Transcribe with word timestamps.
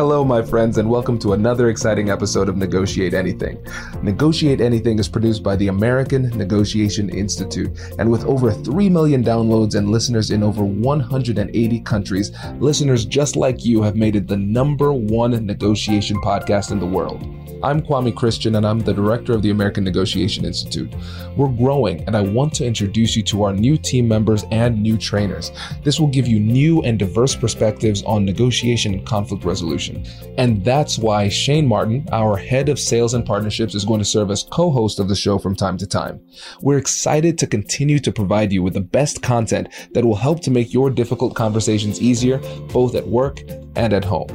Hello, 0.00 0.24
my 0.24 0.40
friends, 0.40 0.78
and 0.78 0.88
welcome 0.88 1.18
to 1.18 1.34
another 1.34 1.68
exciting 1.68 2.08
episode 2.08 2.48
of 2.48 2.56
Negotiate 2.56 3.12
Anything. 3.12 3.62
Negotiate 4.02 4.62
Anything 4.62 4.98
is 4.98 5.08
produced 5.08 5.42
by 5.42 5.56
the 5.56 5.68
American 5.68 6.30
Negotiation 6.38 7.10
Institute, 7.10 7.78
and 7.98 8.10
with 8.10 8.24
over 8.24 8.50
3 8.50 8.88
million 8.88 9.22
downloads 9.22 9.74
and 9.74 9.90
listeners 9.90 10.30
in 10.30 10.42
over 10.42 10.64
180 10.64 11.80
countries, 11.80 12.32
listeners 12.60 13.04
just 13.04 13.36
like 13.36 13.62
you 13.66 13.82
have 13.82 13.94
made 13.94 14.16
it 14.16 14.26
the 14.26 14.38
number 14.38 14.90
one 14.90 15.32
negotiation 15.44 16.16
podcast 16.22 16.70
in 16.72 16.80
the 16.80 16.86
world. 16.86 17.22
I'm 17.62 17.82
Kwame 17.82 18.16
Christian, 18.16 18.54
and 18.54 18.66
I'm 18.66 18.78
the 18.78 18.94
director 18.94 19.34
of 19.34 19.42
the 19.42 19.50
American 19.50 19.84
Negotiation 19.84 20.46
Institute. 20.46 20.94
We're 21.36 21.48
growing, 21.48 22.02
and 22.06 22.16
I 22.16 22.22
want 22.22 22.54
to 22.54 22.64
introduce 22.64 23.14
you 23.14 23.22
to 23.24 23.42
our 23.42 23.52
new 23.52 23.76
team 23.76 24.08
members 24.08 24.44
and 24.50 24.82
new 24.82 24.96
trainers. 24.96 25.52
This 25.84 26.00
will 26.00 26.08
give 26.08 26.26
you 26.26 26.40
new 26.40 26.80
and 26.84 26.98
diverse 26.98 27.36
perspectives 27.36 28.02
on 28.04 28.24
negotiation 28.24 28.94
and 28.94 29.06
conflict 29.06 29.44
resolution. 29.44 29.89
And 30.36 30.64
that's 30.64 30.98
why 30.98 31.28
Shane 31.28 31.66
Martin, 31.66 32.06
our 32.12 32.36
head 32.36 32.68
of 32.68 32.78
sales 32.78 33.14
and 33.14 33.24
partnerships, 33.24 33.74
is 33.74 33.84
going 33.84 34.00
to 34.00 34.04
serve 34.04 34.30
as 34.30 34.44
co 34.44 34.70
host 34.70 34.98
of 34.98 35.08
the 35.08 35.16
show 35.16 35.38
from 35.38 35.54
time 35.54 35.76
to 35.78 35.86
time. 35.86 36.20
We're 36.60 36.78
excited 36.78 37.38
to 37.38 37.46
continue 37.46 37.98
to 38.00 38.12
provide 38.12 38.52
you 38.52 38.62
with 38.62 38.74
the 38.74 38.80
best 38.80 39.22
content 39.22 39.68
that 39.92 40.04
will 40.04 40.16
help 40.16 40.40
to 40.42 40.50
make 40.50 40.72
your 40.72 40.90
difficult 40.90 41.34
conversations 41.34 42.00
easier, 42.00 42.38
both 42.72 42.94
at 42.94 43.06
work 43.06 43.40
and 43.76 43.92
at 43.92 44.04
home. 44.04 44.28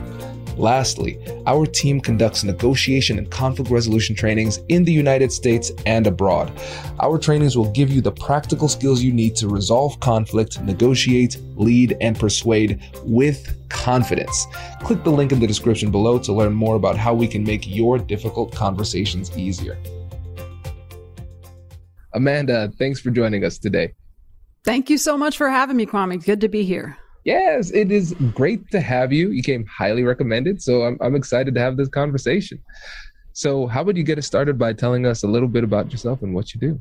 Lastly, 0.57 1.19
our 1.45 1.65
team 1.65 1.99
conducts 1.99 2.43
negotiation 2.43 3.17
and 3.17 3.29
conflict 3.29 3.69
resolution 3.69 4.15
trainings 4.15 4.59
in 4.69 4.83
the 4.83 4.93
United 4.93 5.31
States 5.31 5.71
and 5.85 6.07
abroad. 6.07 6.51
Our 6.99 7.17
trainings 7.17 7.57
will 7.57 7.71
give 7.71 7.89
you 7.89 8.01
the 8.01 8.11
practical 8.11 8.67
skills 8.67 9.01
you 9.01 9.11
need 9.11 9.35
to 9.37 9.47
resolve 9.47 9.99
conflict, 9.99 10.61
negotiate, 10.61 11.37
lead, 11.55 11.97
and 11.99 12.17
persuade 12.17 12.81
with 13.03 13.69
confidence. 13.69 14.47
Click 14.81 15.03
the 15.03 15.11
link 15.11 15.31
in 15.31 15.39
the 15.39 15.47
description 15.47 15.91
below 15.91 16.17
to 16.19 16.31
learn 16.31 16.53
more 16.53 16.75
about 16.75 16.97
how 16.97 17.13
we 17.13 17.27
can 17.27 17.43
make 17.43 17.67
your 17.67 17.97
difficult 17.97 18.53
conversations 18.53 19.35
easier. 19.37 19.77
Amanda, 22.13 22.71
thanks 22.79 23.01
for 23.01 23.09
joining 23.09 23.43
us 23.43 23.57
today. 23.57 23.93
Thank 24.63 24.89
you 24.89 24.97
so 24.97 25.17
much 25.17 25.37
for 25.37 25.49
having 25.49 25.75
me, 25.75 25.85
Kwame. 25.85 26.23
Good 26.23 26.41
to 26.41 26.47
be 26.47 26.63
here. 26.63 26.97
Yes, 27.25 27.71
it 27.71 27.91
is 27.91 28.13
great 28.35 28.69
to 28.69 28.79
have 28.79 29.11
you. 29.11 29.31
You 29.31 29.41
came 29.41 29.65
highly 29.65 30.03
recommended, 30.03 30.61
so 30.61 30.83
I'm, 30.83 30.97
I'm 31.01 31.15
excited 31.15 31.55
to 31.55 31.59
have 31.59 31.75
this 31.75 31.89
conversation. 31.89 32.59
So, 33.33 33.65
how 33.65 33.83
would 33.83 33.97
you 33.97 34.03
get 34.03 34.19
us 34.19 34.27
started 34.27 34.59
by 34.59 34.73
telling 34.73 35.07
us 35.07 35.23
a 35.23 35.27
little 35.27 35.49
bit 35.49 35.63
about 35.63 35.91
yourself 35.91 36.21
and 36.21 36.35
what 36.35 36.53
you 36.53 36.61
do? 36.61 36.79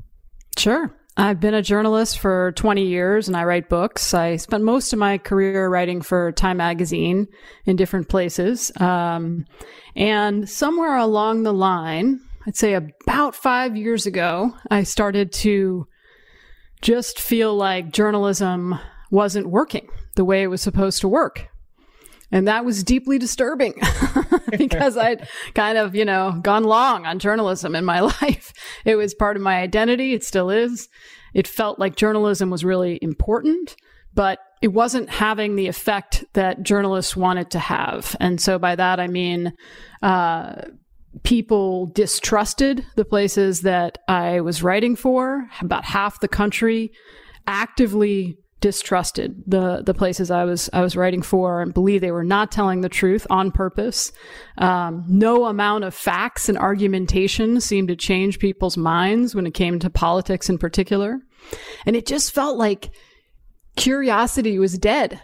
Sure. 0.58 0.94
I've 1.16 1.40
been 1.40 1.54
a 1.54 1.62
journalist 1.62 2.18
for 2.18 2.52
20 2.52 2.84
years 2.84 3.26
and 3.26 3.36
I 3.36 3.44
write 3.44 3.70
books. 3.70 4.12
I 4.12 4.36
spent 4.36 4.64
most 4.64 4.92
of 4.92 4.98
my 4.98 5.16
career 5.16 5.68
writing 5.68 6.02
for 6.02 6.32
Time 6.32 6.58
Magazine 6.58 7.26
in 7.64 7.76
different 7.76 8.08
places. 8.08 8.70
Um, 8.80 9.46
and 9.96 10.48
somewhere 10.48 10.96
along 10.96 11.44
the 11.44 11.54
line, 11.54 12.20
I'd 12.46 12.56
say 12.56 12.74
about 12.74 13.34
five 13.34 13.76
years 13.76 14.06
ago, 14.06 14.54
I 14.70 14.82
started 14.82 15.32
to 15.32 15.86
just 16.82 17.18
feel 17.18 17.54
like 17.54 17.92
journalism 17.92 18.78
wasn't 19.10 19.46
working 19.46 19.88
the 20.14 20.24
way 20.24 20.42
it 20.42 20.48
was 20.48 20.62
supposed 20.62 21.00
to 21.00 21.08
work. 21.08 21.48
And 22.30 22.48
that 22.48 22.64
was 22.64 22.82
deeply 22.82 23.18
disturbing 23.18 23.74
because 24.58 24.96
I'd 24.96 25.28
kind 25.54 25.78
of, 25.78 25.94
you 25.94 26.04
know, 26.04 26.38
gone 26.42 26.64
long 26.64 27.06
on 27.06 27.18
journalism 27.18 27.74
in 27.74 27.84
my 27.84 28.00
life. 28.22 28.52
It 28.84 28.96
was 28.96 29.14
part 29.14 29.36
of 29.36 29.42
my 29.42 29.60
identity. 29.60 30.14
It 30.14 30.24
still 30.24 30.50
is. 30.50 30.88
It 31.32 31.46
felt 31.46 31.78
like 31.78 31.96
journalism 31.96 32.50
was 32.50 32.64
really 32.64 32.98
important, 33.02 33.76
but 34.14 34.38
it 34.62 34.68
wasn't 34.68 35.10
having 35.10 35.56
the 35.56 35.66
effect 35.66 36.24
that 36.32 36.62
journalists 36.62 37.16
wanted 37.16 37.50
to 37.50 37.58
have. 37.58 38.16
And 38.18 38.40
so 38.40 38.58
by 38.58 38.74
that, 38.76 38.98
I 38.98 39.08
mean, 39.08 39.52
uh, 40.02 40.62
people 41.22 41.86
distrusted 41.86 42.84
the 42.96 43.04
places 43.04 43.60
that 43.60 43.98
I 44.08 44.40
was 44.40 44.62
writing 44.62 44.96
for. 44.96 45.48
About 45.60 45.84
half 45.84 46.20
the 46.20 46.28
country 46.28 46.92
actively 47.46 48.38
distrusted 48.64 49.42
the 49.46 49.82
the 49.82 49.92
places 49.92 50.30
I 50.30 50.44
was 50.44 50.70
I 50.72 50.80
was 50.80 50.96
writing 50.96 51.20
for 51.20 51.60
and 51.60 51.74
believed 51.74 52.02
they 52.02 52.10
were 52.10 52.24
not 52.24 52.50
telling 52.50 52.80
the 52.80 52.88
truth 52.88 53.26
on 53.28 53.50
purpose. 53.50 54.10
Um, 54.56 55.04
no 55.06 55.44
amount 55.44 55.84
of 55.84 55.94
facts 55.94 56.48
and 56.48 56.56
argumentation 56.56 57.60
seemed 57.60 57.88
to 57.88 57.94
change 57.96 58.38
people's 58.38 58.78
minds 58.78 59.34
when 59.34 59.46
it 59.46 59.52
came 59.52 59.78
to 59.80 59.90
politics 59.90 60.48
in 60.48 60.56
particular, 60.56 61.20
and 61.84 61.94
it 61.94 62.06
just 62.06 62.32
felt 62.32 62.56
like 62.56 62.88
curiosity 63.76 64.58
was 64.58 64.78
dead, 64.78 65.20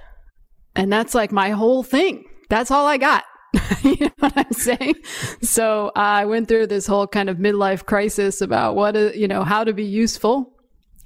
and 0.76 0.92
that's 0.92 1.14
like 1.14 1.32
my 1.32 1.48
whole 1.48 1.82
thing. 1.82 2.26
That's 2.50 2.70
all 2.70 2.86
I 2.86 2.98
got. 2.98 3.24
you 3.82 3.96
know 4.00 4.10
what 4.18 4.36
I'm 4.36 4.52
saying? 4.52 4.96
So 5.40 5.88
uh, 5.96 6.20
I 6.20 6.26
went 6.26 6.46
through 6.46 6.66
this 6.66 6.86
whole 6.86 7.06
kind 7.06 7.30
of 7.30 7.38
midlife 7.38 7.86
crisis 7.86 8.42
about 8.42 8.76
what, 8.76 8.96
uh, 8.96 9.12
you 9.14 9.26
know, 9.26 9.44
how 9.44 9.64
to 9.64 9.72
be 9.72 9.84
useful 9.84 10.52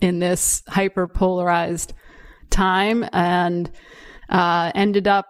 in 0.00 0.18
this 0.18 0.64
hyper 0.66 1.06
polarized 1.06 1.94
time 2.54 3.06
and 3.12 3.70
uh, 4.30 4.72
ended 4.74 5.06
up 5.06 5.26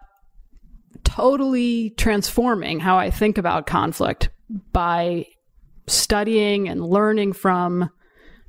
totally 1.03 1.91
transforming 1.91 2.81
how 2.81 2.99
I 2.99 3.11
think 3.11 3.39
about 3.39 3.67
conflict 3.67 4.31
by 4.73 5.27
studying 5.87 6.69
and 6.69 6.85
learning 6.85 7.33
from 7.33 7.91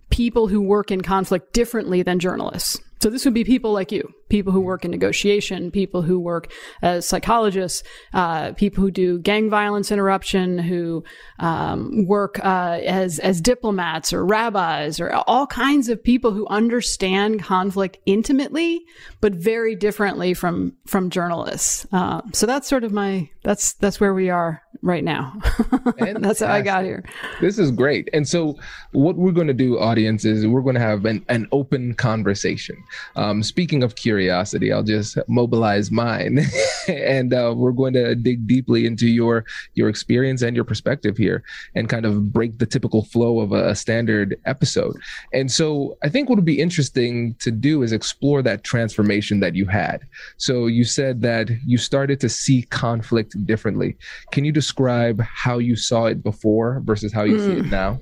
people 0.09 0.47
who 0.47 0.61
work 0.61 0.91
in 0.91 1.01
conflict 1.01 1.53
differently 1.53 2.03
than 2.03 2.19
journalists. 2.19 2.79
So 3.05 3.11
this 3.11 3.23
would 3.23 3.35
be 3.35 3.43
people 3.43 3.71
like 3.71 3.91
you, 3.91 4.11
people 4.29 4.51
who 4.51 4.61
work 4.61 4.83
in 4.83 4.89
negotiation, 4.89 5.69
people 5.69 6.01
who 6.01 6.19
work 6.19 6.51
as 6.81 7.07
psychologists, 7.07 7.83
uh, 8.15 8.53
people 8.53 8.83
who 8.83 8.89
do 8.89 9.19
gang 9.19 9.47
violence 9.47 9.91
interruption, 9.91 10.57
who 10.57 11.03
um, 11.37 12.07
work 12.07 12.43
uh, 12.43 12.79
as 12.83 13.19
as 13.19 13.41
diplomats 13.41 14.11
or 14.11 14.25
rabbis, 14.25 14.99
or 14.99 15.13
all 15.27 15.45
kinds 15.45 15.87
of 15.87 16.03
people 16.03 16.31
who 16.31 16.47
understand 16.47 17.43
conflict 17.43 17.99
intimately, 18.07 18.81
but 19.21 19.35
very 19.35 19.75
differently 19.75 20.33
from 20.33 20.73
from 20.87 21.11
journalists. 21.11 21.85
Uh, 21.91 22.23
so 22.33 22.47
that's 22.47 22.67
sort 22.67 22.83
of 22.83 22.91
my 22.91 23.29
that's 23.43 23.73
that's 23.73 23.99
where 23.99 24.15
we 24.15 24.31
are 24.31 24.63
right 24.81 25.03
now. 25.03 25.33
that's 25.97 26.39
how 26.39 26.51
I 26.51 26.61
got 26.61 26.83
here. 26.83 27.03
This 27.41 27.59
is 27.59 27.71
great. 27.71 28.09
And 28.13 28.27
so 28.27 28.57
what 28.91 29.15
we're 29.15 29.31
going 29.31 29.47
to 29.47 29.53
do, 29.53 29.77
audience, 29.79 30.25
is 30.25 30.47
we're 30.47 30.61
going 30.61 30.75
to 30.75 30.81
have 30.81 31.05
an, 31.05 31.25
an 31.29 31.47
open 31.51 31.93
conversation. 31.95 32.81
Um, 33.15 33.43
speaking 33.43 33.83
of 33.83 33.95
curiosity, 33.95 34.71
I'll 34.71 34.83
just 34.83 35.17
mobilize 35.27 35.91
mine, 35.91 36.39
and 36.87 37.33
uh, 37.33 37.53
we're 37.55 37.71
going 37.71 37.93
to 37.93 38.15
dig 38.15 38.47
deeply 38.47 38.85
into 38.85 39.07
your 39.07 39.45
your 39.73 39.89
experience 39.89 40.41
and 40.41 40.55
your 40.55 40.65
perspective 40.65 41.17
here, 41.17 41.43
and 41.75 41.89
kind 41.89 42.05
of 42.05 42.31
break 42.31 42.57
the 42.59 42.65
typical 42.65 43.03
flow 43.05 43.39
of 43.39 43.51
a, 43.51 43.69
a 43.69 43.75
standard 43.75 44.37
episode. 44.45 44.95
And 45.33 45.51
so, 45.51 45.97
I 46.03 46.09
think 46.09 46.29
what 46.29 46.35
would 46.37 46.45
be 46.45 46.61
interesting 46.61 47.35
to 47.39 47.51
do 47.51 47.83
is 47.83 47.91
explore 47.91 48.41
that 48.43 48.63
transformation 48.63 49.39
that 49.39 49.55
you 49.55 49.65
had. 49.65 50.05
So 50.37 50.67
you 50.67 50.83
said 50.83 51.21
that 51.21 51.49
you 51.65 51.77
started 51.77 52.19
to 52.21 52.29
see 52.29 52.63
conflict 52.63 53.45
differently. 53.45 53.97
Can 54.31 54.45
you 54.45 54.51
describe 54.51 54.74
how 55.19 55.57
you 55.57 55.75
saw 55.75 56.05
it 56.05 56.23
before 56.23 56.81
versus 56.83 57.13
how 57.13 57.23
you 57.23 57.37
mm. 57.37 57.45
see 57.45 57.51
it 57.53 57.63
hmm. 57.65 57.69
now? 57.69 58.01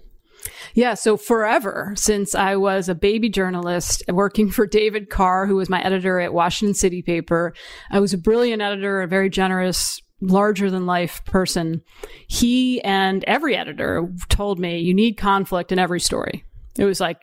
Yeah, 0.73 0.95
so 0.95 1.17
forever 1.17 1.93
since 1.95 2.35
I 2.35 2.55
was 2.55 2.89
a 2.89 2.95
baby 2.95 3.29
journalist 3.29 4.03
working 4.09 4.49
for 4.49 4.65
David 4.65 5.09
Carr, 5.09 5.45
who 5.45 5.55
was 5.55 5.69
my 5.69 5.81
editor 5.81 6.19
at 6.19 6.33
Washington 6.33 6.73
City 6.73 7.01
Paper. 7.01 7.53
I 7.91 7.99
was 7.99 8.13
a 8.13 8.17
brilliant 8.17 8.61
editor, 8.61 9.01
a 9.01 9.07
very 9.07 9.29
generous, 9.29 10.01
larger 10.21 10.69
than 10.71 10.85
life 10.85 11.23
person. 11.25 11.81
He 12.27 12.81
and 12.81 13.23
every 13.25 13.55
editor 13.55 14.07
told 14.29 14.59
me 14.59 14.79
you 14.79 14.93
need 14.93 15.13
conflict 15.13 15.71
in 15.71 15.79
every 15.79 15.99
story. 15.99 16.43
It 16.77 16.85
was 16.85 16.99
like 16.99 17.19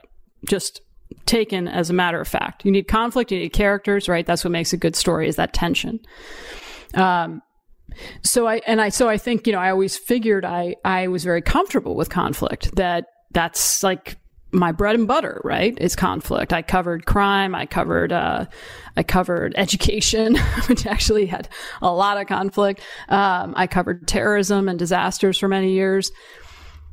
just 0.49 0.81
taken 1.27 1.67
as 1.67 1.91
a 1.91 1.95
matter 1.95 2.21
of 2.21 2.29
fact. 2.29 2.65
You 2.65 2.71
need 2.71 2.89
conflict, 2.89 3.33
you 3.33 3.39
need 3.39 3.53
characters, 3.53 4.09
right? 4.09 4.25
That's 4.25 4.45
what 4.45 4.53
makes 4.53 4.73
a 4.73 4.77
good 4.77 4.97
story 4.97 5.29
is 5.29 5.37
that 5.37 5.53
tension. 5.53 6.01
Um, 6.95 7.43
so 8.23 8.47
I 8.47 8.61
and 8.67 8.81
I 8.81 8.89
so 8.89 9.09
I 9.09 9.19
think 9.19 9.47
you 9.47 9.53
know 9.53 9.59
I 9.59 9.71
always 9.71 9.97
figured 9.97 10.45
I 10.45 10.77
I 10.85 11.09
was 11.09 11.25
very 11.25 11.43
comfortable 11.43 11.95
with 11.95 12.11
conflict 12.11 12.75
that 12.77 13.07
that's 13.33 13.83
like 13.83 14.17
my 14.53 14.73
bread 14.73 14.97
and 14.97 15.07
butter, 15.07 15.41
right? 15.45 15.77
Is 15.81 15.95
conflict. 15.95 16.53
I 16.53 16.63
covered 16.63 17.07
crime. 17.07 17.55
I 17.55 17.67
covered, 17.67 18.13
uh, 18.13 18.47
I 18.97 19.03
covered 19.03 19.55
education, 19.57 20.37
which 20.67 20.87
actually 20.87 21.27
had 21.27 21.49
a 21.81 21.93
lot 21.93 22.21
of 22.21 22.27
conflict. 22.27 22.81
Um, 23.09 23.55
I 23.57 23.67
covered 23.67 24.09
terrorism 24.09 24.69
and 24.69 24.79
disasters 24.79 25.39
for 25.39 25.49
many 25.49 25.73
years. 25.73 26.11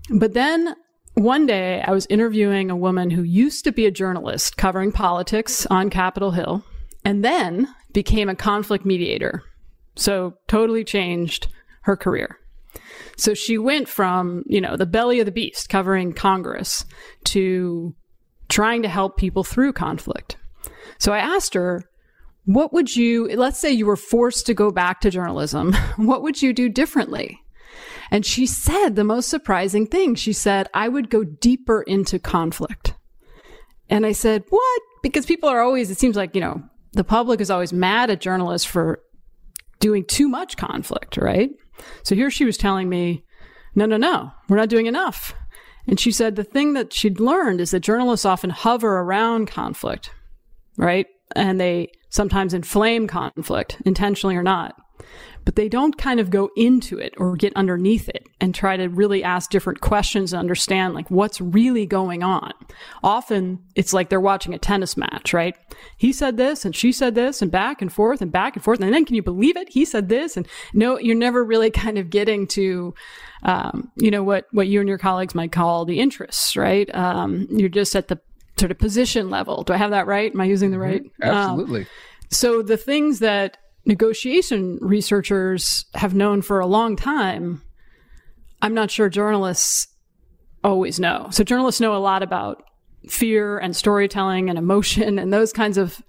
But 0.09 0.33
then 0.33 0.75
one 1.15 1.45
day 1.45 1.81
I 1.81 1.91
was 1.91 2.05
interviewing 2.09 2.69
a 2.69 2.75
woman 2.75 3.09
who 3.09 3.23
used 3.23 3.63
to 3.63 3.71
be 3.71 3.85
a 3.85 3.91
journalist 3.91 4.57
covering 4.57 4.91
politics 4.91 5.65
on 5.67 5.89
Capitol 5.89 6.31
Hill 6.31 6.63
and 7.03 7.25
then 7.25 7.67
became 7.91 8.29
a 8.29 8.35
conflict 8.35 8.85
mediator. 8.85 9.43
So 9.97 10.35
totally 10.47 10.83
changed 10.83 11.47
her 11.81 11.97
career. 11.97 12.39
So 13.17 13.33
she 13.33 13.57
went 13.57 13.89
from, 13.89 14.44
you 14.45 14.61
know, 14.61 14.77
the 14.77 14.85
belly 14.85 15.19
of 15.19 15.25
the 15.25 15.31
beast 15.31 15.69
covering 15.69 16.13
Congress 16.13 16.85
to 17.25 17.95
trying 18.47 18.83
to 18.83 18.89
help 18.89 19.17
people 19.17 19.44
through 19.44 19.73
conflict. 19.73 20.38
So 20.99 21.11
I 21.13 21.19
asked 21.19 21.53
her, 21.55 21.83
what 22.45 22.71
would 22.73 22.95
you, 22.95 23.27
let's 23.35 23.59
say 23.59 23.71
you 23.71 23.85
were 23.85 23.97
forced 23.97 24.45
to 24.45 24.53
go 24.53 24.71
back 24.71 25.01
to 25.01 25.09
journalism, 25.09 25.73
what 25.97 26.21
would 26.21 26.41
you 26.41 26.53
do 26.53 26.69
differently? 26.69 27.41
And 28.09 28.25
she 28.25 28.45
said 28.45 28.95
the 28.95 29.03
most 29.03 29.27
surprising 29.27 29.85
thing. 29.85 30.15
She 30.15 30.31
said, 30.31 30.69
I 30.73 30.88
would 30.88 31.09
go 31.09 31.23
deeper 31.23 31.81
into 31.81 32.19
conflict. 32.19 32.93
And 33.89 34.05
I 34.05 34.13
said, 34.13 34.43
what? 34.50 34.81
Because 35.03 35.25
people 35.25 35.50
are 35.50 35.61
always, 35.61 35.91
it 35.91 35.97
seems 35.97 36.15
like, 36.15 36.35
you 36.35 36.41
know, 36.41 36.63
the 36.93 37.03
public 37.03 37.41
is 37.41 37.51
always 37.51 37.73
mad 37.73 38.09
at 38.09 38.21
journalists 38.21 38.67
for 38.67 39.01
doing 39.79 40.06
too 40.06 40.27
much 40.27 40.57
conflict, 40.57 41.18
right? 41.18 41.50
So 42.03 42.15
here 42.15 42.31
she 42.31 42.45
was 42.45 42.57
telling 42.57 42.89
me, 42.89 43.24
no, 43.75 43.85
no, 43.85 43.97
no, 43.97 44.31
we're 44.50 44.57
not 44.57 44.69
doing 44.69 44.88
enough. 44.88 45.33
And 45.88 46.00
she 46.00 46.12
said 46.12 46.35
the 46.35 46.44
thing 46.44 46.74
that 46.74 46.91
she'd 46.91 47.19
learned 47.19 47.62
is 47.62 47.71
that 47.71 47.79
journalists 47.79 48.25
often 48.25 48.50
hover 48.50 49.00
around 49.00 49.47
conflict, 49.47 50.12
right? 50.77 51.07
And 51.35 51.59
they 51.62 51.91
sometimes 52.09 52.53
inflame 52.53 53.07
conflict, 53.07 53.77
intentionally 53.85 54.35
or 54.35 54.44
not. 54.44 54.75
But 55.45 55.56
they 55.56 55.69
don't 55.69 55.98
kind 55.98 56.19
of 56.19 56.30
go 56.30 56.50
into 56.57 56.98
it 56.98 57.13
or 57.18 57.36
get 57.38 57.56
underneath 57.56 58.09
it 58.09 58.27
and 58.42 58.54
try 58.54 58.75
to 58.75 58.88
really 58.88 59.24
ask 59.24 59.50
different 59.50 59.80
questions 59.80 60.33
and 60.33 60.39
understand 60.39 60.94
like 60.94 61.09
what's 61.09 61.39
really 61.39 61.86
going 61.86 62.21
on. 62.21 62.51
Often 63.01 63.59
it's 63.75 63.94
like 63.94 64.09
they're 64.09 64.19
watching 64.19 64.54
a 64.54 64.59
tennis 64.59 64.98
match, 64.98 65.33
right? 65.33 65.56
He 65.95 66.12
said 66.12 66.36
this 66.36 66.65
and 66.65 66.75
she 66.75 66.92
said 66.92 67.15
this 67.15 67.42
and 67.42 67.50
back 67.50 67.81
and 67.81 67.92
forth 67.92 68.21
and 68.21 68.31
back 68.31 68.56
and 68.56 68.63
forth. 68.63 68.81
And 68.81 68.94
then 68.94 69.06
can 69.06 69.15
you 69.15 69.24
believe 69.24 69.56
it? 69.56 69.69
He 69.69 69.86
said 69.86 70.09
this 70.09 70.36
and 70.36 70.45
no, 70.74 71.00
you're 71.00 71.15
never 71.15 71.44
really 71.44 71.71
kind 71.77 71.98
of 71.98 72.10
getting 72.10 72.48
to 72.48 72.94
um, 73.44 73.92
you 73.95 74.12
know 74.12 74.24
what 74.24 74.48
what 74.51 74.68
you 74.68 74.80
and 74.80 74.89
your 74.89 74.98
colleagues 74.98 75.36
might 75.36 75.51
call 75.51 75.86
the 75.86 76.00
interests, 76.00 76.57
right? 76.57 76.94
Um, 76.94 77.48
you're 77.50 77.69
just 77.69 77.95
at 77.95 78.07
the 78.07 78.19
sort 78.57 78.71
of 78.71 78.80
position 78.80 79.30
level. 79.30 79.63
Do 79.63 79.74
I 79.74 79.77
have 79.77 79.92
that 79.92 80.07
right? 80.07 80.31
Am 80.33 80.42
I 80.42 80.45
using 80.45 80.71
the 80.71 80.77
mm-hmm. 80.77 80.83
right? 80.83 81.03
Mm-hmm. 81.03 81.24
Absolutely. 81.24 81.81
Um, 81.81 81.88
so 82.30 82.62
the 82.62 82.77
things 82.77 83.19
that 83.19 83.57
negotiation 83.88 84.78
researchers 84.81 85.86
have 85.95 86.13
known 86.13 86.42
for 86.42 86.60
a 86.60 86.68
long 86.68 86.95
time, 86.95 87.63
I'm 88.62 88.74
not 88.74 88.92
sure 88.92 89.10
journalists 89.10 89.88
always 90.63 91.00
know. 91.00 91.30
So 91.31 91.44
journalists 91.44 91.81
know 91.81 91.95
a 91.95 91.98
lot 91.98 92.22
about 92.22 92.63
fear 93.07 93.57
and 93.57 93.75
storytelling 93.75 94.50
and 94.50 94.60
emotion 94.60 95.18
and 95.18 95.31
those 95.31 95.54
kinds 95.54 95.78
of 95.78 96.01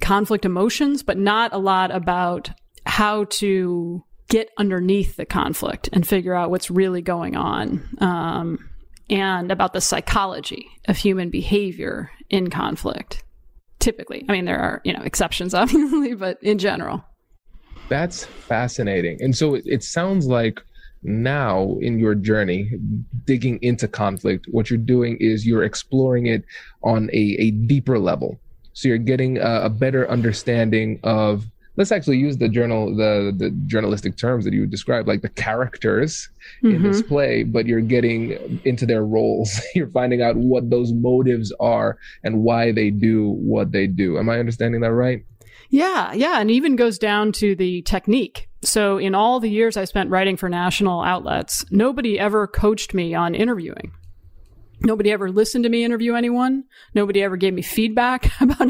conflict 0.00 0.44
emotions, 0.44 1.02
but 1.02 1.16
not 1.16 1.52
a 1.54 1.58
lot 1.58 1.94
about 1.94 2.50
how 2.84 3.24
to 3.24 4.02
get 4.28 4.50
underneath 4.58 5.16
the 5.16 5.26
conflict 5.26 5.88
and 5.92 6.06
figure 6.06 6.34
out 6.34 6.50
what's 6.50 6.70
really 6.70 7.02
going 7.02 7.36
on. 7.36 7.88
Um, 7.98 8.70
and 9.08 9.50
about 9.50 9.72
the 9.72 9.80
psychology 9.80 10.68
of 10.86 10.96
human 10.96 11.30
behavior 11.30 12.10
in 12.30 12.48
conflict. 12.48 13.24
Typically, 13.80 14.24
I 14.28 14.32
mean, 14.32 14.44
there 14.44 14.58
are 14.58 14.80
you 14.84 14.92
know 14.92 15.02
exceptions, 15.02 15.54
obviously, 15.62 16.14
but 16.14 16.42
in 16.42 16.58
general. 16.58 17.04
That's 17.88 18.24
fascinating. 18.24 19.20
And 19.20 19.36
so 19.36 19.54
it, 19.56 19.64
it 19.66 19.82
sounds 19.82 20.28
like 20.28 20.62
now 21.02 21.76
in 21.80 21.98
your 21.98 22.14
journey 22.14 22.70
digging 23.24 23.58
into 23.62 23.88
conflict 23.88 24.46
what 24.50 24.68
you're 24.68 24.78
doing 24.78 25.16
is 25.18 25.46
you're 25.46 25.64
exploring 25.64 26.26
it 26.26 26.44
on 26.82 27.08
a, 27.12 27.36
a 27.38 27.50
deeper 27.52 27.98
level 27.98 28.38
so 28.74 28.88
you're 28.88 28.98
getting 28.98 29.38
a, 29.38 29.62
a 29.62 29.70
better 29.70 30.08
understanding 30.10 31.00
of 31.02 31.46
let's 31.80 31.92
actually 31.92 32.18
use 32.18 32.36
the 32.36 32.48
journal 32.48 32.94
the 32.94 33.32
the 33.34 33.50
journalistic 33.66 34.14
terms 34.14 34.44
that 34.44 34.52
you 34.52 34.66
described 34.66 35.08
like 35.08 35.22
the 35.22 35.30
characters 35.30 36.28
mm-hmm. 36.62 36.76
in 36.76 36.82
this 36.82 37.00
play 37.00 37.42
but 37.42 37.64
you're 37.64 37.80
getting 37.80 38.60
into 38.66 38.84
their 38.84 39.02
roles. 39.02 39.58
You're 39.74 39.88
finding 39.88 40.20
out 40.20 40.36
what 40.36 40.68
those 40.68 40.92
motives 40.92 41.52
are 41.58 41.96
and 42.22 42.42
why 42.42 42.70
they 42.70 42.90
do 42.90 43.30
what 43.30 43.72
they 43.72 43.86
do. 43.86 44.18
Am 44.18 44.28
i 44.28 44.38
understanding 44.38 44.82
that 44.82 44.92
right? 44.92 45.24
Yeah 45.70 46.12
yeah 46.12 46.38
and 46.38 46.50
even 46.50 46.76
goes 46.76 46.98
down 46.98 47.32
to 47.32 47.56
the 47.56 47.80
technique. 47.82 48.50
So 48.62 48.98
in 48.98 49.14
all 49.14 49.40
the 49.40 49.48
years 49.48 49.78
i 49.78 49.86
spent 49.86 50.10
writing 50.10 50.36
for 50.36 50.50
national 50.50 51.00
outlets 51.00 51.64
nobody 51.70 52.18
ever 52.18 52.46
coached 52.46 52.92
me 52.92 53.14
on 53.14 53.34
interviewing 53.34 53.92
Nobody 54.82 55.10
ever 55.10 55.30
listened 55.30 55.64
to 55.64 55.70
me 55.70 55.84
interview 55.84 56.14
anyone. 56.14 56.64
Nobody 56.94 57.22
ever 57.22 57.36
gave 57.36 57.52
me 57.52 57.62
feedback 57.62 58.30
about 58.40 58.68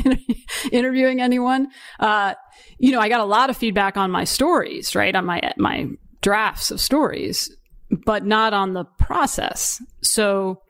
interviewing 0.73 1.21
anyone. 1.21 1.69
Uh, 1.99 2.35
you 2.79 2.93
know, 2.93 3.01
I 3.01 3.09
got 3.09 3.21
a 3.21 3.25
lot 3.25 3.51
of 3.51 3.57
feedback 3.57 3.97
on 3.97 4.11
my 4.11 4.25
stories, 4.25 4.95
right? 4.95 5.15
On 5.15 5.25
my, 5.25 5.53
my 5.57 5.87
drafts 6.21 6.71
of 6.71 6.81
stories, 6.81 7.55
but 8.05 8.25
not 8.25 8.53
on 8.53 8.75
the 8.75 8.85
process. 8.99 9.83
So 10.03 10.61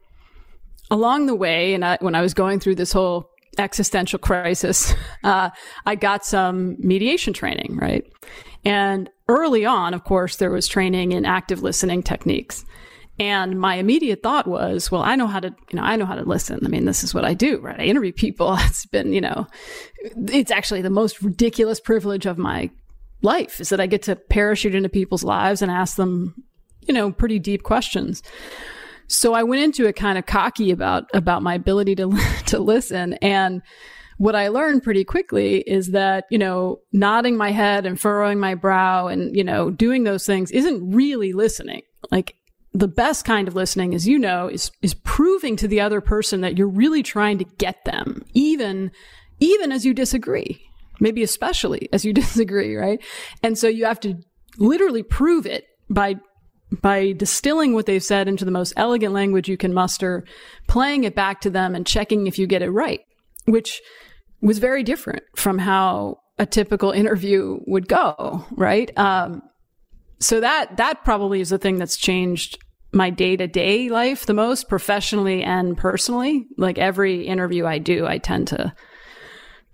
along 0.91 1.27
the 1.27 1.35
way, 1.35 1.75
and 1.75 1.85
I, 1.85 1.99
when 2.01 2.15
I 2.15 2.21
was 2.21 2.35
going 2.35 2.61
through 2.61 2.75
this 2.75 2.93
whole 2.93 3.31
existential 3.59 4.19
crisis, 4.19 4.95
uh, 5.25 5.51
I 5.87 5.95
got 5.95 6.25
some 6.25 6.77
mediation 6.79 7.33
training, 7.33 7.79
right? 7.81 8.05
And 8.65 9.09
early 9.29 9.65
on, 9.65 9.95
of 9.95 10.05
course, 10.05 10.37
there 10.37 10.51
was 10.51 10.69
training 10.69 11.13
in 11.13 11.25
active 11.25 11.63
listening 11.63 12.03
techniques. 12.03 12.65
And 13.21 13.61
my 13.61 13.75
immediate 13.75 14.23
thought 14.23 14.47
was, 14.47 14.91
well, 14.91 15.03
I 15.03 15.15
know 15.15 15.27
how 15.27 15.41
to, 15.41 15.55
you 15.71 15.77
know, 15.77 15.83
I 15.83 15.97
know 15.97 16.07
how 16.07 16.15
to 16.15 16.23
listen. 16.23 16.59
I 16.65 16.69
mean, 16.69 16.87
this 16.87 17.05
is 17.05 17.13
what 17.13 17.27
I 17.27 17.35
do, 17.35 17.59
right? 17.59 17.79
I 17.79 17.85
interview 17.85 18.13
people. 18.13 18.57
It's 18.71 18.87
been, 18.87 19.13
you 19.13 19.21
know, 19.21 19.47
it's 20.29 20.51
actually 20.51 20.81
the 20.81 20.89
most 20.89 21.21
ridiculous 21.21 21.81
privilege 21.81 22.25
of 22.25 22.39
my 22.39 22.71
life 23.21 23.61
is 23.61 23.69
that 23.69 23.81
I 23.81 23.87
get 23.87 24.01
to 24.05 24.17
parachute 24.17 24.75
into 24.75 24.89
people's 24.89 25.23
lives 25.23 25.61
and 25.61 25.71
ask 25.71 25.97
them, 25.97 26.35
you 26.89 26.95
know, 26.95 27.13
pretty 27.13 27.39
deep 27.39 27.63
questions. 27.63 28.23
So 29.07 29.35
I 29.35 29.43
went 29.43 29.63
into 29.63 29.87
it 29.87 29.97
kind 29.97 30.17
of 30.17 30.25
cocky 30.25 30.71
about, 30.71 31.05
about 31.13 31.43
my 31.43 31.53
ability 31.53 31.97
to, 31.97 32.19
to 32.47 32.59
listen. 32.59 33.15
And 33.21 33.61
what 34.17 34.35
I 34.35 34.49
learned 34.49 34.83
pretty 34.83 35.05
quickly 35.05 35.59
is 35.61 35.89
that, 35.89 36.25
you 36.31 36.39
know, 36.39 36.79
nodding 36.95 37.37
my 37.37 37.51
head 37.51 37.85
and 37.85 38.01
furrowing 38.01 38.41
my 38.41 38.55
brow 38.55 39.09
and, 39.09 39.37
you 39.37 39.45
know, 39.45 39.71
doing 39.71 40.05
those 40.05 40.25
things 40.25 40.51
isn't 40.53 40.95
really 40.95 41.35
listening. 41.35 41.83
Like 42.11 42.37
the 42.73 42.89
best 42.89 43.25
kind 43.25 43.49
of 43.49 43.55
listening, 43.55 43.95
as 43.95 44.07
you 44.07 44.19
know, 44.19 44.49
is, 44.49 44.71
is 44.83 44.95
proving 44.95 45.57
to 45.57 45.69
the 45.69 45.81
other 45.81 46.01
person 46.01 46.41
that 46.43 46.57
you're 46.57 46.69
really 46.69 47.03
trying 47.03 47.39
to 47.39 47.45
get 47.45 47.85
them, 47.85 48.25
even, 48.33 48.93
even 49.41 49.73
as 49.73 49.85
you 49.85 49.93
disagree, 49.93 50.61
maybe 51.01 51.23
especially 51.23 51.89
as 51.93 52.05
you 52.05 52.13
disagree, 52.15 52.77
right? 52.77 53.03
And 53.43 53.59
so 53.59 53.67
you 53.67 53.85
have 53.87 54.01
to 54.01 54.17
literally 54.59 55.03
prove 55.03 55.47
it 55.47 55.65
by, 55.89 56.17
by 56.81 57.13
distilling 57.13 57.75
what 57.75 57.87
they've 57.87 58.03
said 58.03 58.29
into 58.29 58.45
the 58.45 58.51
most 58.53 58.73
elegant 58.77 59.13
language 59.13 59.49
you 59.49 59.57
can 59.57 59.75
muster, 59.75 60.25
playing 60.69 61.05
it 61.05 61.17
back 61.17 61.41
to 61.41 61.51
them 61.51 61.75
and 61.75 61.87
checking 61.87 62.29
if 62.29 62.39
you 62.39 62.47
get 62.47 62.63
it 62.63 62.71
right, 62.71 63.01
which 63.47 63.81
was 64.41 64.59
very 64.59 64.85
different 64.85 65.25
from 65.35 65.59
how 65.59 66.19
a 66.39 66.47
typical 66.47 66.93
interview 66.93 67.59
would 67.67 67.89
go, 67.89 68.47
right? 68.53 68.97
Um, 68.97 69.43
so 70.21 70.41
that 70.41 70.77
that 70.77 71.03
probably 71.05 71.41
is 71.41 71.49
the 71.49 71.59
thing 71.59 71.77
that's 71.77 71.97
changed 71.97 72.59
my 72.93 73.11
day-to-day 73.11 73.89
life 73.89 74.27
the 74.27 74.35
most 74.35 74.69
professionally 74.69 75.43
and 75.43 75.77
personally. 75.77 76.47
Like 76.57 76.79
every 76.79 77.27
interview 77.27 77.67
i 77.67 77.79
do 77.79 78.07
i 78.07 78.19
tend 78.19 78.49
to 78.49 78.75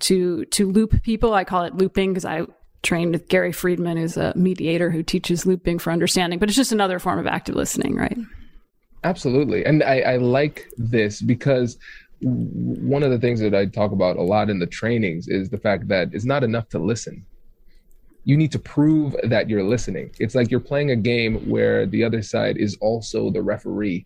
to 0.01 0.45
to 0.47 0.71
loop 0.71 1.03
people. 1.03 1.35
I 1.35 1.45
call 1.45 1.65
it 1.65 1.75
looping 1.75 2.13
because 2.13 2.25
i 2.25 2.47
trained 2.83 3.13
with 3.13 3.29
gary 3.29 3.53
friedman 3.53 3.97
who's 3.97 4.17
a 4.17 4.33
mediator 4.37 4.91
who 4.91 5.03
teaches 5.03 5.45
looping 5.45 5.77
for 5.77 5.91
understanding 5.91 6.39
but 6.39 6.49
it's 6.49 6.55
just 6.57 6.71
another 6.71 7.01
form 7.01 7.19
of 7.19 7.27
active 7.27 7.57
listening 7.57 7.97
right? 7.97 8.19
Absolutely. 9.03 9.65
And 9.65 9.83
i, 9.83 10.01
I 10.01 10.17
like 10.17 10.69
this 10.77 11.23
because 11.23 11.79
one 12.21 13.03
of 13.03 13.11
the 13.11 13.19
things 13.19 13.41
that 13.41 13.55
i 13.55 13.67
talk 13.67 13.93
about 13.93 14.17
a 14.17 14.23
lot 14.23 14.51
in 14.51 14.59
the 14.59 14.67
trainings 14.67 15.27
is 15.27 15.51
the 15.51 15.59
fact 15.59 15.89
that 15.89 16.11
it's 16.13 16.25
not 16.25 16.45
enough 16.45 16.69
to 16.71 16.79
listen 16.79 17.25
you 18.27 18.37
need 18.37 18.51
to 18.51 18.59
prove 18.59 19.15
that 19.23 19.49
you're 19.49 19.63
listening. 19.63 20.11
It's 20.19 20.35
like 20.35 20.51
you're 20.51 20.59
playing 20.59 20.91
a 20.91 20.97
game 20.97 21.49
where 21.49 21.87
the 21.87 22.03
other 22.03 22.23
side 22.23 22.57
is 22.57 22.77
also 22.81 23.31
the 23.31 23.41
referee 23.41 24.05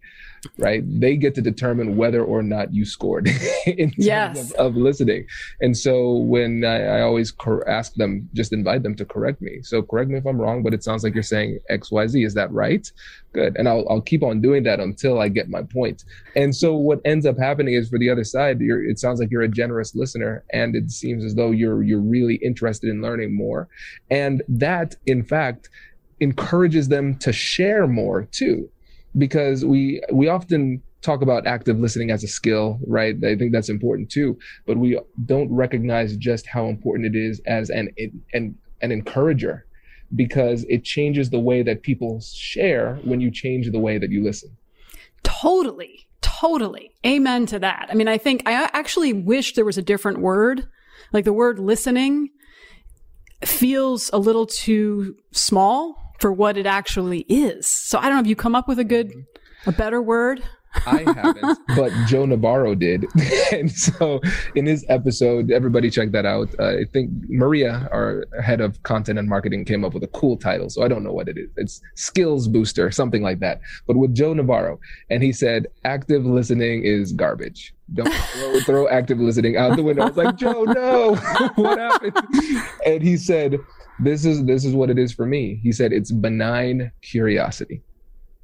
right? 0.59 0.82
They 0.87 1.16
get 1.16 1.35
to 1.37 1.42
determine 1.42 1.97
whether 1.97 2.25
or 2.25 2.42
not 2.42 2.73
you 2.73 2.85
scored 2.85 3.28
in 3.66 3.90
terms 3.90 3.94
yes. 4.06 4.50
of, 4.52 4.68
of, 4.68 4.76
listening. 4.76 5.26
And 5.61 5.76
so 5.76 6.12
when 6.12 6.64
I, 6.64 6.99
I 6.99 7.00
always 7.02 7.30
cor- 7.30 7.68
ask 7.68 7.94
them, 7.94 8.28
just 8.35 8.52
invite 8.52 8.82
them 8.82 8.94
to 8.97 9.04
correct 9.04 9.42
me. 9.42 9.62
So 9.62 9.82
correct 9.82 10.11
me 10.11 10.18
if 10.18 10.26
I'm 10.26 10.40
wrong, 10.40 10.62
but 10.62 10.75
it 10.75 10.82
sounds 10.82 11.04
like 11.04 11.14
you're 11.14 11.23
saying 11.23 11.59
X, 11.68 11.90
Y, 11.90 12.06
Z. 12.06 12.25
Is 12.25 12.35
that 12.35 12.50
right? 12.52 12.90
Good. 13.32 13.56
And 13.56 13.68
I'll, 13.68 13.87
I'll 13.88 14.00
keep 14.00 14.23
on 14.23 14.40
doing 14.40 14.62
that 14.64 14.80
until 14.80 15.20
I 15.20 15.28
get 15.28 15.49
my 15.49 15.62
point. 15.62 16.04
And 16.37 16.54
so 16.54 16.75
what 16.75 17.00
ends 17.04 17.26
up 17.26 17.38
happening 17.38 17.75
is 17.75 17.88
for 17.88 17.99
the 17.99 18.11
other 18.11 18.25
side, 18.25 18.59
it 18.61 18.99
sounds 18.99 19.20
like 19.20 19.30
you're 19.30 19.42
a 19.42 19.49
generous 19.49 19.94
listener 19.94 20.44
and 20.52 20.75
it 20.75 20.90
seems 20.90 21.25
as 21.25 21.35
though 21.35 21.50
you're, 21.50 21.82
you're 21.82 22.00
really 22.00 22.37
interested 22.37 22.88
in 22.88 23.02
learning 23.02 23.35
more. 23.35 23.68
And 24.11 24.42
that 24.49 24.97
in 25.06 25.23
fact, 25.23 25.68
encourages 26.20 26.88
them 26.88 27.16
to 27.16 27.32
share 27.32 27.87
more 27.87 28.25
too 28.30 28.68
because 29.17 29.64
we 29.64 30.02
we 30.12 30.29
often 30.29 30.83
talk 31.02 31.23
about 31.23 31.47
active 31.47 31.79
listening 31.79 32.11
as 32.11 32.23
a 32.23 32.29
skill, 32.29 32.79
right? 32.87 33.17
I 33.25 33.35
think 33.37 33.52
that's 33.52 33.71
important 33.71 34.11
too. 34.11 34.38
But 34.67 34.76
we 34.76 35.00
don't 35.25 35.50
recognize 35.52 36.17
just 36.17 36.47
how 36.47 36.67
important 36.67 37.14
it 37.14 37.19
is 37.19 37.40
as 37.47 37.71
an 37.71 37.90
an 38.33 38.57
an 38.83 38.93
encourager, 38.93 39.67
because 40.14 40.64
it 40.69 40.85
changes 40.85 41.31
the 41.31 41.40
way 41.40 41.62
that 41.62 41.83
people 41.83 42.21
share 42.21 42.97
when 43.05 43.21
you 43.21 43.31
change 43.31 43.71
the 43.71 43.79
way 43.79 43.99
that 43.99 44.11
you 44.11 44.23
listen. 44.23 44.57
Totally, 45.23 46.07
totally. 46.21 46.93
Amen 47.07 47.47
to 47.47 47.59
that. 47.59 47.88
I 47.90 47.95
mean, 47.95 48.09
I 48.09 48.19
think 48.19 48.43
I 48.47 48.71
actually 48.73 49.12
wish 49.12 49.55
there 49.55 49.64
was 49.64 49.79
a 49.79 49.83
different 49.83 50.21
word, 50.21 50.67
like 51.12 51.25
the 51.25 51.33
word 51.33 51.59
listening 51.59 52.31
feels 53.45 54.11
a 54.12 54.19
little 54.19 54.47
too 54.47 55.17
small 55.33 56.10
for 56.21 56.33
what 56.33 56.57
it 56.57 56.67
actually 56.67 57.21
is. 57.29 57.67
So 57.67 57.99
I 57.99 58.03
don't 58.05 58.15
know 58.15 58.21
if 58.21 58.27
you 58.27 58.37
come 58.37 58.55
up 58.55 58.69
with 58.69 58.79
a 58.79 58.85
good, 58.85 59.12
a 59.67 59.73
better 59.73 60.00
word. 60.00 60.43
I 60.87 61.03
haven't, 61.15 61.59
but 61.77 61.93
Joe 62.07 62.27
Navarro 62.27 62.75
did. 62.75 63.07
and 63.53 63.71
so 63.71 64.21
in 64.55 64.67
his 64.67 64.85
episode, 64.89 65.50
everybody 65.50 65.91
check 65.91 66.12
that 66.12 66.25
out. 66.25 66.49
Uh, 66.59 66.79
I 66.79 66.85
think 66.93 67.11
Maria, 67.29 67.89
our 67.91 68.25
head 68.41 68.61
of 68.61 68.81
content 68.85 69.19
and 69.19 69.29
marketing, 69.29 69.65
came 69.65 69.85
up 69.85 69.95
with 69.95 70.05
a 70.05 70.09
cool 70.09 70.37
title. 70.37 70.71
So 70.71 70.85
I 70.85 70.89
don't 70.89 71.03
know 71.03 71.12
what 71.12 71.29
it 71.29 71.37
is. 71.37 71.50
It's 71.57 71.81
Skills 71.97 72.47
Booster, 72.47 72.91
something 72.91 73.23
like 73.23 73.41
that. 73.41 73.61
But 73.87 73.97
with 73.97 74.15
Joe 74.15 74.33
Navarro. 74.33 74.79
And 75.09 75.23
he 75.23 75.33
said, 75.33 75.67
active 75.85 76.25
listening 76.25 76.85
is 76.85 77.12
garbage. 77.12 77.75
Don't 77.93 78.12
throw, 78.15 78.61
throw 78.61 78.89
active 78.89 79.19
listening 79.19 79.57
out 79.57 79.77
the 79.77 79.83
window. 79.83 80.03
I 80.03 80.07
was 80.07 80.17
like, 80.17 80.37
Joe, 80.37 80.62
no, 80.65 81.17
what 81.57 81.79
happened? 81.79 82.17
And 82.87 83.03
he 83.03 83.17
said, 83.17 83.59
this 84.02 84.25
is 84.25 84.45
this 84.45 84.64
is 84.64 84.75
what 84.75 84.90
it 84.90 84.99
is 84.99 85.12
for 85.12 85.26
me. 85.26 85.61
He 85.62 85.73
said 85.73 85.92
it's 85.92 86.11
benign 86.11 86.92
curiosity. 87.02 87.83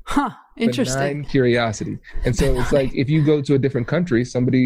Huh. 0.05 0.31
Interesting. 0.57 0.99
Benign 0.99 1.25
curiosity. 1.25 1.99
And 2.25 2.35
so 2.35 2.59
it's 2.59 2.73
like 2.73 2.95
if 2.95 3.11
you 3.11 3.25
go 3.25 3.43
to 3.43 3.55
a 3.55 3.59
different 3.59 3.89
country, 3.89 4.25
somebody 4.25 4.59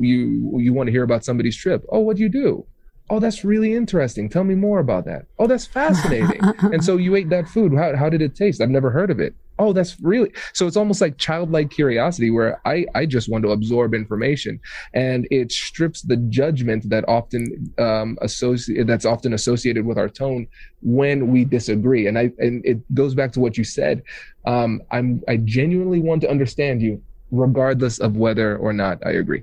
you 0.00 0.58
you 0.58 0.72
want 0.72 0.88
to 0.88 0.92
hear 0.92 1.02
about 1.02 1.24
somebody's 1.24 1.56
trip. 1.56 1.84
Oh, 1.90 2.00
what 2.00 2.16
do 2.16 2.22
you 2.22 2.28
do? 2.28 2.66
Oh, 3.10 3.20
that's 3.20 3.44
really 3.44 3.74
interesting. 3.74 4.28
Tell 4.28 4.44
me 4.44 4.54
more 4.54 4.80
about 4.80 5.06
that. 5.06 5.26
Oh, 5.38 5.46
that's 5.46 5.64
fascinating. 5.64 6.40
and 6.60 6.84
so 6.84 6.96
you 6.98 7.14
ate 7.14 7.30
that 7.30 7.48
food. 7.48 7.72
How, 7.74 7.96
how 7.96 8.10
did 8.10 8.20
it 8.20 8.34
taste? 8.34 8.60
I've 8.60 8.68
never 8.68 8.90
heard 8.90 9.10
of 9.10 9.18
it. 9.18 9.34
Oh, 9.58 9.72
that's 9.72 10.00
really 10.00 10.32
so 10.52 10.66
it's 10.66 10.76
almost 10.76 11.00
like 11.00 11.18
childlike 11.18 11.70
curiosity 11.70 12.30
where 12.30 12.60
I, 12.64 12.86
I 12.94 13.06
just 13.06 13.28
want 13.28 13.44
to 13.44 13.50
absorb 13.50 13.94
information 13.94 14.60
and 14.94 15.26
it 15.30 15.50
strips 15.52 16.02
the 16.02 16.16
judgment 16.16 16.88
that 16.90 17.04
often 17.08 17.72
um, 17.78 18.18
associate 18.22 18.86
that's 18.86 19.04
often 19.04 19.32
associated 19.32 19.84
with 19.84 19.98
our 19.98 20.08
tone 20.08 20.46
when 20.82 21.32
we 21.32 21.44
disagree. 21.44 22.06
And 22.06 22.18
I 22.18 22.32
and 22.38 22.64
it 22.64 22.78
goes 22.94 23.14
back 23.14 23.32
to 23.32 23.40
what 23.40 23.58
you 23.58 23.64
said. 23.64 24.02
Um, 24.46 24.82
I'm 24.90 25.22
I 25.28 25.38
genuinely 25.38 26.00
want 26.00 26.22
to 26.22 26.30
understand 26.30 26.82
you 26.82 27.02
regardless 27.30 27.98
of 27.98 28.16
whether 28.16 28.56
or 28.56 28.72
not 28.72 29.04
I 29.04 29.12
agree. 29.12 29.42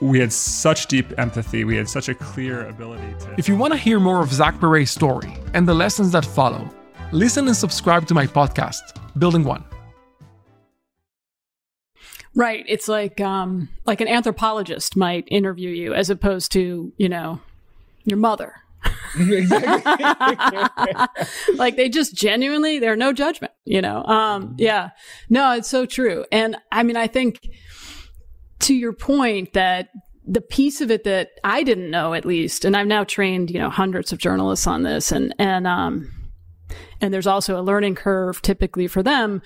we 0.00 0.18
had 0.20 0.32
such 0.32 0.86
deep 0.86 1.18
empathy. 1.18 1.64
We 1.64 1.76
had 1.76 1.88
such 1.88 2.08
a 2.08 2.14
clear 2.14 2.66
ability 2.66 3.14
to. 3.20 3.34
If 3.38 3.48
you 3.48 3.56
want 3.56 3.72
to 3.72 3.78
hear 3.78 3.98
more 3.98 4.22
of 4.22 4.32
Zach 4.32 4.60
Perret's 4.60 4.90
story 4.90 5.36
and 5.54 5.66
the 5.66 5.74
lessons 5.74 6.12
that 6.12 6.24
follow, 6.24 6.68
listen 7.12 7.46
and 7.46 7.56
subscribe 7.56 8.06
to 8.08 8.14
my 8.14 8.26
podcast, 8.26 9.00
Building 9.18 9.44
One. 9.44 9.64
Right. 12.34 12.64
It's 12.68 12.86
like 12.86 13.20
um, 13.20 13.70
like 13.86 14.02
an 14.02 14.08
anthropologist 14.08 14.94
might 14.94 15.26
interview 15.30 15.70
you 15.70 15.94
as 15.94 16.10
opposed 16.10 16.52
to, 16.52 16.92
you 16.98 17.08
know, 17.08 17.40
your 18.04 18.18
mother. 18.18 18.52
like 21.56 21.76
they 21.76 21.88
just 21.88 22.14
genuinely, 22.14 22.78
there 22.78 22.92
are 22.92 22.96
no 22.96 23.14
judgment, 23.14 23.54
you 23.64 23.80
know? 23.80 24.04
Um, 24.04 24.54
yeah. 24.58 24.90
No, 25.30 25.52
it's 25.52 25.68
so 25.68 25.86
true. 25.86 26.26
And 26.30 26.56
I 26.70 26.82
mean, 26.82 26.96
I 26.96 27.06
think 27.06 27.40
to 28.60 28.74
your 28.74 28.92
point 28.92 29.52
that 29.52 29.88
the 30.26 30.40
piece 30.40 30.80
of 30.80 30.90
it 30.90 31.04
that 31.04 31.30
I 31.44 31.62
didn't 31.62 31.90
know 31.90 32.14
at 32.14 32.24
least, 32.24 32.64
and 32.64 32.76
I've 32.76 32.86
now 32.86 33.04
trained, 33.04 33.50
you 33.50 33.58
know, 33.58 33.70
hundreds 33.70 34.12
of 34.12 34.18
journalists 34.18 34.66
on 34.66 34.82
this 34.82 35.12
and, 35.12 35.34
and, 35.38 35.66
um, 35.66 36.10
and 37.00 37.14
there's 37.14 37.26
also 37.26 37.58
a 37.58 37.62
learning 37.62 37.94
curve 37.94 38.42
typically 38.42 38.88
for 38.88 39.02
them 39.02 39.40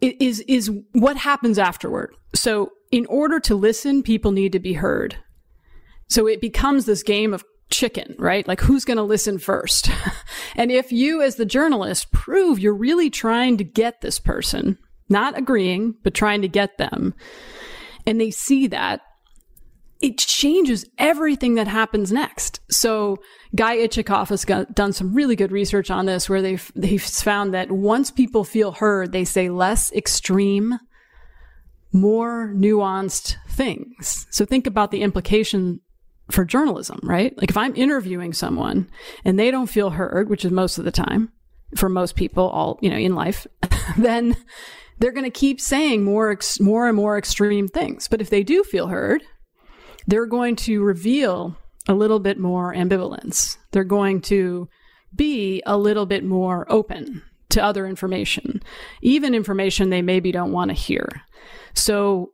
is, 0.00 0.40
is 0.40 0.70
what 0.92 1.16
happens 1.16 1.58
afterward. 1.58 2.14
So 2.34 2.72
in 2.90 3.06
order 3.06 3.40
to 3.40 3.54
listen, 3.54 4.02
people 4.02 4.32
need 4.32 4.52
to 4.52 4.58
be 4.58 4.74
heard. 4.74 5.16
So 6.08 6.26
it 6.26 6.40
becomes 6.40 6.84
this 6.84 7.02
game 7.02 7.32
of 7.32 7.44
chicken, 7.70 8.14
right? 8.18 8.46
Like 8.46 8.60
who's 8.60 8.84
going 8.84 8.96
to 8.96 9.02
listen 9.02 9.38
first? 9.38 9.90
and 10.56 10.70
if 10.70 10.92
you 10.92 11.22
as 11.22 11.36
the 11.36 11.44
journalist 11.44 12.12
prove 12.12 12.58
you're 12.58 12.74
really 12.74 13.10
trying 13.10 13.56
to 13.58 13.64
get 13.64 14.00
this 14.00 14.18
person, 14.18 14.78
not 15.08 15.38
agreeing, 15.38 15.94
but 16.02 16.14
trying 16.14 16.42
to 16.42 16.48
get 16.48 16.78
them, 16.78 17.14
and 18.06 18.20
they 18.20 18.30
see 18.30 18.66
that, 18.68 19.00
it 20.00 20.18
changes 20.18 20.84
everything 20.98 21.54
that 21.54 21.68
happens 21.68 22.12
next. 22.12 22.60
So 22.70 23.16
Guy 23.54 23.78
Itzchakov 23.78 24.28
has 24.28 24.44
got, 24.44 24.74
done 24.74 24.92
some 24.92 25.14
really 25.14 25.36
good 25.36 25.52
research 25.52 25.90
on 25.90 26.06
this 26.06 26.28
where 26.28 26.42
they've, 26.42 26.70
they've 26.76 27.02
found 27.02 27.54
that 27.54 27.72
once 27.72 28.10
people 28.10 28.44
feel 28.44 28.72
heard, 28.72 29.12
they 29.12 29.24
say 29.24 29.48
less 29.48 29.90
extreme, 29.92 30.78
more 31.92 32.52
nuanced 32.54 33.36
things. 33.48 34.26
So 34.30 34.44
think 34.44 34.66
about 34.66 34.90
the 34.90 35.02
implication 35.02 35.80
for 36.30 36.44
journalism, 36.44 37.00
right? 37.02 37.36
Like 37.38 37.50
if 37.50 37.56
I'm 37.56 37.74
interviewing 37.74 38.32
someone 38.32 38.90
and 39.24 39.38
they 39.38 39.50
don't 39.50 39.68
feel 39.68 39.90
heard, 39.90 40.28
which 40.28 40.44
is 40.44 40.50
most 40.50 40.76
of 40.76 40.84
the 40.84 40.90
time 40.90 41.32
for 41.74 41.88
most 41.88 42.16
people 42.16 42.48
all, 42.48 42.78
you 42.82 42.90
know, 42.90 42.96
in 42.96 43.14
life, 43.14 43.46
then 43.96 44.36
they're 44.98 45.12
going 45.12 45.24
to 45.24 45.30
keep 45.30 45.60
saying 45.60 46.04
more 46.04 46.30
ex- 46.30 46.60
more 46.60 46.88
and 46.88 46.96
more 46.96 47.18
extreme 47.18 47.68
things. 47.68 48.08
But 48.08 48.20
if 48.20 48.30
they 48.30 48.42
do 48.42 48.64
feel 48.64 48.88
heard, 48.88 49.22
they're 50.06 50.26
going 50.26 50.56
to 50.56 50.82
reveal 50.82 51.56
a 51.88 51.94
little 51.94 52.18
bit 52.18 52.38
more 52.38 52.74
ambivalence. 52.74 53.56
They're 53.72 53.84
going 53.84 54.20
to 54.22 54.68
be 55.14 55.62
a 55.66 55.76
little 55.76 56.06
bit 56.06 56.24
more 56.24 56.70
open 56.70 57.22
to 57.50 57.62
other 57.62 57.86
information, 57.86 58.62
even 59.02 59.34
information 59.34 59.90
they 59.90 60.02
maybe 60.02 60.32
don't 60.32 60.52
want 60.52 60.70
to 60.70 60.74
hear. 60.74 61.22
So 61.74 62.32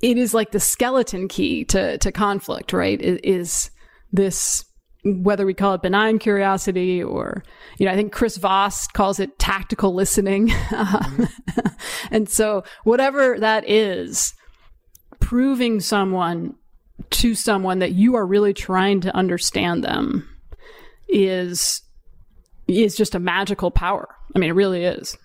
it 0.00 0.18
is 0.18 0.34
like 0.34 0.52
the 0.52 0.60
skeleton 0.60 1.28
key 1.28 1.64
to, 1.66 1.98
to 1.98 2.12
conflict, 2.12 2.72
right? 2.72 3.00
It 3.00 3.24
is 3.24 3.70
this, 4.12 4.64
whether 5.04 5.44
we 5.44 5.54
call 5.54 5.74
it 5.74 5.82
benign 5.82 6.18
curiosity 6.18 7.02
or, 7.02 7.42
you 7.78 7.86
know, 7.86 7.92
I 7.92 7.96
think 7.96 8.12
Chris 8.12 8.36
Voss 8.36 8.86
calls 8.86 9.18
it 9.18 9.38
tactical 9.38 9.94
listening. 9.94 10.52
Um, 10.72 11.28
and 12.10 12.28
so 12.28 12.64
whatever 12.84 13.38
that 13.38 13.68
is, 13.68 14.34
proving 15.20 15.80
someone 15.80 16.54
to 17.10 17.34
someone 17.34 17.78
that 17.80 17.92
you 17.92 18.14
are 18.16 18.26
really 18.26 18.54
trying 18.54 19.00
to 19.02 19.14
understand 19.14 19.84
them 19.84 20.28
is 21.08 21.82
is 22.68 22.96
just 22.96 23.14
a 23.14 23.20
magical 23.20 23.70
power. 23.70 24.08
I 24.34 24.38
mean, 24.38 24.50
it 24.50 24.54
really 24.54 24.84
is. 24.84 25.16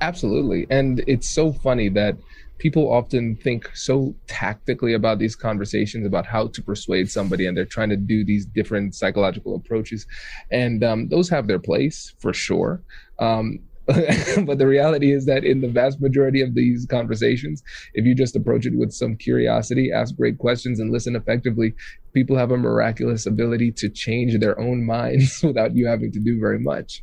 Absolutely. 0.00 0.66
And 0.70 1.02
it's 1.06 1.28
so 1.28 1.52
funny 1.52 1.88
that 1.90 2.16
people 2.58 2.90
often 2.92 3.36
think 3.36 3.70
so 3.74 4.14
tactically 4.26 4.94
about 4.94 5.18
these 5.18 5.36
conversations 5.36 6.06
about 6.06 6.26
how 6.26 6.48
to 6.48 6.62
persuade 6.62 7.10
somebody 7.10 7.46
and 7.46 7.56
they're 7.56 7.64
trying 7.64 7.90
to 7.90 7.96
do 7.96 8.24
these 8.24 8.46
different 8.46 8.94
psychological 8.94 9.54
approaches 9.54 10.06
and 10.50 10.82
um, 10.82 11.08
those 11.08 11.28
have 11.28 11.46
their 11.46 11.58
place 11.58 12.14
for 12.18 12.32
sure 12.32 12.82
um, 13.18 13.58
but 13.86 14.58
the 14.58 14.66
reality 14.66 15.12
is 15.12 15.26
that 15.26 15.44
in 15.44 15.60
the 15.60 15.68
vast 15.68 16.00
majority 16.00 16.40
of 16.40 16.54
these 16.54 16.86
conversations 16.90 17.62
if 17.94 18.04
you 18.04 18.14
just 18.14 18.34
approach 18.34 18.66
it 18.66 18.76
with 18.76 18.92
some 18.92 19.16
curiosity 19.16 19.92
ask 19.92 20.16
great 20.16 20.38
questions 20.38 20.80
and 20.80 20.90
listen 20.90 21.14
effectively 21.14 21.72
people 22.12 22.36
have 22.36 22.50
a 22.50 22.56
miraculous 22.56 23.26
ability 23.26 23.70
to 23.70 23.88
change 23.88 24.38
their 24.40 24.58
own 24.58 24.84
minds 24.84 25.40
without 25.44 25.76
you 25.76 25.86
having 25.86 26.10
to 26.10 26.18
do 26.20 26.40
very 26.40 26.58
much 26.58 27.02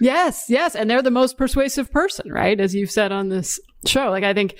Yes, 0.00 0.46
yes. 0.48 0.74
And 0.74 0.88
they're 0.88 1.02
the 1.02 1.10
most 1.10 1.36
persuasive 1.36 1.90
person, 1.90 2.30
right? 2.30 2.60
As 2.60 2.74
you've 2.74 2.90
said 2.90 3.12
on 3.12 3.28
this 3.28 3.58
show. 3.88 4.10
Like, 4.10 4.24
I 4.24 4.34
think 4.34 4.56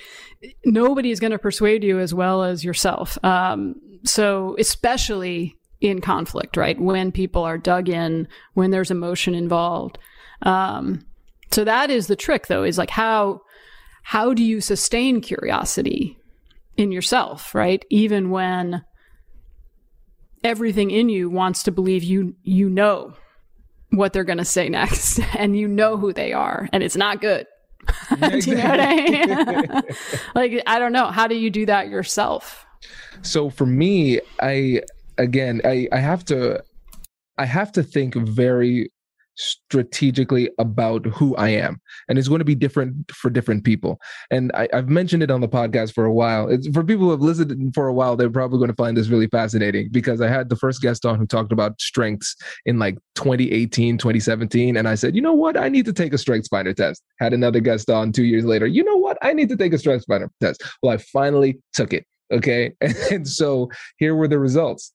nobody 0.65 1.11
is 1.11 1.19
going 1.19 1.31
to 1.31 1.39
persuade 1.39 1.83
you 1.83 1.99
as 1.99 2.13
well 2.13 2.43
as 2.43 2.63
yourself. 2.63 3.17
Um, 3.23 3.75
so, 4.03 4.55
especially 4.59 5.55
in 5.81 6.01
conflict, 6.01 6.57
right? 6.57 6.79
When 6.79 7.11
people 7.11 7.43
are 7.43 7.57
dug 7.57 7.89
in, 7.89 8.27
when 8.53 8.71
there's 8.71 8.91
emotion 8.91 9.35
involved. 9.35 9.97
Um, 10.41 11.05
so 11.51 11.63
that 11.63 11.89
is 11.89 12.07
the 12.07 12.15
trick 12.15 12.47
though, 12.47 12.63
is 12.63 12.77
like 12.77 12.89
how, 12.89 13.41
how 14.03 14.33
do 14.33 14.43
you 14.43 14.61
sustain 14.61 15.21
curiosity 15.21 16.17
in 16.77 16.91
yourself, 16.91 17.53
right? 17.55 17.83
Even 17.89 18.29
when 18.29 18.83
everything 20.43 20.91
in 20.91 21.09
you 21.09 21.29
wants 21.29 21.63
to 21.63 21.71
believe 21.71 22.03
you, 22.03 22.35
you 22.43 22.69
know 22.69 23.13
what 23.91 24.13
they're 24.13 24.23
going 24.23 24.37
to 24.37 24.45
say 24.45 24.69
next 24.69 25.19
and 25.35 25.57
you 25.57 25.67
know 25.67 25.97
who 25.97 26.13
they 26.13 26.33
are 26.33 26.69
and 26.73 26.83
it's 26.83 26.97
not 26.97 27.21
good. 27.21 27.47
do 28.19 28.37
you 28.37 28.55
know 28.55 28.69
what 28.69 28.79
I 28.79 28.95
mean? 28.95 29.81
like, 30.35 30.63
I 30.67 30.79
don't 30.79 30.91
know. 30.91 31.07
How 31.07 31.27
do 31.27 31.35
you 31.35 31.49
do 31.49 31.65
that 31.65 31.89
yourself? 31.89 32.65
So 33.21 33.49
for 33.49 33.65
me, 33.65 34.19
I, 34.41 34.81
again, 35.17 35.61
I, 35.63 35.87
I 35.91 35.97
have 35.97 36.25
to, 36.25 36.63
I 37.37 37.45
have 37.45 37.71
to 37.73 37.83
think 37.83 38.15
very 38.15 38.91
strategically 39.35 40.49
about 40.57 41.05
who 41.05 41.35
I 41.35 41.49
am. 41.49 41.79
And 42.07 42.17
it's 42.17 42.27
going 42.27 42.39
to 42.39 42.45
be 42.45 42.55
different 42.55 43.11
for 43.11 43.29
different 43.29 43.63
people. 43.63 43.99
And 44.31 44.51
I, 44.53 44.67
have 44.71 44.89
mentioned 44.89 45.23
it 45.23 45.31
on 45.31 45.41
the 45.41 45.47
podcast 45.47 45.93
for 45.93 46.05
a 46.05 46.13
while. 46.13 46.49
It's, 46.49 46.67
for 46.67 46.83
people 46.83 47.05
who 47.05 47.11
have 47.11 47.21
listened 47.21 47.73
for 47.73 47.87
a 47.87 47.93
while, 47.93 48.15
they're 48.15 48.29
probably 48.29 48.57
going 48.57 48.69
to 48.69 48.75
find 48.75 48.95
this 48.95 49.09
really 49.09 49.27
fascinating 49.27 49.89
because 49.91 50.21
I 50.21 50.27
had 50.27 50.49
the 50.49 50.55
first 50.55 50.81
guest 50.81 51.05
on 51.05 51.17
who 51.17 51.25
talked 51.25 51.51
about 51.51 51.79
strengths 51.81 52.35
in 52.65 52.79
like 52.79 52.97
2018, 53.15 53.97
2017. 53.97 54.77
And 54.77 54.87
I 54.87 54.95
said, 54.95 55.15
you 55.15 55.21
know 55.21 55.33
what? 55.33 55.57
I 55.57 55.69
need 55.69 55.85
to 55.85 55.93
take 55.93 56.13
a 56.13 56.17
strengths 56.17 56.47
finder 56.47 56.73
test. 56.73 57.03
Had 57.19 57.33
another 57.33 57.59
guest 57.59 57.89
on 57.89 58.11
two 58.11 58.25
years 58.25 58.45
later. 58.45 58.67
You 58.67 58.83
know 58.83 58.97
what? 58.97 59.17
I 59.21 59.33
need 59.33 59.49
to 59.49 59.57
take 59.57 59.73
a 59.73 59.77
strengths 59.77 60.05
finder 60.05 60.29
test. 60.41 60.63
Well, 60.81 60.93
I 60.93 60.97
finally 60.97 61.59
took 61.73 61.93
it. 61.93 62.05
Okay. 62.31 62.71
And 63.11 63.27
so 63.27 63.69
here 63.97 64.15
were 64.15 64.27
the 64.27 64.39
results. 64.39 64.91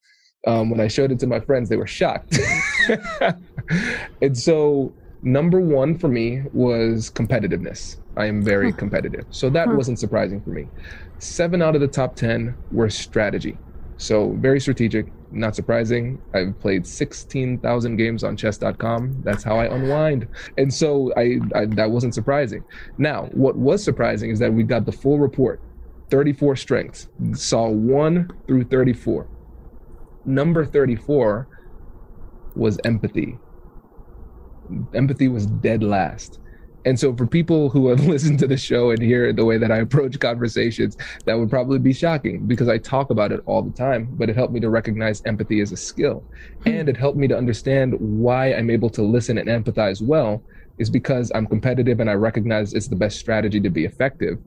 Um, 0.46 0.70
when 0.70 0.80
I 0.80 0.88
showed 0.88 1.12
it 1.12 1.18
to 1.20 1.26
my 1.26 1.40
friends, 1.40 1.68
they 1.68 1.76
were 1.76 1.86
shocked. 1.86 2.38
and 4.22 4.36
so, 4.36 4.92
number 5.22 5.60
one 5.60 5.98
for 5.98 6.08
me 6.08 6.42
was 6.52 7.10
competitiveness. 7.10 7.96
I 8.16 8.26
am 8.26 8.42
very 8.42 8.70
huh. 8.70 8.76
competitive. 8.76 9.26
So, 9.30 9.50
that 9.50 9.68
huh. 9.68 9.74
wasn't 9.74 9.98
surprising 9.98 10.40
for 10.40 10.50
me. 10.50 10.68
Seven 11.18 11.62
out 11.62 11.74
of 11.74 11.80
the 11.80 11.88
top 11.88 12.16
10 12.16 12.54
were 12.72 12.90
strategy. 12.90 13.58
So, 13.96 14.32
very 14.38 14.60
strategic, 14.60 15.06
not 15.30 15.54
surprising. 15.54 16.20
I've 16.34 16.58
played 16.58 16.86
16,000 16.86 17.96
games 17.96 18.24
on 18.24 18.36
chess.com. 18.36 19.22
That's 19.22 19.42
how 19.42 19.58
I 19.58 19.66
unwind. 19.66 20.26
And 20.56 20.72
so, 20.72 21.12
I, 21.16 21.38
I 21.54 21.66
that 21.66 21.90
wasn't 21.90 22.14
surprising. 22.14 22.64
Now, 22.98 23.26
what 23.32 23.56
was 23.56 23.84
surprising 23.84 24.30
is 24.30 24.38
that 24.38 24.52
we 24.52 24.62
got 24.62 24.86
the 24.86 24.92
full 24.92 25.18
report 25.18 25.60
34 26.10 26.56
strengths, 26.56 27.08
saw 27.34 27.68
1 27.68 28.30
through 28.46 28.64
34 28.64 29.28
number 30.24 30.64
34 30.64 31.48
was 32.54 32.78
empathy. 32.84 33.38
Empathy 34.94 35.28
was 35.28 35.46
dead 35.46 35.82
last. 35.82 36.38
And 36.84 36.98
so, 36.98 37.14
for 37.14 37.26
people 37.26 37.68
who 37.68 37.88
have 37.88 38.06
listened 38.06 38.38
to 38.38 38.46
the 38.46 38.56
show 38.56 38.90
and 38.90 39.02
hear 39.02 39.32
the 39.32 39.44
way 39.44 39.58
that 39.58 39.70
I 39.70 39.78
approach 39.78 40.18
conversations, 40.18 40.96
that 41.26 41.38
would 41.38 41.50
probably 41.50 41.78
be 41.78 41.92
shocking 41.92 42.46
because 42.46 42.68
I 42.68 42.78
talk 42.78 43.10
about 43.10 43.32
it 43.32 43.40
all 43.46 43.62
the 43.62 43.72
time. 43.72 44.08
But 44.12 44.30
it 44.30 44.36
helped 44.36 44.52
me 44.52 44.60
to 44.60 44.70
recognize 44.70 45.22
empathy 45.26 45.60
as 45.60 45.72
a 45.72 45.76
skill. 45.76 46.24
Hmm. 46.62 46.68
And 46.68 46.88
it 46.88 46.96
helped 46.96 47.18
me 47.18 47.28
to 47.28 47.36
understand 47.36 47.94
why 47.98 48.54
I'm 48.54 48.70
able 48.70 48.90
to 48.90 49.02
listen 49.02 49.38
and 49.38 49.48
empathize 49.48 50.00
well, 50.02 50.42
is 50.78 50.90
because 50.90 51.30
I'm 51.34 51.46
competitive 51.46 52.00
and 52.00 52.08
I 52.08 52.14
recognize 52.14 52.72
it's 52.72 52.88
the 52.88 52.96
best 52.96 53.18
strategy 53.18 53.60
to 53.60 53.70
be 53.70 53.84
effective. 53.84 54.38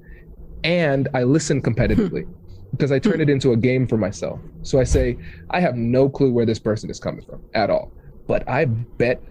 And 0.64 1.10
I 1.14 1.24
listen 1.24 1.62
competitively. 1.62 2.28
Because 2.74 2.92
I 2.92 3.00
turn 3.00 3.22
it 3.22 3.30
into 3.36 3.54
a 3.54 3.58
game 3.58 3.88
for 3.88 3.98
myself. 3.98 4.40
So 4.64 4.80
I 4.80 4.84
say, 4.84 5.18
I 5.50 5.60
have 5.60 5.76
no 5.76 6.10
clue 6.10 6.32
where 6.32 6.46
this 6.46 6.60
person 6.60 6.90
is 6.90 7.00
coming 7.00 7.24
from 7.24 7.42
at 7.54 7.70
all. 7.70 7.92
But 8.28 8.48
I 8.50 8.66
bet 8.66 9.22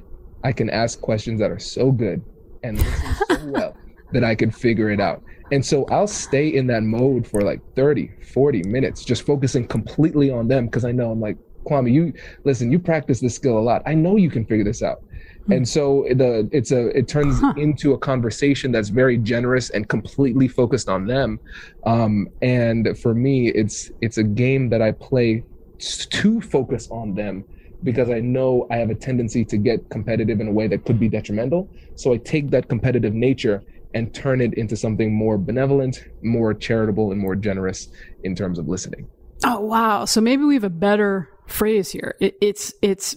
I 0.45 0.53
can 0.53 0.71
ask 0.71 1.01
questions 1.01 1.41
that 1.41 1.51
are 1.51 1.59
so 1.59 1.93
good 1.93 2.23
and 2.63 2.79
listen 2.79 3.15
so 3.29 3.47
well 3.47 3.77
that 4.13 4.25
I 4.25 4.35
can 4.35 4.51
figure 4.51 4.91
it 4.91 5.01
out. 5.01 5.23
And 5.51 5.65
so 5.65 5.85
I'll 5.87 6.07
stay 6.07 6.49
in 6.49 6.67
that 6.69 6.83
mode 6.83 7.27
for 7.27 7.43
like 7.43 7.61
30, 7.77 8.11
40 8.33 8.63
minutes, 8.65 9.05
just 9.05 9.27
focusing 9.27 9.67
completely 9.67 10.31
on 10.31 10.49
them 10.49 10.67
because 10.67 10.85
I 10.85 10.93
know 10.93 11.11
I'm 11.11 11.21
like, 11.21 11.37
Kwame, 11.65 11.93
you 11.93 12.13
listen, 12.45 12.73
you 12.73 12.79
practice 12.79 13.21
this 13.21 13.35
skill 13.35 13.59
a 13.59 13.61
lot. 13.61 13.83
I 13.87 13.95
know 13.95 14.17
you 14.17 14.31
can 14.31 14.45
figure 14.45 14.65
this 14.65 14.83
out. 14.83 15.03
Hmm. 15.47 15.53
and 15.53 15.69
so 15.69 16.07
the 16.15 16.49
it's 16.53 16.71
a 16.71 16.97
it 16.97 17.09
turns 17.09 17.41
huh. 17.41 17.55
into 17.57 17.95
a 17.95 17.99
conversation 17.99 18.71
that's 18.71 18.91
very 18.91 19.19
generous 19.19 19.71
and 19.71 19.89
completely 19.89 20.49
focused 20.49 20.89
on 20.89 21.07
them. 21.07 21.41
Um, 21.85 22.29
and 22.43 22.97
for 22.99 23.15
me 23.15 23.49
it's 23.49 23.91
it's 24.01 24.19
a 24.19 24.23
game 24.23 24.69
that 24.71 24.83
i 24.83 24.93
play 24.93 25.45
to 25.79 26.41
focus 26.41 26.89
on 26.91 27.15
them 27.15 27.45
because 27.83 28.09
i 28.09 28.21
know 28.21 28.67
i 28.71 28.77
have 28.77 28.91
a 28.91 28.95
tendency 28.95 29.45
to 29.45 29.57
get 29.57 29.89
competitive 29.91 30.41
in 30.41 30.47
a 30.47 30.53
way 30.53 30.69
that 30.69 30.85
could 30.85 31.01
be 31.01 31.09
detrimental. 31.09 31.69
So 31.97 32.13
i 32.13 32.19
take 32.19 32.51
that 32.51 32.69
competitive 32.69 33.15
nature 33.15 33.63
and 33.95 34.15
turn 34.15 34.41
it 34.41 34.55
into 34.55 34.77
something 34.77 35.13
more 35.13 35.37
benevolent 35.37 36.05
more 36.23 36.55
charitable 36.55 37.13
and 37.13 37.21
more 37.21 37.35
generous 37.35 37.89
in 38.25 38.35
terms 38.35 38.59
of 38.59 38.69
listening. 38.69 39.09
Oh 39.45 39.61
wow. 39.61 40.05
So 40.05 40.21
maybe 40.21 40.45
we 40.45 40.55
have 40.55 40.65
a 40.65 40.71
better 40.71 41.29
phrase 41.47 41.91
here. 41.91 42.15
It, 42.21 42.37
it's 42.41 42.73
it's 42.83 43.17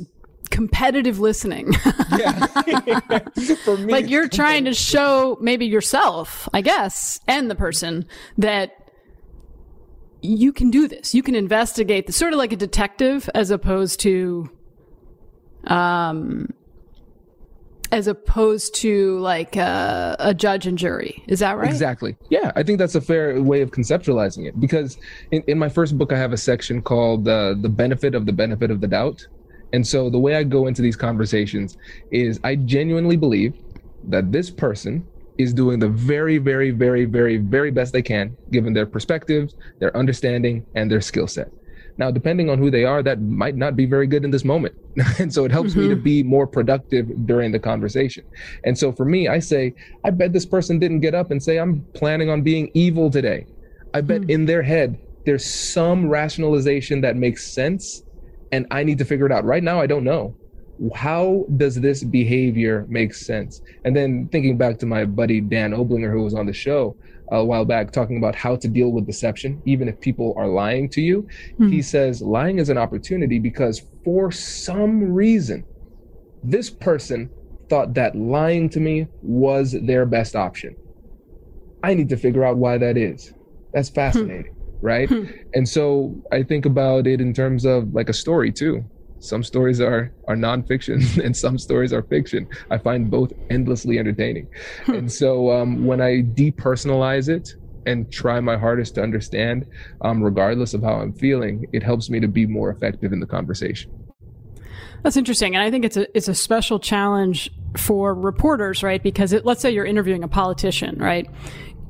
competitive 0.56 1.20
listening. 1.20 1.74
yeah. 2.18 2.46
For 3.66 3.76
me, 3.76 3.92
like 3.92 4.10
you're 4.10 4.30
trying 4.30 4.64
to 4.66 4.74
show 4.74 5.38
maybe 5.42 5.66
yourself, 5.66 6.48
I 6.54 6.62
guess, 6.62 7.20
and 7.28 7.52
the 7.52 7.56
person 7.56 8.08
that 8.38 8.90
you 10.22 10.54
can 10.54 10.72
do 10.72 10.88
this. 10.88 11.14
You 11.14 11.24
can 11.24 11.36
investigate 11.36 12.08
this, 12.08 12.16
sort 12.16 12.32
of 12.32 12.40
like 12.40 12.54
a 12.54 12.56
detective, 12.56 13.30
as 13.36 13.52
opposed 13.52 14.00
to, 14.02 14.50
um, 15.66 16.54
as 17.92 18.08
opposed 18.08 18.76
to 18.76 19.20
like 19.20 19.58
a, 19.58 20.16
a, 20.20 20.34
judge 20.34 20.68
and 20.68 20.78
jury. 20.78 21.22
Is 21.28 21.40
that 21.40 21.58
right? 21.58 21.70
Exactly. 21.70 22.16
Yeah, 22.30 22.54
I 22.56 22.64
think 22.64 22.80
that's 22.80 22.96
a 22.96 23.02
fair 23.02 23.42
way 23.42 23.60
of 23.60 23.72
conceptualizing 23.72 24.48
it. 24.48 24.58
Because 24.58 24.98
in, 25.32 25.44
in 25.48 25.60
my 25.60 25.68
first 25.68 25.98
book, 25.98 26.14
I 26.14 26.18
have 26.18 26.32
a 26.32 26.38
section 26.38 26.82
called 26.82 27.28
uh, 27.28 27.56
"The 27.60 27.70
Benefit 27.70 28.16
of 28.16 28.26
the 28.26 28.34
Benefit 28.34 28.72
of 28.72 28.80
the 28.80 28.88
Doubt," 28.88 29.28
And 29.74 29.86
so 29.86 30.10
the 30.10 30.20
way 30.20 30.36
I 30.36 30.44
go 30.44 30.68
into 30.68 30.82
these 30.82 30.96
conversations 30.96 31.78
is 32.12 32.40
I 32.44 32.56
genuinely 32.56 33.18
believe 33.18 33.56
that 34.06 34.32
this 34.32 34.50
person 34.50 35.06
is 35.38 35.54
doing 35.54 35.80
the 35.80 35.90
very, 35.90 36.38
very, 36.38 36.72
very, 36.72 37.06
very, 37.06 37.38
very 37.38 37.72
best 37.72 37.92
they 37.92 38.02
can, 38.02 38.36
given 38.52 38.74
their 38.74 38.86
perspectives, 38.86 39.56
their 39.80 39.96
understanding, 39.98 40.66
and 40.76 40.90
their 40.90 41.02
skill 41.02 41.28
set. 41.28 41.52
Now, 41.98 42.12
depending 42.12 42.50
on 42.50 42.58
who 42.58 42.70
they 42.70 42.84
are, 42.84 43.02
that 43.04 43.22
might 43.22 43.56
not 43.56 43.76
be 43.76 43.86
very 43.86 44.06
good 44.06 44.26
in 44.26 44.32
this 44.32 44.44
moment. 44.44 44.76
and 45.20 45.34
so 45.34 45.46
it 45.46 45.52
helps 45.52 45.72
mm-hmm. 45.72 45.82
me 45.82 45.88
to 45.90 45.96
mm-hmm. 45.96 46.04
be 46.04 46.24
more 46.24 46.46
productive 46.46 47.26
during 47.26 47.52
the 47.52 47.60
conversation. 47.60 48.26
And 48.66 48.78
so 48.78 48.92
for 48.92 49.06
me, 49.06 49.28
I 49.28 49.40
say, 49.40 49.74
I 50.04 50.10
bet 50.10 50.34
this 50.34 50.46
person 50.46 50.78
didn't 50.78 51.00
get 51.00 51.16
up 51.16 51.32
and 51.32 51.42
say, 51.42 51.58
I'm 51.58 51.86
planning 51.94 52.30
on 52.30 52.42
being 52.42 52.70
evil 52.74 53.10
today. 53.10 53.46
I 53.94 54.02
bet 54.02 54.22
mm-hmm. 54.22 54.30
in 54.30 54.46
their 54.46 54.62
head, 54.62 55.00
there's 55.26 55.46
some 55.46 56.10
rationalization 56.10 57.02
that 57.02 57.16
makes 57.16 57.48
sense. 57.48 58.04
And 58.52 58.66
I 58.72 58.84
need 58.84 58.98
to 59.00 59.06
figure 59.06 59.26
it 59.26 59.32
out. 59.32 59.44
Right 59.44 59.64
now, 59.64 59.80
I 59.82 59.88
don't 59.88 60.04
know 60.04 60.36
how 60.94 61.46
does 61.58 61.76
this 61.76 62.04
behavior 62.04 62.86
make 62.90 63.14
sense? 63.14 63.62
And 63.84 63.96
then 63.96 64.28
thinking 64.32 64.58
back 64.58 64.78
to 64.80 64.86
my 64.86 65.06
buddy 65.06 65.42
Dan 65.42 65.72
Oblinger, 65.72 66.12
who 66.12 66.24
was 66.24 66.34
on 66.34 66.46
the 66.46 66.54
show 66.54 66.96
a 67.32 67.44
while 67.44 67.66
back, 67.66 67.92
talking 67.92 68.18
about 68.18 68.36
how 68.36 68.56
to 68.58 68.68
deal 68.68 68.92
with 68.92 69.06
deception, 69.06 69.62
even 69.66 69.88
if 69.88 70.00
people 70.00 70.34
are 70.38 70.48
lying 70.48 70.90
to 70.90 71.02
you, 71.02 71.24
mm-hmm. 71.54 71.70
he 71.70 71.82
says 71.82 72.22
lying 72.22 72.60
is 72.60 72.70
an 72.70 72.78
opportunity 72.78 73.40
because 73.40 73.84
for 74.04 74.32
some 74.32 75.14
reason, 75.14 75.64
this 76.44 76.70
person 76.70 77.30
thought 77.70 77.94
that 77.96 78.16
lying 78.16 78.70
to 78.70 78.80
me 78.80 79.08
was 79.24 79.76
their 79.82 80.06
best 80.06 80.36
option. 80.36 80.76
I 81.84 81.94
need 81.94 82.10
to 82.10 82.18
figure 82.18 82.44
out 82.44 82.58
why 82.58 82.78
that 82.78 82.98
is. 82.98 83.34
That's 83.74 83.90
hmm. 83.90 83.96
fascinating, 83.96 84.55
right? 84.82 85.10
Hmm. 85.10 85.26
and 85.54 85.68
so 85.68 86.16
I 86.32 86.44
think 86.44 86.66
about 86.66 87.08
it 87.08 87.22
in 87.22 87.34
terms 87.34 87.66
of 87.66 87.94
like 87.94 88.10
a 88.10 88.14
story 88.14 88.52
too 88.52 88.84
some 89.26 89.44
stories 89.44 89.82
are 89.82 90.12
are 90.28 90.36
nonfiction 90.36 91.18
and 91.26 91.36
some 91.36 91.58
stories 91.58 91.92
are 91.92 92.04
fiction. 92.04 92.48
I 92.70 92.78
find 92.78 93.10
both 93.10 93.34
endlessly 93.50 93.98
entertaining. 94.00 94.48
Hmm. 94.86 94.94
and 94.94 95.12
so 95.12 95.52
um, 95.52 95.86
when 95.86 96.02
I 96.02 96.22
depersonalize 96.22 97.30
it 97.30 97.56
and 97.86 98.12
try 98.12 98.40
my 98.40 98.58
hardest 98.58 98.96
to 98.96 99.04
understand, 99.04 99.68
um, 100.02 100.24
regardless 100.24 100.74
of 100.74 100.82
how 100.82 100.96
I'm 100.96 101.14
feeling, 101.14 101.68
it 101.72 101.84
helps 101.84 102.10
me 102.10 102.20
to 102.20 102.28
be 102.28 102.46
more 102.48 102.72
effective 102.72 103.14
in 103.14 103.20
the 103.20 103.28
conversation. 103.28 103.92
That's 105.04 105.18
interesting, 105.18 105.56
and 105.56 105.64
I 105.64 105.70
think 105.70 105.86
it's 105.86 105.98
a 105.98 106.18
it's 106.18 106.28
a 106.28 106.36
special 106.36 106.80
challenge 106.80 107.52
for 107.78 108.16
reporters, 108.16 108.82
right? 108.82 109.02
Because 109.02 109.34
it, 109.34 109.46
let's 109.46 109.62
say 109.62 109.70
you're 109.70 109.86
interviewing 109.86 110.24
a 110.24 110.28
politician, 110.28 110.98
right? 110.98 111.30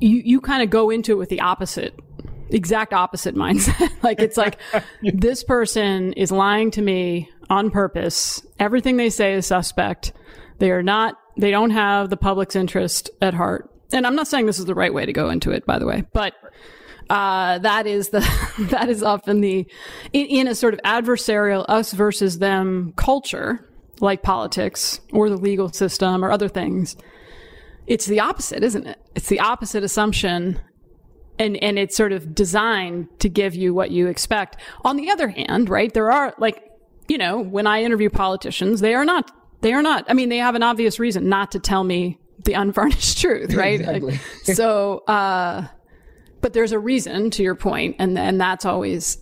You 0.00 0.20
you 0.22 0.40
kind 0.40 0.62
of 0.62 0.68
go 0.68 0.90
into 0.90 1.12
it 1.12 1.16
with 1.16 1.30
the 1.30 1.40
opposite 1.40 1.98
exact 2.50 2.92
opposite 2.92 3.34
mindset. 3.34 3.90
like 4.02 4.20
it's 4.20 4.36
like 4.36 4.58
this 5.02 5.42
person 5.44 6.12
is 6.14 6.30
lying 6.32 6.70
to 6.72 6.82
me 6.82 7.30
on 7.50 7.70
purpose. 7.70 8.44
Everything 8.58 8.96
they 8.96 9.10
say 9.10 9.34
is 9.34 9.46
suspect. 9.46 10.12
They 10.58 10.70
are 10.70 10.82
not 10.82 11.18
they 11.36 11.50
don't 11.50 11.70
have 11.70 12.10
the 12.10 12.16
public's 12.16 12.56
interest 12.56 13.10
at 13.20 13.34
heart. 13.34 13.70
And 13.92 14.06
I'm 14.06 14.16
not 14.16 14.26
saying 14.26 14.46
this 14.46 14.58
is 14.58 14.64
the 14.64 14.74
right 14.74 14.92
way 14.92 15.06
to 15.06 15.12
go 15.12 15.28
into 15.30 15.52
it, 15.52 15.64
by 15.66 15.78
the 15.78 15.86
way, 15.86 16.04
but 16.12 16.34
uh, 17.08 17.58
that 17.58 17.86
is 17.86 18.08
the 18.08 18.20
that 18.70 18.88
is 18.88 19.02
often 19.02 19.40
the 19.40 19.66
in, 20.12 20.26
in 20.26 20.48
a 20.48 20.54
sort 20.54 20.74
of 20.74 20.80
adversarial 20.82 21.64
us 21.68 21.92
versus 21.92 22.38
them 22.38 22.92
culture, 22.96 23.68
like 24.00 24.22
politics 24.22 25.00
or 25.12 25.28
the 25.28 25.36
legal 25.36 25.72
system 25.72 26.24
or 26.24 26.30
other 26.30 26.48
things. 26.48 26.96
It's 27.86 28.06
the 28.06 28.18
opposite, 28.18 28.64
isn't 28.64 28.86
it? 28.86 28.98
It's 29.14 29.28
the 29.28 29.38
opposite 29.38 29.84
assumption 29.84 30.60
and 31.38 31.56
and 31.62 31.78
it's 31.78 31.96
sort 31.96 32.12
of 32.12 32.34
designed 32.34 33.08
to 33.20 33.28
give 33.28 33.54
you 33.54 33.74
what 33.74 33.90
you 33.90 34.06
expect. 34.08 34.56
On 34.84 34.96
the 34.96 35.10
other 35.10 35.28
hand, 35.28 35.68
right, 35.68 35.92
there 35.92 36.10
are 36.10 36.34
like 36.38 36.62
you 37.08 37.18
know, 37.18 37.40
when 37.40 37.66
I 37.66 37.82
interview 37.82 38.10
politicians, 38.10 38.80
they 38.80 38.94
are 38.94 39.04
not 39.04 39.30
they 39.60 39.72
are 39.72 39.82
not. 39.82 40.04
I 40.08 40.14
mean, 40.14 40.28
they 40.28 40.38
have 40.38 40.54
an 40.54 40.62
obvious 40.62 40.98
reason 40.98 41.28
not 41.28 41.52
to 41.52 41.58
tell 41.58 41.84
me 41.84 42.18
the 42.44 42.52
unvarnished 42.62 43.18
truth, 43.18 43.54
right? 43.54 43.80
exactly. 43.80 44.20
so, 44.54 44.98
uh, 45.06 45.66
but 46.40 46.52
there's 46.52 46.72
a 46.72 46.78
reason 46.78 47.30
to 47.32 47.42
your 47.42 47.54
point, 47.54 47.96
and 47.98 48.18
and 48.18 48.40
that's 48.40 48.64
always 48.64 49.18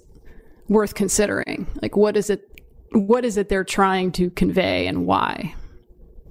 worth 0.69 0.95
considering. 0.95 1.67
Like, 1.81 1.97
what 1.97 2.17
is 2.17 2.31
it? 2.31 2.49
What 2.93 3.25
is 3.25 3.37
it 3.37 3.49
they're 3.49 3.65
trying 3.65 4.13
to 4.13 4.31
convey, 4.31 4.87
and 4.87 5.07
why? 5.07 5.55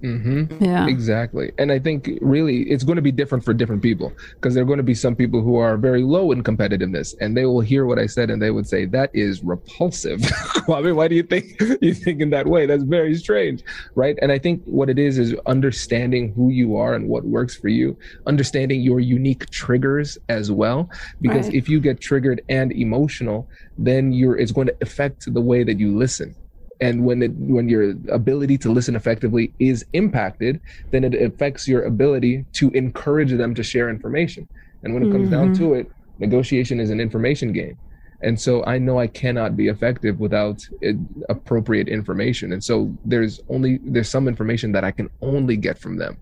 Mm-hmm. 0.04 0.62
Yeah, 0.62 0.86
exactly. 0.86 1.50
And 1.56 1.72
I 1.72 1.78
think 1.78 2.10
really 2.20 2.62
it's 2.64 2.84
going 2.84 2.96
to 2.96 3.02
be 3.02 3.10
different 3.10 3.42
for 3.42 3.54
different 3.54 3.82
people 3.82 4.12
because 4.34 4.54
there 4.54 4.62
are 4.62 4.66
going 4.66 4.76
to 4.76 4.82
be 4.82 4.94
some 4.94 5.16
people 5.16 5.40
who 5.40 5.56
are 5.56 5.78
very 5.78 6.02
low 6.02 6.30
in 6.30 6.44
competitiveness 6.44 7.14
and 7.20 7.34
they 7.34 7.46
will 7.46 7.60
hear 7.60 7.86
what 7.86 7.98
I 7.98 8.06
said 8.06 8.28
and 8.28 8.42
they 8.42 8.50
would 8.50 8.68
say, 8.68 8.84
that 8.86 9.10
is 9.14 9.42
repulsive. 9.42 10.20
I 10.68 10.82
mean, 10.82 10.94
why 10.94 11.08
do 11.08 11.14
you 11.14 11.22
think 11.22 11.58
you 11.80 11.94
think 11.94 12.20
in 12.20 12.30
that 12.30 12.46
way? 12.46 12.66
That's 12.66 12.82
very 12.82 13.14
strange. 13.14 13.62
Right. 13.94 14.18
And 14.20 14.30
I 14.30 14.38
think 14.38 14.62
what 14.64 14.90
it 14.90 14.98
is 14.98 15.18
is 15.18 15.34
understanding 15.46 16.34
who 16.34 16.50
you 16.50 16.76
are 16.76 16.94
and 16.94 17.08
what 17.08 17.24
works 17.24 17.56
for 17.56 17.68
you, 17.68 17.96
understanding 18.26 18.82
your 18.82 19.00
unique 19.00 19.48
triggers 19.50 20.18
as 20.28 20.52
well. 20.52 20.90
Because 21.22 21.46
right. 21.46 21.54
if 21.54 21.68
you 21.68 21.80
get 21.80 22.00
triggered 22.00 22.42
and 22.50 22.72
emotional, 22.72 23.48
then 23.78 24.12
you're 24.12 24.36
it's 24.36 24.52
going 24.52 24.66
to 24.66 24.76
affect 24.82 25.32
the 25.32 25.40
way 25.40 25.64
that 25.64 25.80
you 25.80 25.96
listen 25.96 26.34
and 26.80 27.04
when 27.04 27.22
it 27.22 27.32
when 27.32 27.68
your 27.68 27.90
ability 28.10 28.58
to 28.58 28.70
listen 28.70 28.96
effectively 28.96 29.52
is 29.58 29.84
impacted 29.92 30.60
then 30.90 31.04
it 31.04 31.14
affects 31.14 31.68
your 31.68 31.84
ability 31.84 32.44
to 32.52 32.70
encourage 32.70 33.32
them 33.32 33.54
to 33.54 33.62
share 33.62 33.88
information. 33.88 34.48
And 34.82 34.92
when 34.92 35.02
it 35.02 35.10
comes 35.10 35.30
mm-hmm. 35.30 35.52
down 35.52 35.54
to 35.54 35.74
it 35.74 35.90
negotiation 36.18 36.78
is 36.80 36.90
an 36.90 37.00
information 37.00 37.52
game. 37.52 37.76
And 38.22 38.40
so 38.40 38.64
i 38.64 38.78
know 38.78 38.98
i 38.98 39.06
cannot 39.06 39.56
be 39.56 39.68
effective 39.68 40.18
without 40.20 40.66
it, 40.80 40.96
appropriate 41.28 41.88
information. 41.88 42.52
And 42.52 42.62
so 42.62 42.92
there's 43.04 43.40
only 43.48 43.78
there's 43.82 44.08
some 44.08 44.28
information 44.28 44.72
that 44.72 44.84
i 44.84 44.90
can 44.90 45.10
only 45.20 45.56
get 45.56 45.78
from 45.78 45.96
them. 45.96 46.16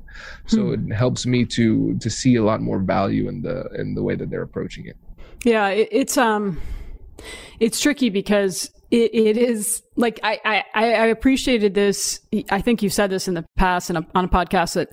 So 0.47 0.59
hmm. 0.63 0.91
it 0.91 0.95
helps 0.95 1.27
me 1.27 1.45
to 1.47 1.97
to 1.99 2.11
see 2.11 2.37
a 2.37 2.45
lot 2.45 2.61
more 2.61 2.79
value 2.79 3.29
in 3.29 3.43
the 3.43 3.69
in 3.75 3.95
the 3.95 4.03
way 4.03 4.15
that 4.17 4.31
they're 4.31 4.43
approaching 4.43 4.87
it. 4.87 4.97
Yeah 5.45 5.69
it, 5.69 5.89
it's 5.91 6.17
um 6.17 6.61
it's 7.61 7.81
tricky 7.81 8.11
because 8.11 8.71
it, 8.93 9.15
it 9.15 9.37
is 9.39 9.83
like 9.97 10.21
I, 10.23 10.39
I, 10.45 10.65
I 10.75 11.07
appreciated 11.07 11.73
this. 11.73 12.21
I 12.51 12.61
think 12.61 12.83
you've 12.83 12.93
said 12.93 13.09
this 13.09 13.27
in 13.27 13.33
the 13.35 13.45
past 13.57 13.89
a, 13.89 14.07
on 14.15 14.27
a 14.27 14.29
podcast 14.29 14.75
that 14.75 14.93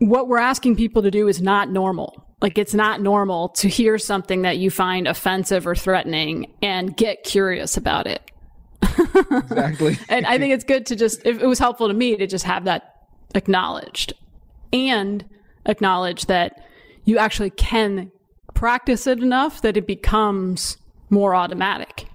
what 0.00 0.26
we're 0.26 0.38
asking 0.38 0.74
people 0.74 1.00
to 1.02 1.12
do 1.12 1.28
is 1.28 1.40
not 1.40 1.70
normal. 1.70 2.26
Like 2.42 2.58
it's 2.58 2.74
not 2.74 3.00
normal 3.00 3.50
to 3.50 3.68
hear 3.68 3.98
something 3.98 4.42
that 4.42 4.58
you 4.58 4.68
find 4.68 5.06
offensive 5.06 5.64
or 5.64 5.76
threatening 5.76 6.52
and 6.60 6.96
get 6.96 7.22
curious 7.22 7.76
about 7.76 8.08
it. 8.08 8.20
exactly. 8.82 9.96
and 10.08 10.26
I 10.26 10.36
think 10.36 10.52
it's 10.52 10.64
good 10.64 10.84
to 10.86 10.96
just, 10.96 11.24
it 11.24 11.40
was 11.40 11.60
helpful 11.60 11.86
to 11.86 11.94
me 11.94 12.16
to 12.16 12.26
just 12.26 12.44
have 12.44 12.64
that 12.64 13.06
acknowledged 13.36 14.12
and 14.72 15.24
acknowledge 15.66 16.26
that 16.26 16.66
you 17.04 17.16
actually 17.18 17.50
can 17.50 18.10
practice 18.54 19.06
it 19.06 19.20
enough 19.20 19.62
that 19.62 19.76
it 19.76 19.86
becomes 19.86 20.78
more 21.10 21.34
automatic. 21.34 22.08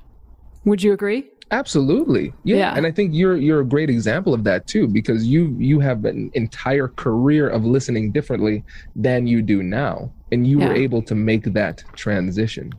Would 0.65 0.83
you 0.83 0.93
agree? 0.93 1.29
Absolutely. 1.51 2.33
Yeah. 2.43 2.57
yeah. 2.57 2.73
And 2.75 2.85
I 2.85 2.91
think 2.91 3.11
you're 3.13 3.35
you're 3.35 3.61
a 3.61 3.65
great 3.65 3.89
example 3.89 4.33
of 4.33 4.43
that 4.43 4.67
too, 4.67 4.87
because 4.87 5.25
you 5.25 5.55
you 5.57 5.79
have 5.79 6.05
an 6.05 6.29
entire 6.33 6.87
career 6.89 7.49
of 7.49 7.65
listening 7.65 8.11
differently 8.11 8.63
than 8.95 9.25
you 9.25 9.41
do 9.41 9.63
now. 9.63 10.11
And 10.31 10.45
you 10.45 10.59
yeah. 10.59 10.67
were 10.67 10.75
able 10.75 11.01
to 11.03 11.15
make 11.15 11.45
that 11.53 11.83
transition. 11.95 12.71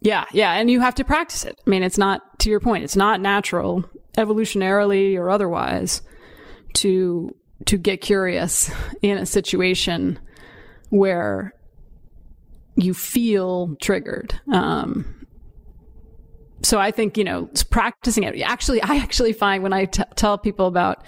Yeah, 0.00 0.24
yeah. 0.32 0.54
And 0.54 0.70
you 0.70 0.80
have 0.80 0.94
to 0.96 1.04
practice 1.04 1.44
it. 1.44 1.60
I 1.66 1.70
mean, 1.70 1.82
it's 1.82 1.98
not 1.98 2.38
to 2.40 2.50
your 2.50 2.60
point, 2.60 2.84
it's 2.84 2.96
not 2.96 3.20
natural, 3.20 3.84
evolutionarily 4.16 5.16
or 5.16 5.30
otherwise, 5.30 6.02
to 6.74 7.34
to 7.66 7.76
get 7.76 8.00
curious 8.00 8.70
in 9.02 9.18
a 9.18 9.26
situation 9.26 10.18
where 10.90 11.54
you 12.76 12.94
feel 12.94 13.76
triggered. 13.80 14.40
Um, 14.52 15.17
so 16.62 16.78
I 16.78 16.90
think, 16.90 17.16
you 17.16 17.24
know, 17.24 17.48
practicing 17.70 18.24
it. 18.24 18.40
Actually, 18.40 18.82
I 18.82 18.96
actually 18.96 19.32
find 19.32 19.62
when 19.62 19.72
I 19.72 19.84
t- 19.84 20.02
tell 20.16 20.36
people 20.38 20.66
about, 20.66 21.04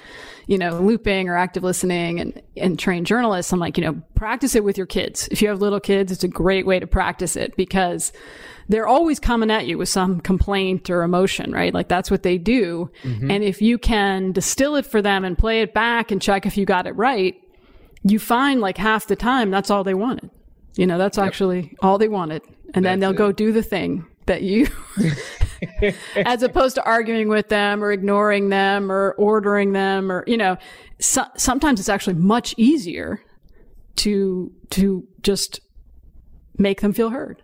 you 0.47 0.57
know, 0.57 0.81
looping 0.81 1.29
or 1.29 1.37
active 1.37 1.65
listening 1.65 2.21
and, 2.21 2.41
and 2.57 2.79
train 2.79 3.05
journalists, 3.05 3.53
I'm 3.53 3.59
like, 3.59 3.77
you 3.77 3.85
know, 3.85 4.01
practice 4.15 4.55
it 4.55 4.63
with 4.63 4.77
your 4.79 4.87
kids. 4.87 5.29
If 5.31 5.43
you 5.43 5.49
have 5.49 5.61
little 5.61 5.81
kids, 5.81 6.13
it's 6.13 6.25
a 6.25 6.29
great 6.29 6.67
way 6.67 6.79
to 6.79 6.87
practice 6.87 7.35
it 7.35 7.57
because 7.57 8.13
they're 8.69 8.87
always 8.87 9.19
coming 9.19 9.51
at 9.51 9.67
you 9.67 9.77
with 9.77 9.89
some 9.89 10.21
complaint 10.21 10.89
or 10.89 11.03
emotion, 11.03 11.51
right? 11.51 11.75
Like 11.75 11.89
that's 11.89 12.11
what 12.11 12.23
they 12.23 12.39
do. 12.39 12.89
Mm-hmm. 13.03 13.31
And 13.31 13.43
if 13.43 13.61
you 13.61 13.77
can 13.77 14.31
distill 14.31 14.77
it 14.77 14.87
for 14.87 15.03
them 15.03 15.25
and 15.25 15.37
play 15.37 15.63
it 15.63 15.75
back 15.75 16.13
and 16.13 16.23
check 16.23 16.47
if 16.47 16.57
you 16.57 16.65
got 16.65 16.87
it 16.87 16.93
right, 16.93 17.35
you 18.05 18.21
find 18.21 18.61
like 18.61 18.79
half 18.79 19.07
the 19.07 19.17
time 19.17 19.51
that's 19.51 19.71
all 19.71 19.83
they 19.83 19.95
wanted. 19.95 20.31
You 20.77 20.87
know, 20.87 20.97
that's 20.97 21.19
yep. 21.19 21.27
actually 21.27 21.77
all 21.83 21.99
they 21.99 22.09
wanted. 22.09 22.43
And 22.73 22.85
that's 22.85 22.93
then 22.93 23.01
they'll 23.01 23.11
it. 23.11 23.17
go 23.17 23.33
do 23.33 23.51
the 23.51 23.65
thing 23.65 24.07
that 24.31 24.43
you, 24.43 24.69
as 26.17 26.45
opposed 26.45 26.77
to 26.77 26.85
arguing 26.85 27.29
with 27.29 27.49
them 27.49 27.83
or 27.83 27.91
ignoring 27.91 28.49
them 28.49 28.91
or 28.93 29.13
ordering 29.19 29.73
them 29.73 30.11
or, 30.11 30.23
you 30.29 30.37
know, 30.37 30.57
so, 31.01 31.25
sometimes 31.37 31.81
it's 31.81 31.89
actually 31.89 32.15
much 32.15 32.55
easier 32.57 33.21
to, 33.97 34.53
to 34.71 35.07
just 35.23 35.61
make 36.59 36.81
them 36.81 36.93
feel 36.93 37.11
heard. 37.11 37.43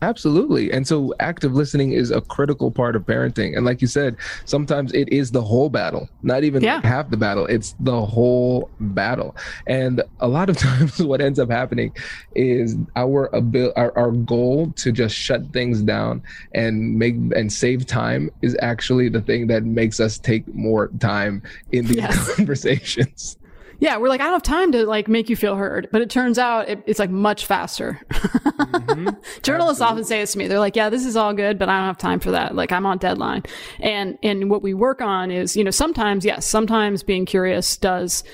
Absolutely. 0.00 0.70
And 0.72 0.86
so 0.86 1.12
active 1.18 1.54
listening 1.54 1.92
is 1.92 2.10
a 2.10 2.20
critical 2.20 2.70
part 2.70 2.94
of 2.94 3.02
parenting. 3.02 3.56
And 3.56 3.64
like 3.66 3.80
you 3.80 3.88
said, 3.88 4.16
sometimes 4.44 4.92
it 4.92 5.08
is 5.12 5.32
the 5.32 5.42
whole 5.42 5.68
battle, 5.68 6.08
not 6.22 6.44
even 6.44 6.62
Yeah. 6.62 6.80
half 6.84 7.10
the 7.10 7.16
battle. 7.16 7.46
It's 7.46 7.74
the 7.80 8.00
whole 8.04 8.70
battle. 8.78 9.34
And 9.66 10.02
a 10.20 10.28
lot 10.28 10.48
of 10.50 10.56
times 10.68 11.02
what 11.02 11.20
ends 11.20 11.38
up 11.38 11.50
happening 11.50 11.92
is 12.36 12.76
our 12.94 13.34
abil- 13.34 13.72
our, 13.76 13.96
our 13.98 14.12
goal 14.12 14.72
to 14.76 14.92
just 14.92 15.16
shut 15.16 15.52
things 15.52 15.82
down 15.82 16.22
and 16.54 16.96
make 16.98 17.16
and 17.34 17.52
save 17.52 17.86
time 17.86 18.30
is 18.42 18.56
actually 18.62 19.08
the 19.08 19.20
thing 19.22 19.46
that 19.48 19.64
makes 19.64 19.98
us 20.00 20.18
take 20.18 20.46
more 20.54 20.88
time 21.00 21.42
in 21.72 21.86
these 21.86 21.96
Yes. 21.96 22.34
conversations. 22.36 23.37
Yeah, 23.80 23.96
we're 23.98 24.08
like, 24.08 24.20
I 24.20 24.24
don't 24.24 24.32
have 24.32 24.42
time 24.42 24.72
to 24.72 24.84
like 24.86 25.06
make 25.06 25.28
you 25.28 25.36
feel 25.36 25.54
heard, 25.54 25.88
but 25.92 26.02
it 26.02 26.10
turns 26.10 26.38
out 26.38 26.68
it, 26.68 26.82
it's 26.86 26.98
like 26.98 27.10
much 27.10 27.46
faster. 27.46 28.00
Mm-hmm. 28.10 29.08
Journalists 29.42 29.80
often 29.80 30.04
say 30.04 30.20
this 30.20 30.32
to 30.32 30.38
me. 30.38 30.48
They're 30.48 30.58
like, 30.58 30.74
yeah, 30.74 30.90
this 30.90 31.06
is 31.06 31.16
all 31.16 31.32
good, 31.32 31.58
but 31.58 31.68
I 31.68 31.78
don't 31.78 31.86
have 31.86 31.98
time 31.98 32.18
for 32.18 32.32
that. 32.32 32.56
Like 32.56 32.72
I'm 32.72 32.86
on 32.86 32.98
deadline. 32.98 33.44
And, 33.78 34.18
and 34.22 34.50
what 34.50 34.62
we 34.62 34.74
work 34.74 35.00
on 35.00 35.30
is, 35.30 35.56
you 35.56 35.62
know, 35.62 35.70
sometimes, 35.70 36.24
yes, 36.24 36.44
sometimes 36.44 37.04
being 37.04 37.24
curious 37.24 37.76
does 37.76 38.24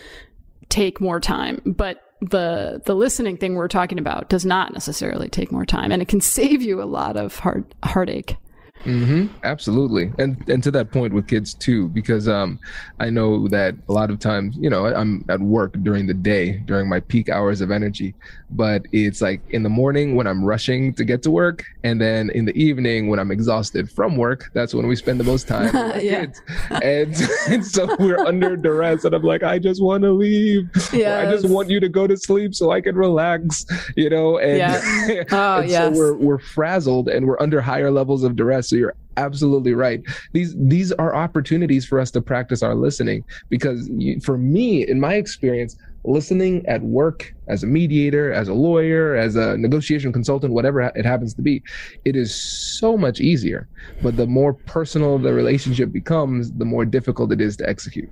take 0.71 1.01
more 1.01 1.21
time, 1.21 1.61
but 1.67 2.01
the, 2.23 2.81
the 2.87 2.95
listening 2.95 3.37
thing 3.37 3.55
we're 3.55 3.69
talking 3.69 3.99
about 3.99 4.31
does 4.31 4.47
not 4.47 4.73
necessarily 4.73 5.29
take 5.29 5.53
more 5.53 5.67
time 5.67 5.93
and 5.93 6.01
it 6.01 6.09
can 6.09 6.21
save 6.23 6.63
you 6.63 6.83
a 6.83 6.85
lot 6.85 7.17
of 7.19 7.39
heart, 7.39 7.75
heartache. 7.85 8.37
Hmm 8.85 9.27
Absolutely, 9.42 10.12
and 10.18 10.37
and 10.49 10.62
to 10.62 10.70
that 10.73 10.90
point 10.92 11.12
with 11.12 11.27
kids 11.27 11.55
too, 11.55 11.88
because 11.90 12.29
um, 12.29 12.59
I 13.01 13.11
know 13.11 13.49
that 13.49 13.75
a 13.88 13.92
lot 13.92 14.11
of 14.11 14.18
times, 14.18 14.57
you 14.59 14.70
know, 14.70 14.87
I'm 14.87 15.25
at 15.29 15.40
work 15.40 15.75
during 15.83 16.07
the 16.07 16.14
day 16.14 16.59
during 16.66 16.88
my 16.88 17.01
peak 17.01 17.29
hours 17.29 17.61
of 17.61 17.70
energy, 17.70 18.14
but 18.51 18.83
it's 18.92 19.20
like 19.20 19.42
in 19.51 19.62
the 19.62 19.68
morning 19.68 20.14
when 20.16 20.27
I'm 20.27 20.44
rushing 20.44 20.94
to 20.94 21.05
get 21.05 21.23
to 21.25 21.31
work, 21.31 21.62
and 21.83 22.01
then 22.01 22.31
in 22.31 22.44
the 22.44 22.57
evening 22.57 23.09
when 23.09 23.18
I'm 23.18 23.31
exhausted 23.31 23.90
from 23.90 24.16
work, 24.16 24.51
that's 24.55 24.75
when 24.75 24.87
we 24.87 24.97
spend 24.97 25.18
the 25.20 25.25
most 25.25 25.47
time 25.49 25.64
with 25.73 26.03
Yeah. 26.05 26.20
kids, 26.27 26.40
and, 26.70 27.16
and 27.49 27.64
so 27.75 27.94
we're 27.99 28.18
under 28.27 28.57
duress, 28.57 29.05
and 29.05 29.14
I'm 29.14 29.23
like, 29.23 29.42
I 29.42 29.59
just 29.59 29.83
want 29.83 30.03
to 30.05 30.12
leave, 30.12 30.64
Or 30.92 31.14
I 31.16 31.31
just 31.31 31.49
want 31.49 31.70
you 31.70 31.81
to 31.81 31.88
go 31.88 32.07
to 32.07 32.16
sleep 32.16 32.55
so 32.55 32.70
I 32.70 32.81
can 32.81 32.97
relax, 32.97 33.64
you 33.97 34.11
know, 34.11 34.38
and, 34.38 34.59
Yeah. 34.59 35.25
Oh, 35.33 35.61
and 35.61 35.70
yes. 35.70 35.92
so 35.94 35.99
we're 35.99 36.16
we're 36.16 36.38
frazzled 36.38 37.09
and 37.09 37.27
we're 37.27 37.40
under 37.40 37.61
higher 37.61 37.90
levels 37.90 38.25
of 38.25 38.37
duress. 38.37 38.73
So 38.75 38.79
you're 38.79 38.97
absolutely 39.17 39.73
right. 39.73 40.03
These 40.33 40.57
these 40.59 40.91
are 40.91 41.15
opportunities 41.15 41.87
for 41.87 42.01
us 42.01 42.11
to 42.11 42.21
practice 42.21 42.61
our 42.61 42.75
listening 42.75 43.23
because 43.49 43.89
you, 43.91 44.21
for 44.21 44.37
me, 44.37 44.85
in 44.85 44.99
my 44.99 45.15
experience, 45.15 45.77
listening 46.03 46.67
at 46.67 46.83
work 46.83 47.33
as 47.47 47.63
a 47.63 47.69
mediator, 47.69 48.33
as 48.33 48.49
a 48.49 48.53
lawyer, 48.53 49.15
as 49.15 49.37
a 49.37 49.57
negotiation 49.59 50.13
consultant, 50.13 50.53
whatever 50.53 50.81
it 50.81 51.05
happens 51.07 51.35
to 51.35 51.43
be, 51.43 51.63
it 52.05 52.17
is 52.17 52.35
so 52.35 52.97
much 52.97 53.21
easier. 53.21 53.69
But 54.03 54.17
the 54.17 54.27
more 54.27 54.53
personal 54.53 55.19
the 55.19 55.33
relationship 55.33 55.93
becomes, 55.93 56.51
the 56.51 56.65
more 56.65 56.85
difficult 56.85 57.31
it 57.31 57.41
is 57.41 57.57
to 57.59 57.69
execute. 57.69 58.11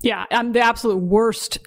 Yeah, 0.00 0.24
I'm 0.30 0.52
the 0.52 0.60
absolute 0.60 0.96
worst 0.96 1.58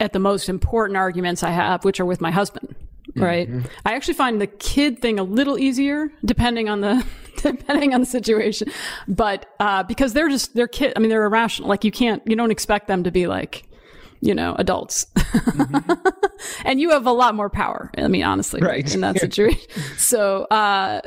at 0.00 0.12
the 0.12 0.18
most 0.18 0.48
important 0.48 0.96
arguments 0.96 1.44
I 1.44 1.50
have, 1.50 1.84
which 1.84 2.00
are 2.00 2.04
with 2.04 2.20
my 2.20 2.32
husband. 2.32 2.74
Right. 3.16 3.48
I 3.84 3.94
actually 3.94 4.14
find 4.14 4.40
the 4.40 4.46
kid 4.46 5.00
thing 5.00 5.18
a 5.18 5.22
little 5.24 5.58
easier 5.58 6.10
depending 6.24 6.68
on 6.68 6.80
the 6.80 7.04
depending 7.42 7.94
on 7.94 8.00
the 8.00 8.06
situation. 8.06 8.70
But 9.08 9.46
uh, 9.60 9.82
because 9.84 10.12
they're 10.12 10.28
just 10.28 10.54
they're 10.54 10.68
kid 10.68 10.92
I 10.96 11.00
mean 11.00 11.08
they're 11.10 11.24
irrational. 11.24 11.68
Like 11.68 11.84
you 11.84 11.90
can't 11.92 12.22
you 12.26 12.36
don't 12.36 12.50
expect 12.50 12.88
them 12.88 13.04
to 13.04 13.10
be 13.10 13.26
like, 13.26 13.64
you 14.20 14.34
know, 14.34 14.54
adults. 14.58 15.06
and 16.64 16.80
you 16.80 16.90
have 16.90 17.06
a 17.06 17.12
lot 17.12 17.34
more 17.34 17.50
power. 17.50 17.90
I 17.96 18.08
mean, 18.08 18.22
honestly, 18.22 18.60
Right. 18.60 18.92
in 18.94 19.00
that 19.02 19.18
situation. 19.20 19.60
so 19.96 20.44
uh 20.44 21.00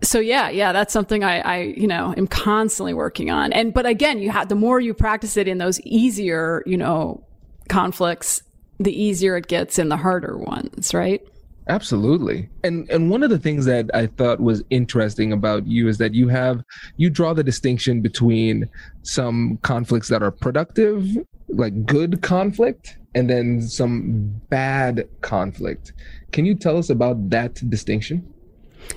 so 0.00 0.20
yeah, 0.20 0.48
yeah, 0.48 0.70
that's 0.72 0.92
something 0.92 1.24
I, 1.24 1.40
I, 1.40 1.58
you 1.76 1.88
know, 1.88 2.14
am 2.16 2.28
constantly 2.28 2.94
working 2.94 3.30
on. 3.30 3.52
And 3.52 3.74
but 3.74 3.84
again, 3.84 4.20
you 4.20 4.30
have 4.30 4.48
the 4.48 4.54
more 4.54 4.78
you 4.78 4.94
practice 4.94 5.36
it 5.36 5.48
in 5.48 5.58
those 5.58 5.80
easier, 5.80 6.62
you 6.66 6.76
know, 6.76 7.24
conflicts, 7.68 8.42
the 8.78 8.92
easier 8.92 9.36
it 9.36 9.48
gets 9.48 9.78
in 9.78 9.88
the 9.88 9.96
harder 9.96 10.36
ones, 10.36 10.94
right? 10.94 11.22
Absolutely. 11.68 12.48
And 12.64 12.88
and 12.88 13.10
one 13.10 13.22
of 13.22 13.28
the 13.28 13.38
things 13.38 13.66
that 13.66 13.90
I 13.92 14.06
thought 14.06 14.40
was 14.40 14.62
interesting 14.70 15.32
about 15.32 15.66
you 15.66 15.86
is 15.88 15.98
that 15.98 16.14
you 16.14 16.28
have 16.28 16.62
you 16.96 17.10
draw 17.10 17.34
the 17.34 17.44
distinction 17.44 18.00
between 18.00 18.70
some 19.02 19.58
conflicts 19.62 20.08
that 20.08 20.22
are 20.22 20.30
productive, 20.30 21.18
like 21.48 21.84
good 21.84 22.22
conflict, 22.22 22.96
and 23.14 23.28
then 23.28 23.60
some 23.62 24.40
bad 24.48 25.06
conflict. 25.20 25.92
Can 26.32 26.46
you 26.46 26.54
tell 26.54 26.78
us 26.78 26.88
about 26.88 27.30
that 27.30 27.68
distinction? 27.68 28.26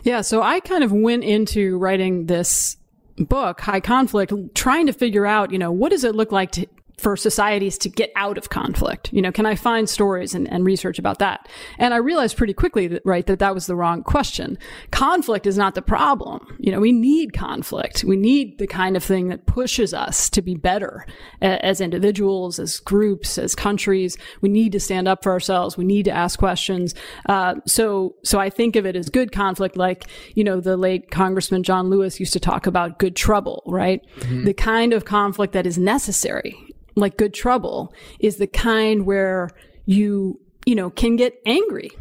Yeah, 0.03 0.21
so 0.21 0.41
I 0.41 0.61
kind 0.61 0.83
of 0.83 0.93
went 0.93 1.25
into 1.25 1.77
writing 1.77 2.27
this 2.27 2.77
book, 3.17 3.59
High 3.61 3.81
Conflict, 3.81 4.33
trying 4.55 4.85
to 4.87 4.93
figure 4.93 5.25
out, 5.25 5.51
you 5.51 5.59
know, 5.59 5.71
what 5.71 5.89
does 5.91 6.03
it 6.03 6.15
look 6.15 6.31
like 6.31 6.51
to, 6.51 6.67
for 7.01 7.17
societies 7.17 7.77
to 7.79 7.89
get 7.89 8.11
out 8.15 8.37
of 8.37 8.49
conflict? 8.49 9.11
You 9.11 9.21
know, 9.21 9.31
can 9.31 9.45
I 9.45 9.55
find 9.55 9.89
stories 9.89 10.35
and, 10.35 10.51
and 10.51 10.65
research 10.65 10.99
about 10.99 11.19
that? 11.19 11.49
And 11.77 11.93
I 11.93 11.97
realized 11.97 12.37
pretty 12.37 12.53
quickly 12.53 12.87
that, 12.87 13.01
right, 13.03 13.25
that 13.25 13.39
that 13.39 13.53
was 13.53 13.65
the 13.65 13.75
wrong 13.75 14.03
question. 14.03 14.57
Conflict 14.91 15.47
is 15.47 15.57
not 15.57 15.75
the 15.75 15.81
problem. 15.81 16.57
You 16.59 16.71
know, 16.71 16.79
we 16.79 16.91
need 16.91 17.33
conflict. 17.33 18.03
We 18.03 18.15
need 18.15 18.59
the 18.59 18.67
kind 18.67 18.95
of 18.95 19.03
thing 19.03 19.29
that 19.29 19.45
pushes 19.45 19.93
us 19.93 20.29
to 20.29 20.41
be 20.41 20.55
better 20.55 21.05
as 21.41 21.81
individuals, 21.81 22.59
as 22.59 22.79
groups, 22.79 23.37
as 23.37 23.55
countries. 23.55 24.17
We 24.41 24.49
need 24.49 24.71
to 24.73 24.79
stand 24.79 25.07
up 25.07 25.23
for 25.23 25.31
ourselves. 25.31 25.77
We 25.77 25.85
need 25.85 26.05
to 26.05 26.11
ask 26.11 26.37
questions. 26.37 26.93
Uh, 27.27 27.55
so, 27.65 28.15
so 28.23 28.39
I 28.39 28.49
think 28.49 28.75
of 28.75 28.85
it 28.85 28.95
as 28.95 29.09
good 29.09 29.31
conflict, 29.31 29.75
like, 29.75 30.05
you 30.35 30.43
know, 30.43 30.59
the 30.59 30.77
late 30.77 31.09
Congressman 31.09 31.63
John 31.63 31.89
Lewis 31.89 32.19
used 32.19 32.33
to 32.33 32.39
talk 32.39 32.67
about 32.67 32.99
good 32.99 33.15
trouble, 33.15 33.63
right? 33.65 34.01
The 34.43 34.53
kind 34.53 34.93
of 34.93 35.05
conflict 35.05 35.53
that 35.53 35.65
is 35.65 35.77
necessary 35.77 36.55
like 36.95 37.17
good 37.17 37.33
trouble 37.33 37.93
is 38.19 38.37
the 38.37 38.47
kind 38.47 39.05
where 39.05 39.49
you, 39.85 40.39
you 40.65 40.75
know, 40.75 40.89
can 40.89 41.15
get 41.15 41.41
angry 41.45 41.91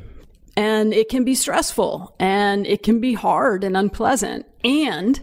and 0.57 0.93
it 0.93 1.09
can 1.09 1.25
be 1.25 1.35
stressful 1.35 2.15
and 2.19 2.67
it 2.67 2.83
can 2.83 3.01
be 3.01 3.15
hard 3.15 3.65
and 3.65 3.77
unpleasant. 3.77 4.47
And 4.65 5.23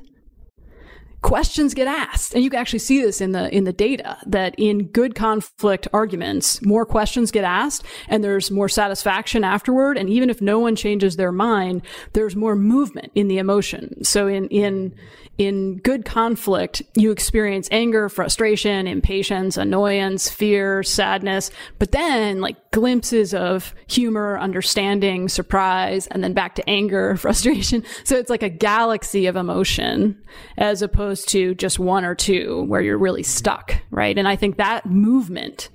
questions 1.22 1.74
get 1.74 1.88
asked. 1.88 2.34
And 2.34 2.44
you 2.44 2.50
can 2.50 2.60
actually 2.60 2.80
see 2.80 3.02
this 3.02 3.22
in 3.22 3.32
the 3.32 3.54
in 3.56 3.64
the 3.64 3.74
data 3.74 4.18
that 4.26 4.56
in 4.58 4.88
good 4.88 5.16
conflict 5.16 5.88
arguments 5.92 6.62
more 6.64 6.86
questions 6.86 7.32
get 7.32 7.44
asked 7.44 7.84
and 8.08 8.24
there's 8.24 8.52
more 8.52 8.70
satisfaction 8.70 9.44
afterward. 9.44 9.98
And 9.98 10.10
even 10.10 10.30
if 10.30 10.42
no 10.42 10.60
one 10.60 10.76
changes 10.76 11.16
their 11.16 11.32
mind 11.32 11.82
there's 12.14 12.36
more 12.36 12.56
movement 12.56 13.12
in 13.16 13.28
the 13.28 13.40
emotion. 13.40 14.04
So 14.04 14.28
in 14.28 14.48
in 14.50 14.94
in 15.38 15.78
good 15.78 16.06
conflict 16.06 16.82
you 16.96 17.12
experience 17.12 17.68
anger 17.72 18.10
frustration 18.10 18.88
impatience 18.88 19.58
annoyance 19.58 20.30
fear 20.30 20.84
sadness. 20.84 21.50
But 21.80 21.92
then 21.92 22.42
like 22.42 22.72
glimpses 22.72 23.34
of 23.34 23.74
humor 23.88 24.38
understanding 24.38 25.30
surprise 25.30 26.06
and 26.08 26.24
then 26.24 26.34
back 26.34 26.54
to 26.56 26.70
anger 26.70 27.16
frustration. 27.18 27.84
So 28.04 28.18
it's 28.18 28.30
like 28.30 28.44
a 28.44 28.50
galaxy 28.50 29.26
of 29.26 29.36
emotion 29.36 30.22
as 30.58 30.84
opposed 30.84 31.07
to 31.26 31.56
just 31.56 31.80
one 31.80 32.06
or 32.06 32.16
two 32.16 32.64
where 32.64 32.82
you're 32.82 32.98
really 32.98 33.24
stuck 33.24 33.76
right 33.92 34.18
and 34.18 34.28
i 34.28 34.36
think 34.36 34.58
that 34.58 34.86
movement 34.86 35.70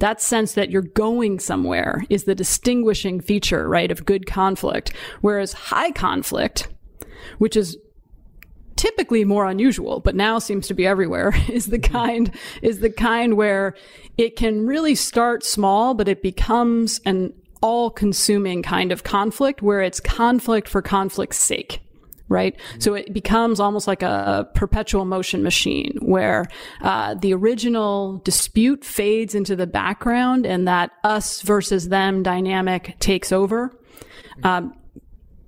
that 0.00 0.20
sense 0.20 0.54
that 0.54 0.70
you're 0.70 0.82
going 0.82 1.38
somewhere 1.38 2.04
is 2.10 2.24
the 2.24 2.34
distinguishing 2.34 3.20
feature 3.20 3.68
right 3.68 3.90
of 3.90 4.04
good 4.04 4.26
conflict 4.26 4.92
whereas 5.20 5.52
high 5.52 5.90
conflict 5.90 6.68
which 7.38 7.56
is 7.56 7.78
typically 8.76 9.24
more 9.24 9.46
unusual, 9.46 10.00
but 10.00 10.14
now 10.14 10.38
seems 10.38 10.66
to 10.66 10.74
be 10.74 10.86
everywhere, 10.86 11.32
is 11.48 11.66
the 11.66 11.78
kind 11.78 12.30
is 12.62 12.80
the 12.80 12.90
kind 12.90 13.36
where 13.36 13.74
it 14.16 14.36
can 14.36 14.66
really 14.66 14.94
start 14.94 15.44
small, 15.44 15.94
but 15.94 16.08
it 16.08 16.22
becomes 16.22 17.00
an 17.06 17.32
all-consuming 17.62 18.62
kind 18.62 18.92
of 18.92 19.04
conflict 19.04 19.62
where 19.62 19.80
it's 19.80 19.98
conflict 19.98 20.68
for 20.68 20.82
conflict's 20.82 21.38
sake. 21.38 21.80
Right. 22.26 22.58
So 22.78 22.94
it 22.94 23.12
becomes 23.12 23.60
almost 23.60 23.86
like 23.86 24.02
a 24.02 24.48
perpetual 24.54 25.04
motion 25.04 25.42
machine 25.42 25.98
where 26.00 26.46
uh, 26.80 27.14
the 27.14 27.34
original 27.34 28.18
dispute 28.24 28.82
fades 28.82 29.34
into 29.34 29.54
the 29.54 29.66
background 29.66 30.46
and 30.46 30.66
that 30.66 30.90
us 31.04 31.42
versus 31.42 31.90
them 31.90 32.22
dynamic 32.22 32.96
takes 32.98 33.30
over. 33.30 33.78
Um, 34.42 34.74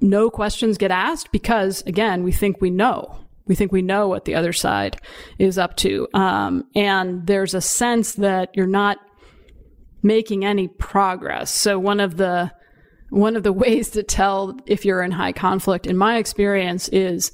no 0.02 0.28
questions 0.28 0.76
get 0.76 0.90
asked 0.90 1.32
because 1.32 1.82
again 1.86 2.22
we 2.22 2.30
think 2.30 2.60
we 2.60 2.68
know. 2.68 3.18
We 3.46 3.54
think 3.54 3.72
we 3.72 3.82
know 3.82 4.08
what 4.08 4.26
the 4.26 4.34
other 4.34 4.52
side 4.52 5.00
is 5.38 5.56
up 5.56 5.76
to. 5.76 6.08
Um, 6.12 6.64
and 6.74 7.26
there's 7.26 7.54
a 7.54 7.60
sense 7.60 8.14
that 8.14 8.50
you're 8.54 8.66
not 8.66 8.98
making 10.02 10.44
any 10.44 10.68
progress. 10.68 11.50
So 11.50 11.78
one 11.78 12.00
of 12.00 12.16
the 12.16 12.52
one 13.16 13.34
of 13.34 13.42
the 13.42 13.52
ways 13.52 13.90
to 13.90 14.02
tell 14.02 14.58
if 14.66 14.84
you're 14.84 15.02
in 15.02 15.10
high 15.10 15.32
conflict 15.32 15.86
in 15.86 15.96
my 15.96 16.18
experience 16.18 16.88
is 16.88 17.32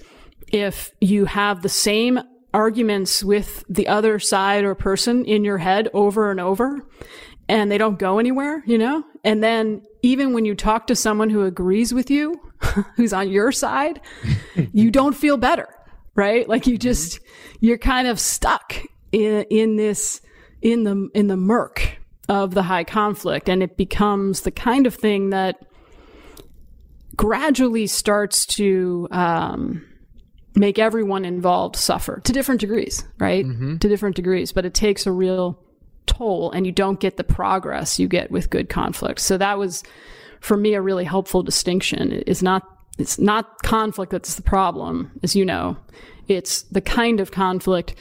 if 0.53 0.93
you 1.01 1.25
have 1.25 1.63
the 1.63 1.69
same 1.69 2.21
arguments 2.55 3.25
with 3.25 3.65
the 3.69 3.89
other 3.89 4.21
side 4.21 4.63
or 4.63 4.77
person 4.77 5.25
in 5.25 5.43
your 5.43 5.59
head 5.59 5.89
over 5.93 6.31
and 6.31 6.39
over 6.39 6.87
and 7.49 7.71
they 7.71 7.79
don't 7.79 7.99
go 7.99 8.21
anywhere, 8.21 8.63
you 8.65 8.79
know? 8.79 9.03
And 9.25 9.43
then 9.43 9.83
even 10.03 10.33
when 10.33 10.45
you 10.45 10.55
talk 10.55 10.87
to 10.87 10.95
someone 10.95 11.31
who 11.31 11.43
agrees 11.43 11.93
with 11.93 12.11
you, 12.11 12.41
who's 12.97 13.13
on 13.13 13.31
your 13.31 13.51
side, 13.51 14.01
you 14.73 14.91
don't 14.93 15.17
feel 15.17 15.37
better, 15.37 15.69
right? 16.15 16.49
Like 16.49 16.69
you 16.69 16.75
mm-hmm. 16.75 16.81
just, 16.83 17.19
you're 17.59 17.79
kind 17.79 18.07
of 18.07 18.21
stuck 18.21 18.77
in, 19.11 19.43
in 19.51 19.77
this, 19.77 20.21
in 20.61 20.85
the, 20.85 21.09
in 21.13 21.27
the 21.27 21.37
murk 21.37 21.99
of 22.29 22.55
the 22.55 22.63
high 22.63 22.85
conflict. 22.85 23.49
And 23.49 23.65
it 23.65 23.77
becomes 23.77 24.43
the 24.43 24.53
kind 24.53 24.87
of 24.87 24.95
thing 24.95 25.31
that 25.31 25.59
gradually 27.17 27.87
starts 27.87 28.47
to, 28.47 29.09
um, 29.11 29.85
make 30.55 30.79
everyone 30.79 31.25
involved 31.25 31.77
suffer 31.77 32.21
to 32.25 32.33
different 32.33 32.61
degrees, 32.61 33.05
right? 33.19 33.45
Mm-hmm. 33.45 33.79
To 33.79 33.89
different 33.89 34.17
degrees, 34.17 34.53
but 34.53 34.65
it 34.67 34.75
takes 34.75 35.07
a 35.07 35.13
real 35.13 35.59
toll 36.07 36.51
and 36.51 36.67
you 36.67 36.73
don't 36.73 37.01
get 37.01 37.17
the 37.17 37.25
progress 37.25 37.99
you 37.99 38.09
get 38.09 38.31
with 38.31 38.51
good 38.51 38.69
conflict. 38.69 39.21
So 39.21 39.39
that 39.39 39.59
was 39.59 39.83
for 40.41 40.57
me 40.57 40.75
a 40.75 40.83
really 40.83 41.05
helpful 41.05 41.43
distinction. 41.43 42.23
It's 42.27 42.43
not 42.43 42.69
it's 42.99 43.19
not 43.19 43.63
conflict 43.63 44.13
that's 44.13 44.35
the 44.35 44.43
problem, 44.43 45.11
as 45.23 45.35
you 45.35 45.47
know. 45.47 45.79
It's 46.29 46.63
the 46.63 46.83
kind 46.83 47.21
of 47.21 47.31
conflict 47.31 47.95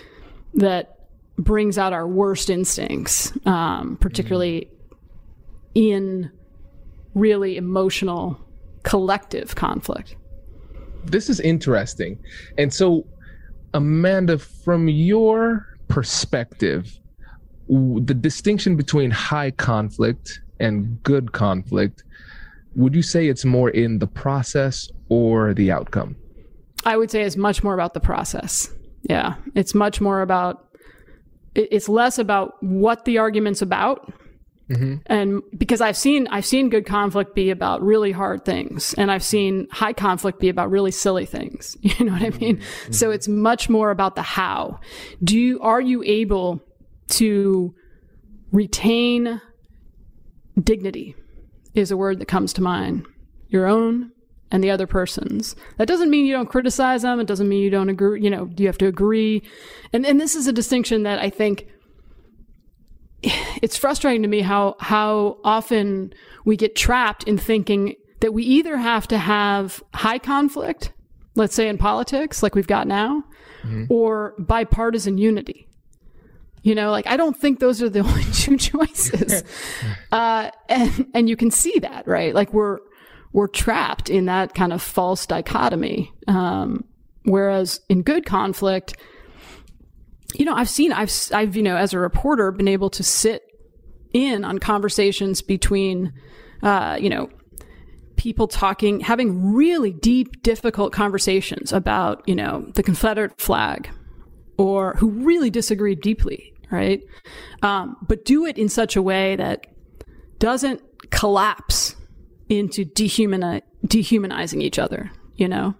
that 0.55 0.99
brings 1.37 1.77
out 1.77 1.93
our 1.93 2.05
worst 2.05 2.49
instincts, 2.49 3.31
um, 3.45 3.97
particularly 4.01 4.67
mm-hmm. 4.67 4.95
in 5.75 6.31
really 7.13 7.55
emotional 7.55 8.40
collective 8.83 9.55
conflict. 9.55 10.15
This 11.05 11.29
is 11.29 11.39
interesting. 11.39 12.19
And 12.57 12.73
so, 12.73 13.05
Amanda, 13.73 14.37
from 14.37 14.87
your 14.87 15.67
perspective, 15.87 16.99
the 17.67 18.13
distinction 18.13 18.75
between 18.75 19.11
high 19.11 19.51
conflict 19.51 20.41
and 20.59 21.01
good 21.03 21.31
conflict, 21.31 22.03
would 22.75 22.93
you 22.93 23.01
say 23.01 23.27
it's 23.27 23.45
more 23.45 23.69
in 23.69 23.99
the 23.99 24.07
process 24.07 24.89
or 25.09 25.53
the 25.53 25.71
outcome? 25.71 26.15
I 26.85 26.97
would 26.97 27.11
say 27.11 27.21
it's 27.21 27.37
much 27.37 27.63
more 27.63 27.73
about 27.73 27.93
the 27.93 27.99
process. 27.99 28.69
Yeah. 29.03 29.35
It's 29.55 29.73
much 29.73 30.01
more 30.01 30.21
about, 30.21 30.67
it's 31.55 31.89
less 31.89 32.17
about 32.17 32.61
what 32.61 33.05
the 33.05 33.17
argument's 33.17 33.61
about. 33.61 34.13
Mm-hmm. 34.71 34.95
And 35.05 35.41
because 35.57 35.81
I've 35.81 35.97
seen, 35.97 36.27
I've 36.27 36.45
seen 36.45 36.69
good 36.69 36.85
conflict 36.85 37.35
be 37.35 37.49
about 37.49 37.81
really 37.81 38.11
hard 38.11 38.45
things 38.45 38.93
and 38.95 39.11
I've 39.11 39.23
seen 39.23 39.67
high 39.71 39.93
conflict 39.93 40.39
be 40.39 40.49
about 40.49 40.71
really 40.71 40.91
silly 40.91 41.25
things. 41.25 41.77
You 42.01 42.05
know 42.05 42.13
what 42.13 42.21
I 42.21 42.29
mean? 42.37 42.57
Mm-hmm. 42.57 42.93
So 42.93 43.11
it's 43.11 43.27
much 43.27 43.69
more 43.69 43.91
about 43.91 44.15
the 44.15 44.21
how. 44.21 44.79
Do 45.23 45.37
you, 45.37 45.59
are 45.61 45.81
you 45.81 46.03
able 46.03 46.63
to 47.09 47.75
retain 48.51 49.41
dignity 50.61 51.15
is 51.73 51.91
a 51.91 51.97
word 51.97 52.19
that 52.19 52.27
comes 52.27 52.53
to 52.53 52.61
mind. 52.61 53.05
Your 53.49 53.65
own 53.67 54.11
and 54.51 54.63
the 54.63 54.71
other 54.71 54.87
person's. 54.87 55.55
That 55.77 55.87
doesn't 55.87 56.09
mean 56.09 56.25
you 56.25 56.33
don't 56.33 56.49
criticize 56.49 57.03
them. 57.03 57.19
It 57.19 57.27
doesn't 57.27 57.47
mean 57.47 57.63
you 57.63 57.69
don't 57.69 57.89
agree. 57.89 58.21
You 58.21 58.29
know, 58.29 58.49
you 58.57 58.67
have 58.67 58.77
to 58.79 58.87
agree. 58.87 59.43
And 59.93 60.05
and 60.05 60.19
this 60.19 60.35
is 60.35 60.47
a 60.47 60.53
distinction 60.53 61.03
that 61.03 61.19
I 61.19 61.29
think 61.29 61.67
it's 63.23 63.77
frustrating 63.77 64.21
to 64.23 64.27
me 64.27 64.41
how 64.41 64.75
how 64.79 65.37
often 65.43 66.13
we 66.45 66.57
get 66.57 66.75
trapped 66.75 67.23
in 67.25 67.37
thinking 67.37 67.95
that 68.21 68.33
we 68.33 68.43
either 68.43 68.77
have 68.77 69.07
to 69.07 69.17
have 69.17 69.83
high 69.93 70.19
conflict, 70.19 70.91
let's 71.35 71.55
say 71.55 71.67
in 71.67 71.77
politics, 71.77 72.41
like 72.41 72.55
we've 72.55 72.67
got 72.67 72.87
now, 72.87 73.23
mm-hmm. 73.63 73.85
or 73.89 74.35
bipartisan 74.39 75.17
unity. 75.17 75.67
You 76.63 76.75
know, 76.75 76.91
like 76.91 77.07
I 77.07 77.17
don't 77.17 77.35
think 77.35 77.59
those 77.59 77.81
are 77.81 77.89
the 77.89 77.99
only 78.07 78.23
two 78.33 78.57
choices. 78.57 79.43
uh, 80.11 80.51
and 80.69 81.07
and 81.13 81.29
you 81.29 81.35
can 81.35 81.51
see 81.51 81.79
that, 81.79 82.07
right? 82.07 82.33
Like 82.33 82.53
we're 82.53 82.79
we're 83.33 83.47
trapped 83.47 84.09
in 84.09 84.25
that 84.25 84.53
kind 84.53 84.73
of 84.73 84.81
false 84.81 85.25
dichotomy. 85.25 86.11
Um, 86.27 86.85
whereas 87.23 87.81
in 87.89 88.01
good 88.01 88.25
conflict, 88.25 88.95
you 90.35 90.45
know, 90.45 90.53
I've 90.53 90.69
seen, 90.69 90.91
I've, 90.91 91.11
I've, 91.33 91.55
you 91.55 91.63
know, 91.63 91.75
as 91.75 91.93
a 91.93 91.99
reporter, 91.99 92.51
been 92.51 92.67
able 92.67 92.89
to 92.91 93.03
sit 93.03 93.43
in 94.13 94.43
on 94.43 94.59
conversations 94.59 95.41
between, 95.41 96.13
uh, 96.63 96.97
you 96.99 97.09
know, 97.09 97.29
people 98.15 98.47
talking, 98.47 98.99
having 98.99 99.53
really 99.53 99.91
deep, 99.91 100.43
difficult 100.43 100.93
conversations 100.93 101.73
about, 101.73 102.21
you 102.27 102.35
know, 102.35 102.69
the 102.75 102.83
Confederate 102.83 103.39
flag 103.39 103.89
or 104.57 104.93
who 104.97 105.09
really 105.09 105.49
disagree 105.49 105.95
deeply, 105.95 106.53
right? 106.71 107.01
Um, 107.63 107.97
but 108.07 108.25
do 108.25 108.45
it 108.45 108.57
in 108.57 108.69
such 108.69 108.95
a 108.95 109.01
way 109.01 109.35
that 109.37 109.65
doesn't 110.37 110.81
collapse 111.09 111.95
into 112.49 112.85
dehumani- 112.85 113.63
dehumanizing 113.85 114.61
each 114.61 114.77
other, 114.77 115.11
you 115.35 115.47
know, 115.47 115.73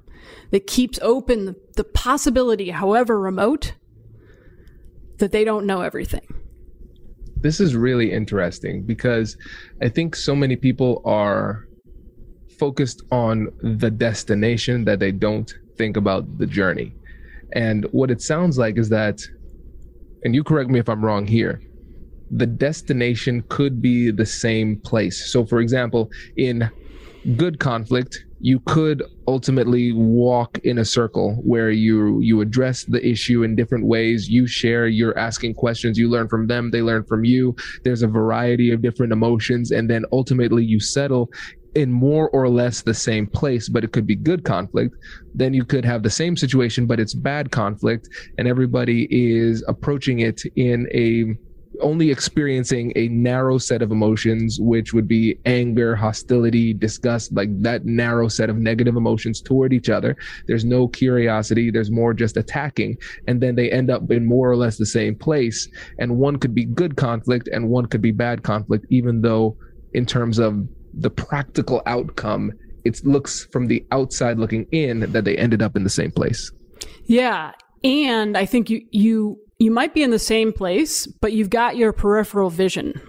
that 0.52 0.68
keeps 0.68 0.98
open 1.02 1.46
the, 1.46 1.56
the 1.76 1.84
possibility, 1.84 2.70
however 2.70 3.20
remote, 3.20 3.74
that 5.22 5.32
they 5.32 5.46
don't 5.46 5.66
know 5.66 5.82
everything. 5.82 6.28
This 7.38 7.60
is 7.60 7.76
really 7.76 8.12
interesting 8.12 8.84
because 8.84 9.38
I 9.82 9.90
think 9.90 10.16
so 10.16 10.36
many 10.36 10.56
people 10.56 11.02
are 11.06 11.66
focused 12.60 13.02
on 13.12 13.48
the 13.62 13.90
destination 13.90 14.86
that 14.86 15.00
they 15.00 15.12
don't 15.12 15.52
think 15.78 15.98
about 15.98 16.38
the 16.38 16.46
journey. 16.46 16.94
And 17.54 17.86
what 17.92 18.12
it 18.12 18.22
sounds 18.22 18.58
like 18.58 18.78
is 18.78 18.90
that, 18.90 19.20
and 20.24 20.36
you 20.36 20.44
correct 20.44 20.70
me 20.70 20.80
if 20.80 20.88
I'm 20.88 21.04
wrong 21.04 21.26
here, 21.26 21.62
the 22.30 22.46
destination 22.46 23.44
could 23.50 23.82
be 23.82 24.12
the 24.12 24.26
same 24.26 24.80
place. 24.82 25.32
So, 25.32 25.46
for 25.46 25.60
example, 25.60 26.10
in 26.38 26.70
good 27.36 27.60
conflict, 27.60 28.24
you 28.42 28.60
could 28.62 29.04
ultimately 29.28 29.92
walk 29.94 30.58
in 30.64 30.80
a 30.80 30.86
circle 30.86 31.36
where 31.44 31.70
you 31.70 32.20
you 32.20 32.42
address 32.42 32.84
the 32.84 33.06
issue 33.06 33.44
in 33.44 33.56
different 33.56 33.86
ways. 33.86 34.28
You 34.28 34.48
share 34.48 34.88
you're 34.88 35.18
asking 35.18 35.54
questions. 35.54 35.98
You 35.98 36.10
learn 36.10 36.28
from 36.28 36.48
them. 36.48 36.72
They 36.72 36.82
learn 36.82 37.04
from 37.06 37.24
you. 37.24 37.56
There's 37.84 38.02
a 38.02 38.08
variety 38.08 38.72
of 38.72 38.82
different 38.82 39.14
emotions. 39.14 39.72
And 39.72 39.90
then 39.90 40.06
ultimately 40.12 40.66
you 40.66 40.80
settle 40.80 41.30
in 41.76 41.92
more 41.92 42.30
or 42.32 42.50
less 42.50 42.82
the 42.82 42.94
same 42.94 43.28
place, 43.28 43.70
but 43.70 43.84
it 43.84 43.94
could 43.94 44.06
be 44.06 44.16
good 44.16 44.44
conflict. 44.44 44.96
Then 45.34 45.54
you 45.54 45.64
could 45.64 45.86
have 45.86 46.04
the 46.04 46.10
same 46.10 46.36
situation, 46.36 46.86
but 46.86 47.00
it's 47.00 47.14
bad 47.14 47.52
conflict, 47.52 48.10
and 48.38 48.48
everybody 48.48 49.08
is 49.10 49.64
approaching 49.70 50.20
it 50.20 50.42
in 50.58 50.88
a 50.94 51.38
only 51.82 52.12
experiencing 52.12 52.94
a 52.96 53.08
narrow 53.10 53.58
set 53.58 53.82
of 53.82 53.92
emotions, 53.92 54.60
which 54.62 54.94
would 54.94 55.08
be 55.08 55.38
anger, 55.46 55.96
hostility, 55.96 56.74
disgust, 56.74 57.34
like 57.34 57.50
that 57.62 57.86
narrow 57.86 58.28
set 58.28 58.50
of 58.50 58.58
negative 58.58 58.96
emotions 58.96 59.42
toward 59.42 59.74
each 59.74 59.90
other. 59.90 60.16
There's 60.48 60.66
no 60.66 60.88
curiosity. 60.88 61.72
There's 61.72 61.92
more 61.92 62.14
just 62.14 62.38
attacking. 62.38 62.98
And 63.28 63.42
then 63.42 63.56
they 63.56 63.72
end 63.72 63.90
up 63.90 64.10
in 64.12 64.26
more 64.26 64.50
or 64.50 64.56
less 64.56 64.78
the 64.78 64.86
same 64.86 65.16
place. 65.16 65.68
And 66.00 66.18
one 66.18 66.38
could 66.38 66.56
be 66.56 66.66
good 66.66 66.98
conflict 66.98 67.50
and 67.52 67.70
one 67.70 67.86
could 67.86 68.02
be 68.02 68.12
bad 68.12 68.44
conflict, 68.44 68.86
even 68.90 69.22
though 69.22 69.58
in 69.94 70.06
terms 70.06 70.40
of 70.40 70.68
the 70.94 71.10
practical 71.10 71.82
outcome, 71.86 72.52
it 72.84 73.06
looks 73.06 73.46
from 73.52 73.68
the 73.68 73.86
outside 73.92 74.38
looking 74.38 74.66
in 74.72 75.12
that 75.12 75.26
they 75.26 75.38
ended 75.38 75.62
up 75.62 75.76
in 75.76 75.84
the 75.84 75.90
same 75.90 76.12
place. 76.12 76.52
Yeah. 77.06 77.52
And 77.84 78.38
I 78.38 78.46
think 78.46 78.70
you, 78.70 78.86
you, 78.92 79.40
you 79.62 79.70
might 79.70 79.94
be 79.94 80.02
in 80.02 80.10
the 80.10 80.18
same 80.20 80.52
place, 80.52 81.06
but 81.06 81.34
you've 81.34 81.52
got 81.52 81.78
your 81.78 81.94
peripheral 81.94 82.50
vision. 82.50 83.00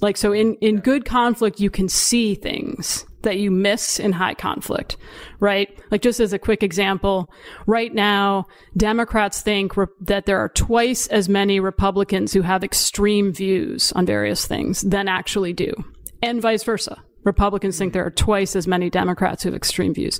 Like, 0.00 0.16
so 0.16 0.32
in, 0.32 0.54
in 0.54 0.80
good 0.80 1.04
conflict, 1.04 1.60
you 1.60 1.68
can 1.68 1.90
see 1.90 2.34
things 2.34 3.04
that 3.20 3.36
you 3.36 3.50
miss 3.50 4.00
in 4.00 4.12
high 4.12 4.32
conflict, 4.32 4.96
right? 5.40 5.68
Like, 5.90 6.00
just 6.00 6.18
as 6.18 6.32
a 6.32 6.38
quick 6.38 6.62
example, 6.62 7.30
right 7.66 7.92
now, 7.92 8.46
Democrats 8.78 9.42
think 9.42 9.76
re- 9.76 9.88
that 10.00 10.24
there 10.24 10.38
are 10.38 10.48
twice 10.48 11.06
as 11.08 11.28
many 11.28 11.60
Republicans 11.60 12.32
who 12.32 12.40
have 12.40 12.64
extreme 12.64 13.30
views 13.30 13.92
on 13.92 14.06
various 14.06 14.46
things 14.46 14.80
than 14.80 15.06
actually 15.06 15.52
do, 15.52 15.70
and 16.22 16.40
vice 16.40 16.64
versa. 16.64 16.96
Republicans 17.24 17.76
think 17.76 17.92
hmm. 17.92 17.98
there 17.98 18.06
are 18.06 18.10
twice 18.10 18.56
as 18.56 18.66
many 18.66 18.88
Democrats 18.88 19.42
who 19.42 19.50
have 19.50 19.56
extreme 19.56 19.92
views. 19.92 20.18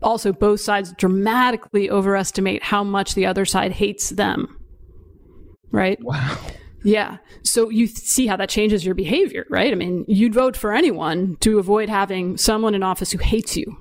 Also, 0.00 0.32
both 0.32 0.60
sides 0.60 0.92
dramatically 0.92 1.90
overestimate 1.90 2.62
how 2.62 2.84
much 2.84 3.16
the 3.16 3.26
other 3.26 3.44
side 3.44 3.72
hates 3.72 4.10
them. 4.10 4.57
Right? 5.70 5.98
Wow. 6.02 6.38
Yeah. 6.84 7.18
So 7.42 7.70
you 7.70 7.86
see 7.86 8.26
how 8.26 8.36
that 8.36 8.48
changes 8.48 8.84
your 8.84 8.94
behavior, 8.94 9.46
right? 9.50 9.72
I 9.72 9.74
mean, 9.74 10.04
you'd 10.08 10.34
vote 10.34 10.56
for 10.56 10.72
anyone 10.72 11.36
to 11.40 11.58
avoid 11.58 11.88
having 11.88 12.36
someone 12.36 12.74
in 12.74 12.82
office 12.82 13.10
who 13.10 13.18
hates 13.18 13.56
you. 13.56 13.76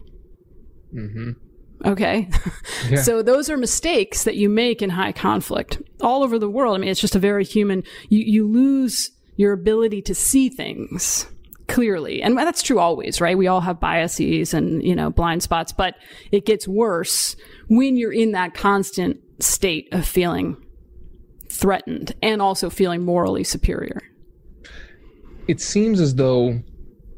Mm-hmm. 0.94 1.32
Okay. 1.86 2.30
Yeah. 2.90 3.02
so 3.02 3.22
those 3.22 3.50
are 3.50 3.58
mistakes 3.58 4.24
that 4.24 4.38
you 4.38 4.48
make 4.48 4.82
in 4.82 4.90
high 4.90 5.12
conflict 5.12 5.82
all 6.00 6.24
over 6.24 6.40
the 6.40 6.50
world. 6.50 6.76
I 6.76 6.80
mean, 6.80 6.90
it's 6.90 7.02
just 7.02 7.16
a 7.16 7.20
very 7.20 7.44
human, 7.44 7.84
you, 8.08 8.20
you 8.20 8.48
lose 8.48 9.12
your 9.36 9.52
ability 9.52 10.02
to 10.04 10.16
see 10.16 10.48
things 10.48 11.28
clearly. 11.68 12.22
And 12.22 12.38
that's 12.38 12.62
true 12.62 12.80
always, 12.80 13.20
right? 13.20 13.38
We 13.38 13.48
all 13.48 13.60
have 13.60 13.80
biases 13.80 14.54
and, 14.54 14.82
you 14.84 14.96
know, 14.96 15.10
blind 15.10 15.44
spots, 15.44 15.74
but 15.74 15.96
it 16.32 16.46
gets 16.46 16.66
worse 16.66 17.36
when 17.68 17.98
you're 17.98 18.14
in 18.14 18.32
that 18.34 18.54
constant 18.54 19.18
state 19.40 19.90
of 19.92 20.06
feeling 20.06 20.56
threatened 21.58 22.14
and 22.22 22.42
also 22.42 22.70
feeling 22.70 23.04
morally 23.04 23.44
superior. 23.44 24.02
It 25.48 25.60
seems 25.60 26.00
as 26.00 26.16
though 26.16 26.62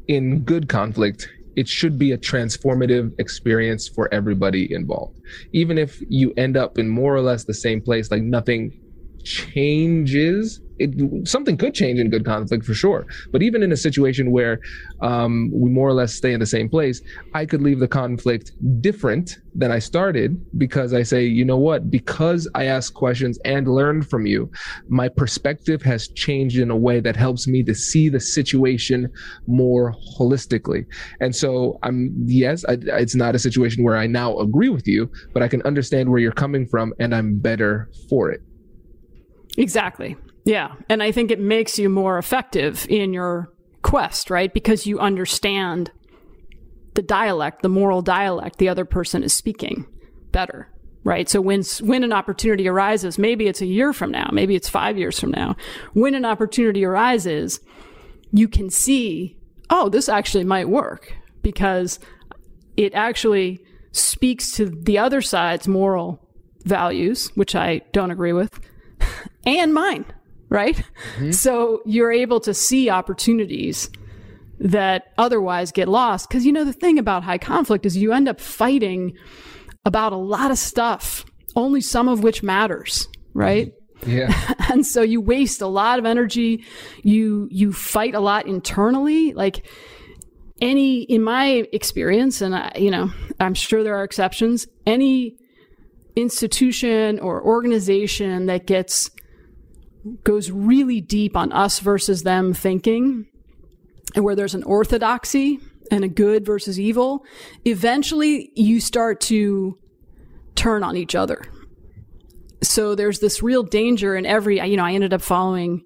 in 0.08 0.40
good 0.40 0.68
conflict, 0.68 1.28
it 1.56 1.68
should 1.68 1.98
be 1.98 2.12
a 2.12 2.18
transformative 2.18 3.12
experience 3.18 3.88
for 3.88 4.12
everybody 4.14 4.72
involved. 4.72 5.20
Even 5.52 5.78
if 5.78 6.00
you 6.08 6.32
end 6.36 6.56
up 6.56 6.78
in 6.78 6.88
more 6.88 7.14
or 7.14 7.20
less 7.20 7.44
the 7.44 7.54
same 7.54 7.80
place, 7.80 8.10
like 8.10 8.22
nothing 8.22 8.80
changes 9.24 10.60
it, 10.80 11.28
something 11.28 11.56
could 11.56 11.74
change 11.74 12.00
in 12.00 12.10
good 12.10 12.24
conflict 12.24 12.64
for 12.64 12.74
sure. 12.74 13.06
But 13.32 13.42
even 13.42 13.62
in 13.62 13.70
a 13.70 13.76
situation 13.76 14.32
where 14.32 14.60
um, 15.02 15.50
we 15.52 15.70
more 15.70 15.88
or 15.88 15.92
less 15.92 16.14
stay 16.14 16.32
in 16.32 16.40
the 16.40 16.46
same 16.46 16.68
place, 16.68 17.00
I 17.34 17.44
could 17.44 17.62
leave 17.62 17.78
the 17.78 17.88
conflict 17.88 18.52
different 18.80 19.36
than 19.54 19.70
I 19.70 19.78
started 19.78 20.40
because 20.58 20.94
I 20.94 21.02
say, 21.02 21.24
you 21.24 21.44
know 21.44 21.58
what? 21.58 21.90
Because 21.90 22.48
I 22.54 22.64
ask 22.64 22.94
questions 22.94 23.38
and 23.44 23.68
learned 23.68 24.08
from 24.08 24.26
you, 24.26 24.50
my 24.88 25.08
perspective 25.08 25.82
has 25.82 26.08
changed 26.08 26.58
in 26.58 26.70
a 26.70 26.76
way 26.76 27.00
that 27.00 27.16
helps 27.16 27.46
me 27.46 27.62
to 27.64 27.74
see 27.74 28.08
the 28.08 28.20
situation 28.20 29.08
more 29.46 29.94
holistically. 30.18 30.86
And 31.20 31.36
so 31.36 31.78
I'm, 31.82 32.14
yes, 32.24 32.64
I, 32.64 32.78
it's 32.80 33.14
not 33.14 33.34
a 33.34 33.38
situation 33.38 33.84
where 33.84 33.96
I 33.96 34.06
now 34.06 34.38
agree 34.38 34.70
with 34.70 34.88
you, 34.88 35.10
but 35.34 35.42
I 35.42 35.48
can 35.48 35.62
understand 35.62 36.08
where 36.08 36.20
you're 36.20 36.32
coming 36.32 36.66
from 36.66 36.94
and 36.98 37.14
I'm 37.14 37.38
better 37.38 37.90
for 38.08 38.30
it. 38.30 38.40
Exactly. 39.58 40.16
Yeah. 40.44 40.74
And 40.88 41.02
I 41.02 41.12
think 41.12 41.30
it 41.30 41.40
makes 41.40 41.78
you 41.78 41.88
more 41.88 42.18
effective 42.18 42.86
in 42.88 43.12
your 43.12 43.52
quest, 43.82 44.30
right? 44.30 44.52
Because 44.52 44.86
you 44.86 44.98
understand 44.98 45.90
the 46.94 47.02
dialect, 47.02 47.62
the 47.62 47.68
moral 47.68 48.02
dialect 48.02 48.58
the 48.58 48.68
other 48.68 48.84
person 48.84 49.22
is 49.22 49.32
speaking 49.32 49.86
better, 50.32 50.68
right? 51.04 51.28
So 51.28 51.40
when, 51.40 51.62
when 51.80 52.04
an 52.04 52.12
opportunity 52.12 52.68
arises, 52.68 53.18
maybe 53.18 53.46
it's 53.46 53.60
a 53.60 53.66
year 53.66 53.92
from 53.92 54.10
now, 54.10 54.30
maybe 54.32 54.54
it's 54.56 54.68
five 54.68 54.98
years 54.98 55.18
from 55.18 55.30
now, 55.30 55.56
when 55.92 56.14
an 56.14 56.24
opportunity 56.24 56.84
arises, 56.84 57.60
you 58.32 58.48
can 58.48 58.70
see, 58.70 59.36
oh, 59.68 59.88
this 59.88 60.08
actually 60.08 60.44
might 60.44 60.68
work 60.68 61.14
because 61.42 61.98
it 62.76 62.94
actually 62.94 63.64
speaks 63.92 64.52
to 64.52 64.66
the 64.66 64.98
other 64.98 65.20
side's 65.20 65.66
moral 65.66 66.20
values, 66.64 67.28
which 67.34 67.54
I 67.54 67.82
don't 67.92 68.10
agree 68.10 68.32
with, 68.32 68.60
and 69.46 69.72
mine 69.74 70.04
right? 70.50 70.76
Mm-hmm. 70.76 71.30
So 71.30 71.80
you're 71.86 72.12
able 72.12 72.40
to 72.40 72.52
see 72.52 72.90
opportunities 72.90 73.88
that 74.58 75.12
otherwise 75.16 75.72
get 75.72 75.88
lost. 75.88 76.28
Because, 76.28 76.44
you 76.44 76.52
know, 76.52 76.64
the 76.64 76.72
thing 76.72 76.98
about 76.98 77.24
high 77.24 77.38
conflict 77.38 77.86
is 77.86 77.96
you 77.96 78.12
end 78.12 78.28
up 78.28 78.40
fighting 78.40 79.16
about 79.86 80.12
a 80.12 80.16
lot 80.16 80.50
of 80.50 80.58
stuff, 80.58 81.24
only 81.56 81.80
some 81.80 82.08
of 82.08 82.22
which 82.22 82.42
matters, 82.42 83.08
right? 83.32 83.72
Yeah. 84.04 84.54
and 84.70 84.86
so 84.86 85.00
you 85.00 85.20
waste 85.22 85.62
a 85.62 85.66
lot 85.66 85.98
of 85.98 86.04
energy. 86.04 86.64
You, 87.02 87.48
you 87.50 87.72
fight 87.72 88.14
a 88.14 88.20
lot 88.20 88.46
internally. 88.46 89.32
Like, 89.32 89.66
any, 90.60 91.04
in 91.04 91.22
my 91.22 91.66
experience, 91.72 92.42
and 92.42 92.54
I, 92.54 92.72
you 92.76 92.90
know, 92.90 93.10
I'm 93.38 93.54
sure 93.54 93.82
there 93.82 93.96
are 93.96 94.04
exceptions, 94.04 94.66
any 94.84 95.38
institution 96.16 97.18
or 97.18 97.42
organization 97.42 98.44
that 98.46 98.66
gets 98.66 99.10
goes 100.24 100.50
really 100.50 101.00
deep 101.00 101.36
on 101.36 101.52
us 101.52 101.80
versus 101.80 102.22
them 102.22 102.54
thinking, 102.54 103.26
and 104.14 104.24
where 104.24 104.34
there's 104.34 104.54
an 104.54 104.62
orthodoxy 104.64 105.60
and 105.90 106.04
a 106.04 106.08
good 106.08 106.44
versus 106.44 106.78
evil, 106.78 107.24
eventually 107.64 108.50
you 108.54 108.80
start 108.80 109.20
to 109.20 109.78
turn 110.54 110.82
on 110.82 110.96
each 110.96 111.14
other. 111.14 111.44
So 112.62 112.94
there's 112.94 113.20
this 113.20 113.42
real 113.42 113.62
danger 113.62 114.16
in 114.16 114.26
every, 114.26 114.60
you 114.60 114.76
know, 114.76 114.84
I 114.84 114.92
ended 114.92 115.12
up 115.12 115.22
following 115.22 115.84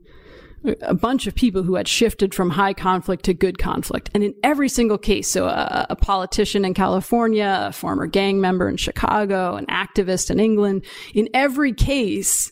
a 0.80 0.94
bunch 0.94 1.26
of 1.26 1.34
people 1.34 1.62
who 1.62 1.74
had 1.74 1.86
shifted 1.86 2.34
from 2.34 2.50
high 2.50 2.72
conflict 2.72 3.24
to 3.26 3.34
good 3.34 3.58
conflict. 3.58 4.10
And 4.14 4.24
in 4.24 4.34
every 4.42 4.68
single 4.68 4.96
case, 4.96 5.30
so 5.30 5.46
a, 5.46 5.86
a, 5.90 5.96
politician 5.96 6.64
in 6.64 6.72
California, 6.72 7.66
a 7.66 7.72
former 7.72 8.06
gang 8.06 8.40
member 8.40 8.68
in 8.68 8.78
Chicago, 8.78 9.56
an 9.56 9.66
activist 9.66 10.30
in 10.30 10.40
England, 10.40 10.84
in 11.12 11.28
every 11.34 11.72
case, 11.72 12.50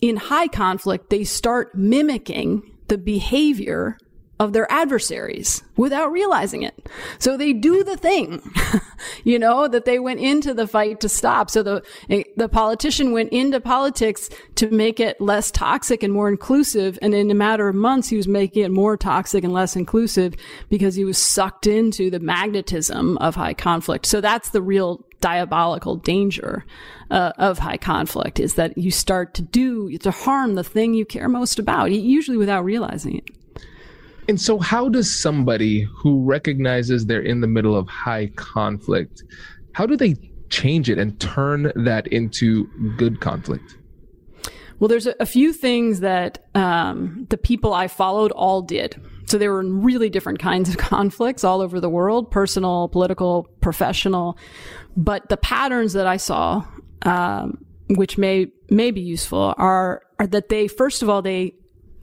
in 0.00 0.16
high 0.16 0.48
conflict, 0.48 1.10
they 1.10 1.24
start 1.24 1.74
mimicking 1.74 2.62
the 2.88 2.98
behavior 2.98 3.98
of 4.40 4.52
their 4.52 4.70
adversaries 4.70 5.62
without 5.76 6.12
realizing 6.12 6.62
it. 6.62 6.88
So 7.18 7.36
they 7.36 7.52
do 7.52 7.82
the 7.82 7.96
thing, 7.96 8.40
you 9.24 9.38
know, 9.38 9.66
that 9.66 9.84
they 9.84 9.98
went 9.98 10.20
into 10.20 10.54
the 10.54 10.68
fight 10.68 11.00
to 11.00 11.08
stop. 11.08 11.50
So 11.50 11.62
the, 11.62 11.82
the 12.36 12.48
politician 12.48 13.12
went 13.12 13.32
into 13.32 13.60
politics 13.60 14.30
to 14.56 14.70
make 14.70 15.00
it 15.00 15.20
less 15.20 15.50
toxic 15.50 16.02
and 16.02 16.12
more 16.12 16.28
inclusive. 16.28 16.98
And 17.02 17.14
in 17.14 17.30
a 17.30 17.34
matter 17.34 17.68
of 17.68 17.74
months, 17.74 18.08
he 18.08 18.16
was 18.16 18.28
making 18.28 18.62
it 18.62 18.70
more 18.70 18.96
toxic 18.96 19.42
and 19.42 19.52
less 19.52 19.74
inclusive 19.74 20.34
because 20.68 20.94
he 20.94 21.04
was 21.04 21.18
sucked 21.18 21.66
into 21.66 22.10
the 22.10 22.20
magnetism 22.20 23.18
of 23.18 23.34
high 23.34 23.54
conflict. 23.54 24.06
So 24.06 24.20
that's 24.20 24.50
the 24.50 24.62
real 24.62 25.04
diabolical 25.20 25.96
danger 25.96 26.64
uh, 27.10 27.32
of 27.38 27.58
high 27.58 27.76
conflict 27.76 28.38
is 28.38 28.54
that 28.54 28.76
you 28.76 28.90
start 28.90 29.34
to 29.34 29.42
do 29.42 29.96
to 29.98 30.10
harm 30.10 30.54
the 30.54 30.64
thing 30.64 30.94
you 30.94 31.04
care 31.04 31.28
most 31.28 31.58
about, 31.58 31.90
usually 31.90 32.36
without 32.36 32.64
realizing 32.64 33.18
it. 33.18 33.24
And 34.28 34.40
so, 34.40 34.58
how 34.58 34.88
does 34.90 35.10
somebody 35.10 35.88
who 35.96 36.22
recognizes 36.22 37.06
they're 37.06 37.22
in 37.22 37.40
the 37.40 37.46
middle 37.46 37.74
of 37.74 37.88
high 37.88 38.26
conflict, 38.36 39.24
how 39.72 39.86
do 39.86 39.96
they 39.96 40.16
change 40.50 40.90
it 40.90 40.98
and 40.98 41.18
turn 41.18 41.72
that 41.74 42.06
into 42.08 42.66
good 42.96 43.20
conflict? 43.20 43.76
Well, 44.78 44.88
there's 44.88 45.06
a, 45.06 45.14
a 45.18 45.26
few 45.26 45.52
things 45.52 46.00
that 46.00 46.46
um, 46.54 47.26
the 47.30 47.38
people 47.38 47.72
I 47.74 47.88
followed 47.88 48.30
all 48.32 48.62
did. 48.62 49.00
So 49.26 49.36
they 49.36 49.48
were 49.48 49.60
in 49.60 49.82
really 49.82 50.08
different 50.08 50.38
kinds 50.38 50.68
of 50.68 50.76
conflicts 50.78 51.44
all 51.44 51.60
over 51.60 51.80
the 51.80 51.90
world 51.90 52.30
personal, 52.30 52.88
political, 52.88 53.48
professional. 53.60 54.38
But 54.98 55.28
the 55.28 55.36
patterns 55.36 55.92
that 55.92 56.08
I 56.08 56.16
saw, 56.16 56.64
um, 57.02 57.64
which 57.90 58.18
may, 58.18 58.48
may 58.68 58.90
be 58.90 59.00
useful, 59.00 59.54
are, 59.56 60.02
are 60.18 60.26
that 60.26 60.48
they, 60.48 60.66
first 60.66 61.04
of 61.04 61.08
all, 61.08 61.22
they 61.22 61.54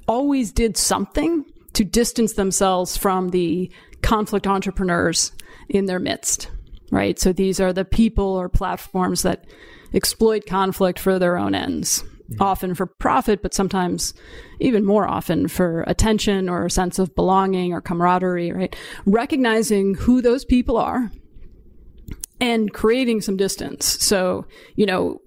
always 0.08 0.54
did 0.54 0.78
something 0.78 1.43
to 1.74 1.84
distance 1.84 2.34
themselves 2.34 2.96
from 2.96 3.30
the 3.30 3.70
conflict 4.02 4.48
entrepreneurs 4.48 5.34
in 5.68 5.88
their 5.88 6.00
midst, 6.00 6.50
right? 6.89 7.20
So 7.20 7.34
these 7.34 7.60
are 7.60 7.74
the 7.74 7.84
people 7.84 8.28
or 8.28 8.48
platforms 8.48 9.24
that 9.24 9.46
exploit 9.93 10.46
conflict 10.46 10.98
for 10.98 11.20
their 11.20 11.38
own 11.38 11.54
ends, 11.54 12.02
mm-hmm. 12.02 12.41
often 12.41 12.76
for 12.76 12.86
profit, 12.86 13.41
but 13.41 13.54
sometimes 13.54 14.14
even 14.62 14.86
more 14.86 15.06
often 15.06 15.50
for 15.50 15.84
attention 15.86 16.48
or 16.48 16.66
a 16.66 16.72
sense 16.72 16.98
of 16.98 17.14
belonging 17.14 17.74
or 17.74 17.82
camaraderie, 17.82 18.54
right? 18.54 18.74
Recognizing 19.06 19.96
who 19.96 20.22
those 20.22 20.46
people 20.46 20.78
are 20.78 21.12
and 22.40 22.74
creating 22.74 23.22
some 23.22 23.38
distance. 23.38 23.86
So, 24.04 24.46
you 24.76 24.86
know, 24.86 25.22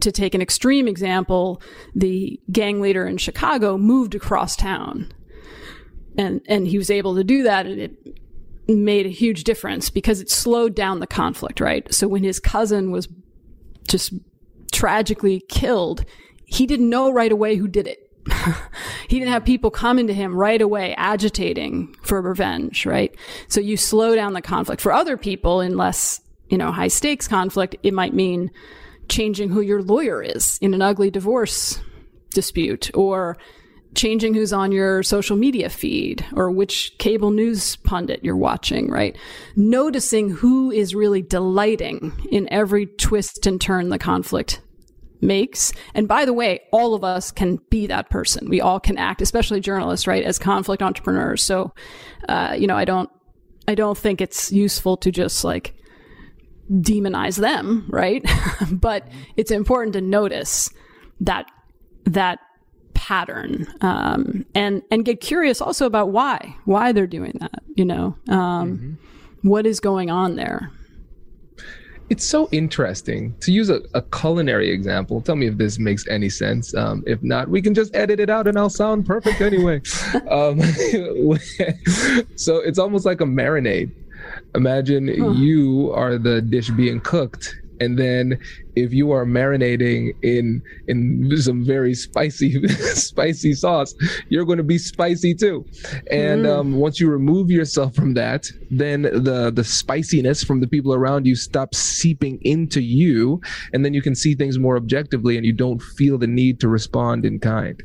to 0.00 0.10
take 0.10 0.34
an 0.34 0.42
extreme 0.42 0.88
example, 0.88 1.62
the 1.94 2.40
gang 2.50 2.80
leader 2.80 3.06
in 3.06 3.16
Chicago 3.16 3.78
moved 3.78 4.14
across 4.14 4.56
town. 4.56 5.12
And 6.16 6.40
and 6.46 6.66
he 6.66 6.78
was 6.78 6.90
able 6.90 7.16
to 7.16 7.24
do 7.24 7.42
that 7.42 7.66
and 7.66 7.80
it 7.80 8.18
made 8.68 9.06
a 9.06 9.10
huge 9.10 9.44
difference 9.44 9.90
because 9.90 10.20
it 10.20 10.30
slowed 10.30 10.74
down 10.74 11.00
the 11.00 11.06
conflict, 11.06 11.60
right? 11.60 11.92
So 11.92 12.08
when 12.08 12.22
his 12.22 12.40
cousin 12.40 12.90
was 12.90 13.08
just 13.88 14.14
tragically 14.72 15.44
killed, 15.48 16.04
he 16.44 16.66
didn't 16.66 16.88
know 16.88 17.12
right 17.12 17.32
away 17.32 17.56
who 17.56 17.68
did 17.68 17.86
it. 17.86 17.98
he 19.08 19.18
didn't 19.18 19.32
have 19.32 19.44
people 19.44 19.70
coming 19.70 20.06
to 20.06 20.14
him 20.14 20.34
right 20.34 20.62
away 20.62 20.94
agitating 20.94 21.94
for 22.02 22.22
revenge, 22.22 22.86
right? 22.86 23.14
So 23.48 23.60
you 23.60 23.76
slow 23.76 24.14
down 24.14 24.32
the 24.32 24.40
conflict. 24.40 24.80
For 24.80 24.92
other 24.92 25.16
people 25.16 25.60
in 25.60 25.76
less 25.76 26.20
you 26.54 26.58
know, 26.58 26.70
high 26.70 26.86
stakes 26.86 27.26
conflict, 27.26 27.74
it 27.82 27.92
might 27.92 28.14
mean 28.14 28.48
changing 29.08 29.48
who 29.48 29.60
your 29.60 29.82
lawyer 29.82 30.22
is 30.22 30.56
in 30.60 30.72
an 30.72 30.80
ugly 30.80 31.10
divorce 31.10 31.80
dispute 32.30 32.92
or 32.94 33.36
changing 33.96 34.34
who's 34.34 34.52
on 34.52 34.70
your 34.70 35.02
social 35.02 35.36
media 35.36 35.68
feed 35.68 36.24
or 36.32 36.52
which 36.52 36.96
cable 36.98 37.32
news 37.32 37.74
pundit 37.74 38.20
you're 38.22 38.36
watching, 38.36 38.88
right? 38.88 39.18
Noticing 39.56 40.30
who 40.30 40.70
is 40.70 40.94
really 40.94 41.22
delighting 41.22 42.12
in 42.30 42.48
every 42.52 42.86
twist 42.86 43.48
and 43.48 43.60
turn 43.60 43.88
the 43.88 43.98
conflict 43.98 44.62
makes. 45.20 45.72
And 45.92 46.06
by 46.06 46.24
the 46.24 46.32
way, 46.32 46.60
all 46.70 46.94
of 46.94 47.02
us 47.02 47.32
can 47.32 47.58
be 47.68 47.88
that 47.88 48.10
person. 48.10 48.48
We 48.48 48.60
all 48.60 48.78
can 48.78 48.96
act, 48.96 49.22
especially 49.22 49.58
journalists, 49.58 50.06
right, 50.06 50.22
as 50.22 50.38
conflict 50.38 50.84
entrepreneurs. 50.84 51.42
So, 51.42 51.74
uh, 52.28 52.54
you 52.56 52.68
know, 52.68 52.76
I 52.76 52.84
don't, 52.84 53.10
I 53.66 53.74
don't 53.74 53.98
think 53.98 54.20
it's 54.20 54.52
useful 54.52 54.96
to 54.98 55.10
just 55.10 55.42
like 55.42 55.74
demonize 56.70 57.38
them, 57.38 57.86
right? 57.90 58.24
but 58.70 59.08
it's 59.36 59.50
important 59.50 59.92
to 59.94 60.00
notice 60.00 60.70
that 61.20 61.46
that 62.04 62.38
pattern 62.94 63.66
um, 63.80 64.46
and 64.54 64.82
and 64.90 65.04
get 65.04 65.20
curious 65.20 65.60
also 65.60 65.86
about 65.86 66.10
why 66.10 66.56
why 66.64 66.92
they're 66.92 67.06
doing 67.06 67.36
that. 67.40 67.62
You 67.74 67.84
know, 67.84 68.16
um, 68.28 68.38
mm-hmm. 68.38 69.48
what 69.48 69.66
is 69.66 69.80
going 69.80 70.10
on 70.10 70.36
there. 70.36 70.70
It's 72.10 72.24
so 72.24 72.50
interesting 72.52 73.34
to 73.40 73.50
use 73.50 73.70
a, 73.70 73.80
a, 73.94 74.02
culinary 74.02 74.70
example. 74.70 75.22
Tell 75.22 75.36
me 75.36 75.46
if 75.46 75.56
this 75.56 75.78
makes 75.78 76.06
any 76.06 76.28
sense. 76.28 76.74
Um, 76.74 77.02
if 77.06 77.22
not, 77.22 77.48
we 77.48 77.62
can 77.62 77.72
just 77.72 77.96
edit 77.96 78.20
it 78.20 78.28
out 78.28 78.46
and 78.46 78.58
I'll 78.58 78.68
sound 78.68 79.06
perfect 79.06 79.40
anyway. 79.40 79.80
um, 80.30 80.60
so 82.36 82.58
it's 82.58 82.78
almost 82.78 83.06
like 83.06 83.22
a 83.22 83.24
marinade 83.24 83.90
Imagine 84.54 85.08
huh. 85.08 85.30
you 85.32 85.92
are 85.94 86.18
the 86.18 86.40
dish 86.42 86.70
being 86.70 87.00
cooked 87.00 87.56
and 87.80 87.98
then 87.98 88.38
if 88.76 88.92
you 88.92 89.10
are 89.10 89.24
marinating 89.24 90.12
in 90.22 90.62
in 90.88 91.30
some 91.36 91.64
very 91.64 91.94
spicy 91.94 92.66
spicy 92.68 93.52
sauce 93.52 93.94
you're 94.28 94.44
going 94.44 94.58
to 94.58 94.64
be 94.64 94.78
spicy 94.78 95.34
too 95.34 95.64
and 96.10 96.44
mm. 96.44 96.58
um, 96.58 96.76
once 96.76 97.00
you 97.00 97.10
remove 97.10 97.50
yourself 97.50 97.94
from 97.94 98.14
that 98.14 98.46
then 98.70 99.02
the 99.02 99.50
the 99.52 99.64
spiciness 99.64 100.44
from 100.44 100.60
the 100.60 100.66
people 100.66 100.94
around 100.94 101.26
you 101.26 101.34
stops 101.34 101.78
seeping 101.78 102.38
into 102.42 102.80
you 102.80 103.40
and 103.72 103.84
then 103.84 103.94
you 103.94 104.02
can 104.02 104.14
see 104.14 104.34
things 104.34 104.58
more 104.58 104.76
objectively 104.76 105.36
and 105.36 105.44
you 105.44 105.52
don't 105.52 105.82
feel 105.82 106.18
the 106.18 106.26
need 106.26 106.60
to 106.60 106.68
respond 106.68 107.24
in 107.24 107.38
kind 107.38 107.82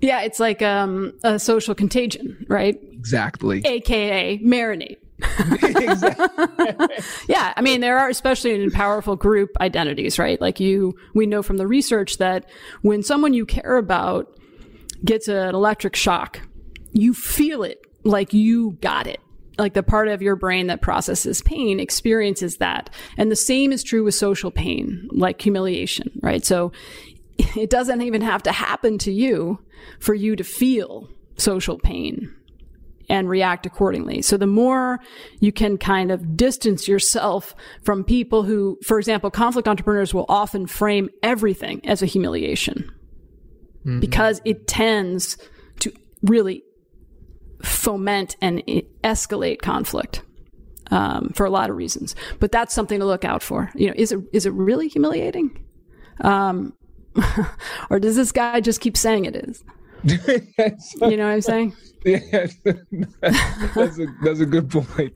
yeah, 0.00 0.20
it's 0.20 0.38
like 0.38 0.60
um, 0.60 1.14
a 1.22 1.38
social 1.38 1.74
contagion, 1.74 2.44
right? 2.50 2.78
Exactly. 2.92 3.62
AKA 3.64 4.38
marinate. 4.40 4.98
yeah, 7.28 7.52
I 7.56 7.60
mean, 7.62 7.80
there 7.80 7.98
are, 7.98 8.08
especially 8.08 8.62
in 8.62 8.70
powerful 8.70 9.16
group 9.16 9.50
identities, 9.60 10.18
right? 10.18 10.40
Like 10.40 10.60
you, 10.60 10.96
we 11.14 11.26
know 11.26 11.42
from 11.42 11.56
the 11.56 11.66
research 11.66 12.18
that 12.18 12.48
when 12.82 13.02
someone 13.02 13.34
you 13.34 13.46
care 13.46 13.76
about 13.76 14.38
gets 15.04 15.28
an 15.28 15.54
electric 15.54 15.96
shock, 15.96 16.40
you 16.92 17.14
feel 17.14 17.62
it 17.62 17.84
like 18.04 18.32
you 18.32 18.72
got 18.80 19.06
it. 19.06 19.20
Like 19.58 19.74
the 19.74 19.82
part 19.82 20.08
of 20.08 20.20
your 20.20 20.36
brain 20.36 20.66
that 20.66 20.80
processes 20.82 21.42
pain 21.42 21.78
experiences 21.78 22.56
that. 22.56 22.90
And 23.16 23.30
the 23.30 23.36
same 23.36 23.72
is 23.72 23.84
true 23.84 24.04
with 24.04 24.14
social 24.14 24.50
pain, 24.50 25.08
like 25.12 25.40
humiliation, 25.40 26.10
right? 26.22 26.44
So 26.44 26.72
it 27.38 27.70
doesn't 27.70 28.02
even 28.02 28.22
have 28.22 28.42
to 28.44 28.52
happen 28.52 28.98
to 28.98 29.12
you 29.12 29.60
for 30.00 30.14
you 30.14 30.36
to 30.36 30.44
feel 30.44 31.08
social 31.36 31.78
pain 31.78 32.34
and 33.08 33.28
react 33.28 33.66
accordingly. 33.66 34.22
So 34.22 34.36
the 34.36 34.46
more 34.46 35.00
you 35.40 35.52
can 35.52 35.78
kind 35.78 36.10
of 36.10 36.36
distance 36.36 36.88
yourself 36.88 37.54
from 37.82 38.04
people 38.04 38.42
who, 38.42 38.78
for 38.84 38.98
example, 38.98 39.30
conflict 39.30 39.68
entrepreneurs 39.68 40.14
will 40.14 40.26
often 40.28 40.66
frame 40.66 41.10
everything 41.22 41.80
as 41.86 42.02
a 42.02 42.06
humiliation 42.06 42.90
mm-hmm. 43.80 44.00
because 44.00 44.40
it 44.44 44.66
tends 44.66 45.36
to 45.80 45.92
really 46.22 46.62
foment 47.62 48.36
and 48.40 48.62
escalate 49.02 49.60
conflict. 49.60 50.22
Um, 50.90 51.32
for 51.34 51.46
a 51.46 51.50
lot 51.50 51.70
of 51.70 51.76
reasons, 51.76 52.14
but 52.40 52.52
that's 52.52 52.74
something 52.74 53.00
to 53.00 53.06
look 53.06 53.24
out 53.24 53.42
for. 53.42 53.70
You 53.74 53.88
know, 53.88 53.94
is 53.96 54.12
it 54.12 54.20
is 54.34 54.44
it 54.44 54.52
really 54.52 54.86
humiliating, 54.86 55.64
um, 56.20 56.74
or 57.90 57.98
does 57.98 58.16
this 58.16 58.32
guy 58.32 58.60
just 58.60 58.82
keep 58.82 58.94
saying 58.94 59.24
it 59.24 59.34
is? 59.34 59.64
You 60.04 61.16
know 61.16 61.26
what 61.26 61.34
I'm 61.34 61.40
saying? 61.40 61.76
Yeah, 62.04 62.48
that's 63.74 63.98
a 63.98 64.06
that's 64.22 64.40
a 64.40 64.44
good 64.44 64.68
point. 64.68 65.14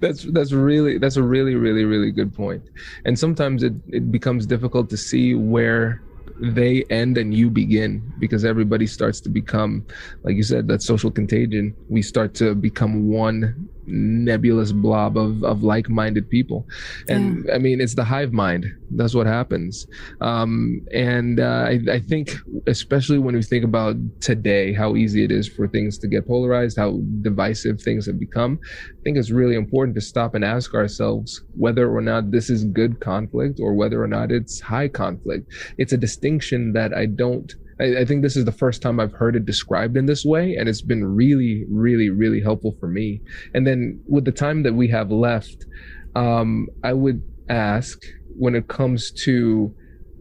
That's 0.00 0.24
that's 0.24 0.52
really 0.52 0.98
that's 0.98 1.16
a 1.16 1.22
really 1.22 1.54
really 1.54 1.84
really 1.84 2.10
good 2.10 2.34
point. 2.34 2.62
And 3.06 3.18
sometimes 3.18 3.62
it 3.62 3.72
it 3.88 4.12
becomes 4.12 4.44
difficult 4.44 4.90
to 4.90 4.98
see 4.98 5.34
where 5.34 6.02
they 6.38 6.84
end 6.90 7.16
and 7.16 7.32
you 7.32 7.48
begin 7.48 8.12
because 8.18 8.44
everybody 8.44 8.86
starts 8.86 9.18
to 9.20 9.30
become 9.30 9.86
like 10.24 10.36
you 10.36 10.42
said 10.42 10.68
that 10.68 10.82
social 10.82 11.10
contagion 11.10 11.74
we 11.88 12.02
start 12.02 12.34
to 12.34 12.54
become 12.54 13.08
one 13.08 13.68
nebulous 13.86 14.72
blob 14.72 15.16
of, 15.16 15.42
of 15.44 15.62
like-minded 15.62 16.28
people. 16.28 16.66
And 17.08 17.44
yeah. 17.46 17.54
i 17.54 17.58
mean 17.58 17.80
it's 17.80 17.94
the 17.94 18.04
hive 18.04 18.32
mind. 18.32 18.66
That's 18.90 19.14
what 19.14 19.26
happens. 19.26 19.86
Um, 20.20 20.80
and 20.92 21.40
uh, 21.40 21.66
I, 21.68 21.80
I 21.90 22.00
think 22.00 22.36
especially 22.66 23.18
when 23.18 23.34
we 23.34 23.42
think 23.42 23.64
about 23.64 23.96
today 24.20 24.72
how 24.72 24.96
easy 24.96 25.24
it 25.24 25.32
is 25.32 25.48
for 25.48 25.68
things 25.68 25.98
to 25.98 26.08
get 26.08 26.26
polarized 26.26 26.76
how 26.76 27.00
divisive 27.22 27.80
things 27.80 28.06
have 28.06 28.18
become 28.18 28.58
i 28.64 29.02
think 29.02 29.16
it's 29.16 29.30
really 29.30 29.54
important 29.54 29.94
to 29.94 30.00
stop 30.00 30.34
and 30.34 30.44
ask 30.44 30.74
ourselves 30.74 31.42
whether 31.56 31.90
or 31.90 32.00
not 32.00 32.30
this 32.30 32.50
is 32.50 32.64
good 32.64 33.00
conflict 33.00 33.60
or 33.60 33.74
whether 33.74 34.02
or 34.02 34.08
not 34.08 34.32
it's 34.32 34.60
high 34.60 34.88
conflict. 34.88 35.52
It's 35.78 35.92
a 35.92 35.96
distinction 35.96 36.72
that 36.72 36.94
i 36.94 37.06
don't 37.06 37.54
I, 37.80 37.98
I, 37.98 38.04
think 38.04 38.22
this 38.22 38.36
is 38.36 38.44
the 38.44 38.52
first 38.52 38.82
time 38.82 38.98
I've 39.00 39.12
heard 39.12 39.36
it 39.36 39.44
described 39.44 39.96
in 39.96 40.06
this 40.06 40.24
way, 40.24 40.56
and 40.56 40.68
it's 40.68 40.82
been 40.82 41.04
really, 41.04 41.64
really, 41.68 42.10
really 42.10 42.40
helpful 42.40 42.76
for 42.80 42.88
me. 42.88 43.20
And 43.54 43.66
then 43.66 44.00
with 44.06 44.24
the 44.24 44.32
time 44.32 44.62
that 44.62 44.74
we 44.74 44.88
have 44.88 45.10
left, 45.10 45.66
um, 46.14 46.68
I 46.82 46.92
would 46.92 47.22
ask 47.48 47.98
when 48.38 48.54
it 48.54 48.68
comes 48.68 49.10
to 49.12 49.74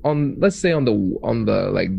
on 0.05 0.35
let's 0.39 0.57
say 0.57 0.71
on 0.71 0.85
the 0.85 1.17
on 1.23 1.45
the 1.45 1.71
like 1.71 1.89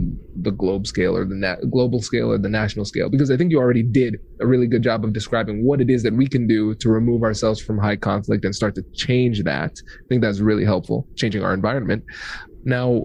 the 0.42 0.52
globe 0.52 0.86
scale 0.86 1.16
or 1.16 1.24
the 1.24 1.34
na- 1.34 1.56
global 1.70 2.00
scale 2.00 2.30
or 2.30 2.38
the 2.38 2.48
national 2.48 2.84
scale 2.84 3.10
because 3.10 3.32
i 3.32 3.36
think 3.36 3.50
you 3.50 3.58
already 3.58 3.82
did 3.82 4.16
a 4.40 4.46
really 4.46 4.68
good 4.68 4.82
job 4.82 5.04
of 5.04 5.12
describing 5.12 5.64
what 5.64 5.80
it 5.80 5.90
is 5.90 6.04
that 6.04 6.14
we 6.14 6.28
can 6.28 6.46
do 6.46 6.72
to 6.76 6.88
remove 6.88 7.24
ourselves 7.24 7.60
from 7.60 7.76
high 7.76 7.96
conflict 7.96 8.44
and 8.44 8.54
start 8.54 8.76
to 8.76 8.82
change 8.94 9.42
that 9.42 9.72
i 9.88 10.08
think 10.08 10.22
that's 10.22 10.38
really 10.38 10.64
helpful 10.64 11.04
changing 11.16 11.42
our 11.42 11.52
environment 11.52 12.04
now 12.64 13.04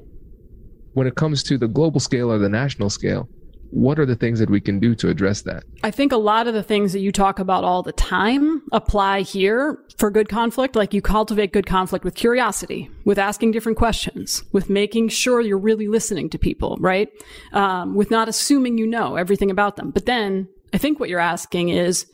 when 0.93 1.07
it 1.07 1.15
comes 1.15 1.43
to 1.43 1.57
the 1.57 1.67
global 1.67 1.99
scale 1.99 2.31
or 2.31 2.37
the 2.37 2.49
national 2.49 2.89
scale, 2.89 3.29
what 3.71 3.97
are 3.99 4.05
the 4.05 4.15
things 4.15 4.39
that 4.39 4.49
we 4.49 4.59
can 4.59 4.79
do 4.79 4.93
to 4.95 5.09
address 5.09 5.41
that? 5.43 5.63
I 5.81 5.91
think 5.91 6.11
a 6.11 6.17
lot 6.17 6.47
of 6.47 6.53
the 6.53 6.61
things 6.61 6.91
that 6.91 6.99
you 6.99 7.11
talk 7.11 7.39
about 7.39 7.63
all 7.63 7.81
the 7.81 7.93
time 7.93 8.61
apply 8.73 9.21
here 9.21 9.79
for 9.97 10.11
good 10.11 10.27
conflict. 10.27 10.75
Like 10.75 10.93
you 10.93 11.01
cultivate 11.01 11.53
good 11.53 11.65
conflict 11.65 12.03
with 12.03 12.13
curiosity, 12.13 12.89
with 13.05 13.17
asking 13.17 13.51
different 13.51 13.77
questions, 13.77 14.43
with 14.51 14.69
making 14.69 15.09
sure 15.09 15.39
you're 15.39 15.57
really 15.57 15.87
listening 15.87 16.29
to 16.31 16.37
people, 16.37 16.77
right? 16.81 17.09
Um, 17.53 17.95
with 17.95 18.11
not 18.11 18.27
assuming 18.27 18.77
you 18.77 18.85
know 18.85 19.15
everything 19.15 19.49
about 19.49 19.77
them. 19.77 19.91
But 19.91 20.05
then 20.05 20.49
I 20.73 20.77
think 20.77 20.99
what 20.99 21.09
you're 21.09 21.19
asking 21.19 21.69
is, 21.69 22.05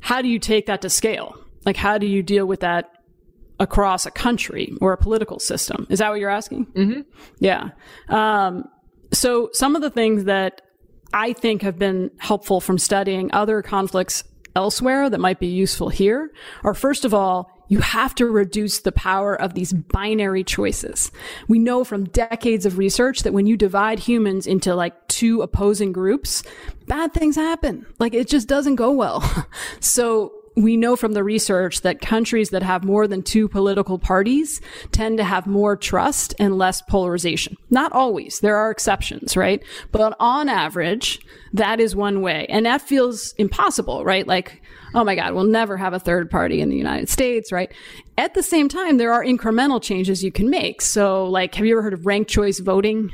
how 0.00 0.22
do 0.22 0.28
you 0.28 0.38
take 0.38 0.66
that 0.66 0.82
to 0.82 0.90
scale? 0.90 1.36
Like, 1.64 1.76
how 1.76 1.98
do 1.98 2.06
you 2.06 2.22
deal 2.22 2.46
with 2.46 2.60
that 2.60 2.90
across 3.62 4.04
a 4.04 4.10
country 4.10 4.76
or 4.80 4.92
a 4.92 4.96
political 4.98 5.38
system. 5.38 5.86
Is 5.88 6.00
that 6.00 6.10
what 6.10 6.18
you're 6.18 6.28
asking? 6.28 6.66
Mm-hmm. 6.66 7.00
Yeah. 7.38 7.70
Um, 8.08 8.68
so 9.12 9.50
some 9.52 9.76
of 9.76 9.82
the 9.82 9.90
things 9.90 10.24
that 10.24 10.62
I 11.14 11.32
think 11.32 11.62
have 11.62 11.78
been 11.78 12.10
helpful 12.18 12.60
from 12.60 12.76
studying 12.76 13.32
other 13.32 13.62
conflicts 13.62 14.24
elsewhere 14.56 15.08
that 15.08 15.20
might 15.20 15.38
be 15.38 15.46
useful 15.46 15.88
here 15.90 16.32
are 16.64 16.74
first 16.74 17.04
of 17.04 17.14
all, 17.14 17.50
you 17.68 17.78
have 17.78 18.14
to 18.16 18.26
reduce 18.26 18.80
the 18.80 18.92
power 18.92 19.40
of 19.40 19.54
these 19.54 19.72
binary 19.72 20.42
choices. 20.42 21.12
We 21.48 21.58
know 21.58 21.84
from 21.84 22.04
decades 22.04 22.66
of 22.66 22.78
research 22.78 23.20
that 23.22 23.32
when 23.32 23.46
you 23.46 23.56
divide 23.56 24.00
humans 24.00 24.46
into 24.46 24.74
like 24.74 25.08
two 25.08 25.40
opposing 25.40 25.92
groups, 25.92 26.42
bad 26.86 27.14
things 27.14 27.36
happen. 27.36 27.86
Like 27.98 28.12
it 28.12 28.28
just 28.28 28.48
doesn't 28.48 28.74
go 28.74 28.90
well. 28.90 29.46
so 29.80 30.32
we 30.56 30.76
know 30.76 30.96
from 30.96 31.12
the 31.12 31.24
research 31.24 31.80
that 31.80 32.00
countries 32.00 32.50
that 32.50 32.62
have 32.62 32.84
more 32.84 33.06
than 33.06 33.22
two 33.22 33.48
political 33.48 33.98
parties 33.98 34.60
tend 34.90 35.18
to 35.18 35.24
have 35.24 35.46
more 35.46 35.76
trust 35.76 36.34
and 36.38 36.58
less 36.58 36.82
polarization. 36.82 37.56
Not 37.70 37.92
always. 37.92 38.40
There 38.40 38.56
are 38.56 38.70
exceptions, 38.70 39.36
right? 39.36 39.62
But 39.92 40.14
on 40.20 40.48
average, 40.48 41.20
that 41.52 41.80
is 41.80 41.96
one 41.96 42.20
way. 42.20 42.46
And 42.48 42.66
that 42.66 42.82
feels 42.82 43.32
impossible, 43.38 44.04
right? 44.04 44.26
Like, 44.26 44.62
oh 44.94 45.04
my 45.04 45.14
God, 45.14 45.34
we'll 45.34 45.44
never 45.44 45.76
have 45.76 45.94
a 45.94 45.98
third 45.98 46.30
party 46.30 46.60
in 46.60 46.68
the 46.68 46.76
United 46.76 47.08
States, 47.08 47.50
right? 47.50 47.72
At 48.18 48.34
the 48.34 48.42
same 48.42 48.68
time, 48.68 48.98
there 48.98 49.12
are 49.12 49.24
incremental 49.24 49.82
changes 49.82 50.22
you 50.22 50.32
can 50.32 50.50
make. 50.50 50.82
So, 50.82 51.24
like, 51.26 51.54
have 51.54 51.64
you 51.64 51.74
ever 51.74 51.82
heard 51.82 51.94
of 51.94 52.06
ranked 52.06 52.30
choice 52.30 52.58
voting? 52.58 53.10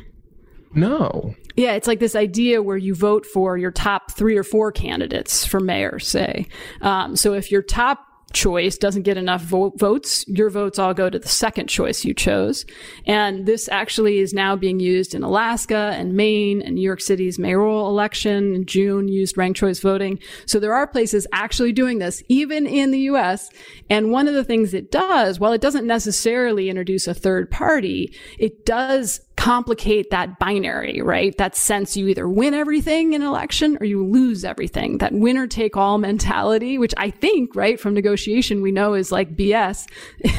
No. 0.75 1.35
Yeah, 1.59 1.73
it's 1.73 1.89
like 1.89 1.99
this 1.99 2.15
idea 2.15 2.63
where 2.63 2.77
you 2.77 2.95
vote 2.95 3.27
for 3.27 3.59
your 3.59 3.73
top 3.73 4.13
three 4.13 4.37
or 4.37 4.45
four 4.45 4.71
candidates 4.71 5.45
for 5.45 5.59
mayor, 5.59 5.99
say. 5.99 6.47
Um, 6.83 7.17
so 7.17 7.33
if 7.33 7.51
your 7.51 7.63
top 7.63 8.05
choice 8.33 8.79
doesn't 8.79 9.03
get 9.03 9.17
enough 9.17 9.43
vo- 9.43 9.73
votes, 9.77 10.25
your 10.29 10.51
votes 10.51 10.79
all 10.79 10.95
go 10.95 11.11
to 11.11 11.19
the 11.19 11.27
second 11.27 11.67
choice 11.67 12.05
you 12.05 12.15
chose. 12.15 12.65
And 13.07 13.45
this 13.45 13.69
actually 13.71 14.19
is 14.19 14.33
now 14.33 14.55
being 14.55 14.79
used 14.79 15.17
in 15.17 15.25
Alaska 15.25 15.93
and 15.97 16.15
Maine 16.15 16.63
and 16.63 16.77
New 16.77 16.83
York 16.83 17.01
City's 17.01 17.41
mayoral 17.41 17.89
election 17.89 18.55
in 18.55 18.65
June 18.65 19.09
used 19.09 19.37
ranked 19.37 19.59
choice 19.59 19.81
voting. 19.81 20.21
So 20.47 20.61
there 20.61 20.75
are 20.75 20.87
places 20.87 21.27
actually 21.33 21.73
doing 21.73 21.99
this, 21.99 22.23
even 22.29 22.69
in 22.69 22.93
the 22.93 23.01
US. 23.11 23.51
And 23.91 24.13
one 24.13 24.29
of 24.29 24.35
the 24.35 24.45
things 24.45 24.75
it 24.75 24.93
does, 24.93 25.41
while 25.41 25.53
it 25.53 25.61
doesn't 25.61 25.89
necessarily 25.89 26.69
introduce 26.69 27.09
a 27.09 27.15
third 27.15 27.51
party, 27.51 28.15
it 28.39 28.65
does 28.65 29.23
complicate 29.39 30.11
that 30.11 30.37
binary, 30.41 31.01
right? 31.01 31.37
That 31.39 31.55
sense 31.55 31.97
you 31.97 32.09
either 32.09 32.29
win 32.29 32.55
everything 32.55 33.13
in 33.13 33.23
an 33.23 33.29
election 33.29 33.79
or 33.81 33.87
you 33.87 34.05
lose 34.05 34.45
everything. 34.45 34.99
That 34.99 35.13
winner 35.13 35.47
take 35.47 35.77
all 35.77 35.97
mentality, 35.97 36.77
which 36.77 36.93
I 36.97 37.11
think, 37.11 37.55
right, 37.55 37.79
from 37.79 37.95
negotiation 37.95 38.63
we 38.63 38.73
know 38.73 38.95
is 38.95 39.13
like 39.13 39.37
BS. 39.37 39.87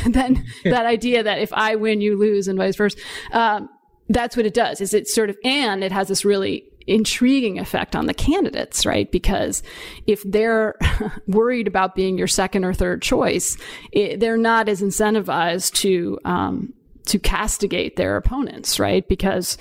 then 0.12 0.46
that 0.66 0.86
idea 0.86 1.24
that 1.24 1.40
if 1.40 1.54
I 1.54 1.78
win, 1.78 2.02
you 2.02 2.18
lose 2.18 2.50
and 2.50 2.60
vice 2.60 2.76
versa. 2.76 2.98
Um, 3.32 3.70
that's 4.10 4.36
what 4.36 4.46
it 4.46 4.54
does 4.54 4.82
is 4.82 4.94
it 4.94 5.08
sort 5.08 5.30
of, 5.30 5.38
and 5.46 5.82
it 5.82 5.94
has 5.94 6.10
this 6.10 6.26
really 6.26 6.66
intriguing 6.86 7.58
effect 7.58 7.96
on 7.96 8.06
the 8.06 8.14
candidates, 8.14 8.86
right? 8.86 9.10
Because 9.10 9.64
if 10.08 10.24
they're 10.24 10.76
worried 11.28 11.68
about 11.68 11.96
being 11.96 12.18
your 12.18 12.28
second 12.28 12.66
or 12.66 12.74
third 12.74 13.02
choice, 13.02 13.58
it, 13.94 14.20
they're 14.20 14.36
not 14.36 14.68
as 14.68 14.82
incentivized 14.82 15.72
to 15.76 16.20
um, 16.26 16.74
to 17.10 17.20
castigate 17.20 17.96
their 17.96 18.16
opponents, 18.16 18.80
right? 18.80 19.08
Because 19.08 19.58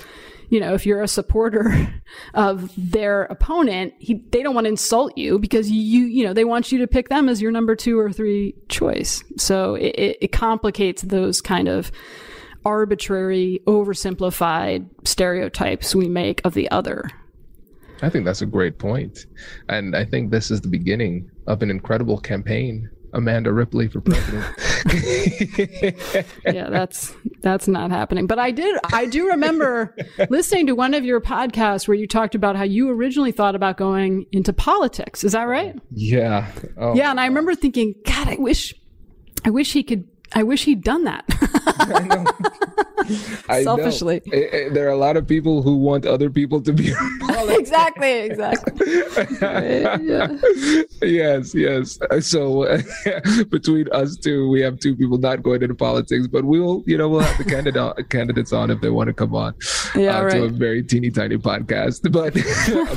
you 0.51 0.61
know, 0.61 0.73
if 0.73 0.87
you're 0.87 1.03
a 1.03 1.09
supporter 1.09 1.93
of 2.35 2.73
their 2.77 3.25
opponent, 3.25 3.95
he, 3.99 4.25
they 4.31 4.43
don't 4.43 4.55
want 4.55 4.65
to 4.65 4.71
insult 4.71 5.17
you 5.17 5.39
because 5.39 5.71
you, 5.71 6.05
you 6.05 6.25
know, 6.25 6.33
they 6.33 6.45
want 6.45 6.73
you 6.73 6.79
to 6.79 6.87
pick 6.87 7.09
them 7.09 7.29
as 7.29 7.43
your 7.43 7.53
number 7.53 7.77
two 7.77 7.99
or 7.99 8.11
three 8.11 8.55
choice. 8.69 9.23
So 9.37 9.75
it, 9.75 10.17
it 10.23 10.33
complicates 10.33 11.03
those 11.03 11.41
kind 11.41 11.69
of 11.69 11.93
arbitrary, 12.65 13.61
oversimplified 13.67 14.89
stereotypes 15.07 15.95
we 15.95 16.09
make 16.09 16.41
of 16.45 16.55
the 16.55 16.71
other. 16.71 17.11
I 18.01 18.09
think 18.09 18.25
that's 18.25 18.43
a 18.43 18.47
great 18.47 18.79
point. 18.79 19.27
And 19.69 19.97
I 19.97 20.05
think 20.05 20.31
this 20.31 20.51
is 20.51 20.61
the 20.61 20.69
beginning 20.69 21.31
of 21.47 21.63
an 21.63 21.71
incredible 21.71 22.19
campaign 22.19 22.89
Amanda 23.13 23.53
Ripley 23.53 23.89
for 23.89 24.01
president. 24.01 24.45
yeah, 26.45 26.69
that's 26.71 27.15
that's 27.41 27.69
not 27.69 27.91
happening. 27.91 28.27
But 28.27 28.39
I 28.39 28.51
did 28.51 28.79
I 28.93 29.07
do 29.07 29.29
remember 29.29 29.97
listening 30.29 30.67
to 30.67 30.75
one 30.75 30.95
of 30.95 31.05
your 31.05 31.21
podcasts 31.21 31.89
where 31.89 31.97
you 31.97 32.07
talked 32.07 32.35
about 32.35 32.57
how 32.57 32.65
you 32.65 32.91
originally 32.91 33.33
thought 33.33 33.55
about 33.55 33.77
going 33.77 34.27
into 34.33 34.53
politics. 34.53 35.25
Is 35.25 35.33
that 35.33 35.45
right? 35.45 35.79
Yeah. 35.91 36.51
Oh, 36.77 36.95
yeah, 36.95 37.11
and 37.11 37.21
I 37.21 37.27
remember 37.27 37.55
thinking, 37.55 37.95
God, 38.05 38.29
I 38.29 38.37
wish 38.37 38.75
I 39.45 39.51
wish 39.51 39.73
he 39.73 39.83
could 39.83 40.07
I 40.33 40.43
wish 40.43 40.65
he'd 40.65 40.83
done 40.83 41.05
that. 41.05 41.25
Selfishly, 43.63 44.21
there 44.27 44.87
are 44.87 44.91
a 44.91 44.97
lot 44.97 45.17
of 45.17 45.27
people 45.27 45.63
who 45.63 45.77
want 45.79 46.05
other 46.05 46.29
people 46.29 46.61
to 46.61 46.73
be. 46.73 46.93
exactly, 47.49 48.13
exactly. 48.13 48.87
yeah. 49.41 50.29
Yes, 51.01 51.55
yes. 51.55 51.99
So 52.21 52.65
uh, 52.65 52.83
between 53.51 53.89
us 53.93 54.17
two, 54.17 54.49
we 54.51 54.61
have 54.61 54.79
two 54.79 54.97
people 54.97 55.19
not 55.19 55.43
going 55.43 55.63
into 55.63 55.75
politics, 55.75 56.27
but 56.27 56.45
we'll, 56.45 56.83
you 56.87 56.99
know, 56.99 57.09
we'll 57.09 57.21
have 57.21 57.39
the 57.39 57.45
candidate 57.45 58.11
candidates 58.11 58.53
on 58.53 58.71
if 58.71 58.81
they 58.81 58.91
want 58.91 59.09
to 59.09 59.15
come 59.15 59.35
on 59.35 59.55
yeah, 59.95 60.19
uh, 60.19 60.25
right. 60.25 60.33
to 60.33 60.45
a 60.45 60.49
very 60.49 60.83
teeny 60.83 61.11
tiny 61.11 61.37
podcast. 61.37 62.11
But 62.13 62.37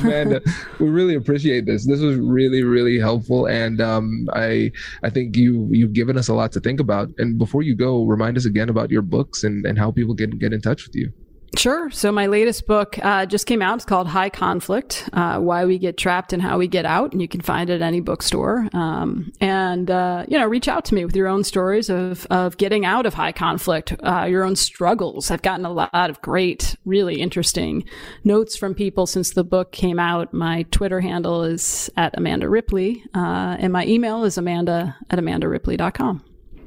Amanda, 0.00 0.42
we 0.78 0.88
really 0.88 1.14
appreciate 1.14 1.66
this. 1.66 1.86
This 1.86 2.00
was 2.00 2.16
really, 2.16 2.62
really 2.62 2.98
helpful, 2.98 3.46
and 3.46 3.80
um, 3.80 4.28
I, 4.32 4.72
I 5.02 5.10
think 5.10 5.36
you 5.36 5.68
you've 5.70 5.92
given 5.92 6.18
us 6.18 6.28
a 6.28 6.34
lot 6.34 6.52
to 6.52 6.60
think 6.60 6.80
about. 6.80 7.10
And 7.22 7.38
before 7.38 7.62
you 7.62 7.74
go, 7.74 8.04
remind 8.04 8.36
us 8.36 8.44
again 8.44 8.68
about 8.68 8.90
your 8.90 9.02
books 9.02 9.44
and 9.44 9.64
and 9.64 9.78
how 9.78 9.90
people 9.90 10.14
get 10.14 10.38
get 10.38 10.52
in 10.52 10.60
touch 10.60 10.86
with 10.86 10.94
you. 10.94 11.12
Sure. 11.58 11.90
So 11.90 12.10
my 12.10 12.28
latest 12.28 12.66
book 12.66 12.98
uh, 13.02 13.26
just 13.26 13.46
came 13.46 13.60
out. 13.60 13.76
It's 13.76 13.84
called 13.84 14.08
High 14.08 14.30
Conflict: 14.30 15.08
uh, 15.12 15.38
Why 15.38 15.66
We 15.66 15.78
Get 15.78 15.98
Trapped 15.98 16.32
and 16.32 16.40
How 16.40 16.56
We 16.56 16.66
Get 16.66 16.86
Out, 16.86 17.12
and 17.12 17.20
you 17.20 17.28
can 17.28 17.42
find 17.42 17.68
it 17.68 17.74
at 17.74 17.82
any 17.82 18.00
bookstore. 18.00 18.68
Um, 18.72 19.32
and 19.38 19.90
uh, 19.90 20.24
you 20.28 20.38
know, 20.38 20.46
reach 20.46 20.66
out 20.66 20.86
to 20.86 20.94
me 20.94 21.04
with 21.04 21.14
your 21.14 21.28
own 21.28 21.44
stories 21.44 21.90
of 21.90 22.26
of 22.30 22.56
getting 22.56 22.86
out 22.86 23.04
of 23.04 23.12
high 23.12 23.32
conflict, 23.32 23.94
uh, 24.02 24.26
your 24.30 24.44
own 24.44 24.56
struggles. 24.56 25.30
I've 25.30 25.42
gotten 25.42 25.66
a 25.66 25.72
lot 25.72 26.08
of 26.08 26.22
great, 26.22 26.74
really 26.86 27.20
interesting 27.20 27.84
notes 28.24 28.56
from 28.56 28.74
people 28.74 29.06
since 29.06 29.34
the 29.34 29.44
book 29.44 29.72
came 29.72 29.98
out. 29.98 30.32
My 30.32 30.62
Twitter 30.70 31.00
handle 31.00 31.44
is 31.44 31.90
at 31.98 32.16
Amanda 32.16 32.48
Ripley, 32.48 33.04
uh, 33.14 33.56
and 33.58 33.74
my 33.74 33.84
email 33.86 34.24
is 34.24 34.38
Amanda 34.38 34.96
at 35.10 35.18
AmandaRipley.com. 35.18 36.24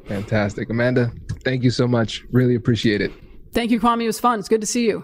Fantastic, 0.08 0.70
Amanda. 0.70 1.12
Thank 1.44 1.64
you 1.64 1.72
so 1.72 1.88
much. 1.88 2.24
Really 2.32 2.56
appreciate 2.56 3.02
it. 3.02 3.12
Thank 3.54 3.72
you, 3.72 3.80
Kwame. 3.80 4.04
It 4.04 4.08
was 4.08 4.20
fun. 4.20 4.40
It's 4.40 4.50
good 4.50 4.62
to 4.62 4.68
see 4.68 4.86
you. 4.86 5.04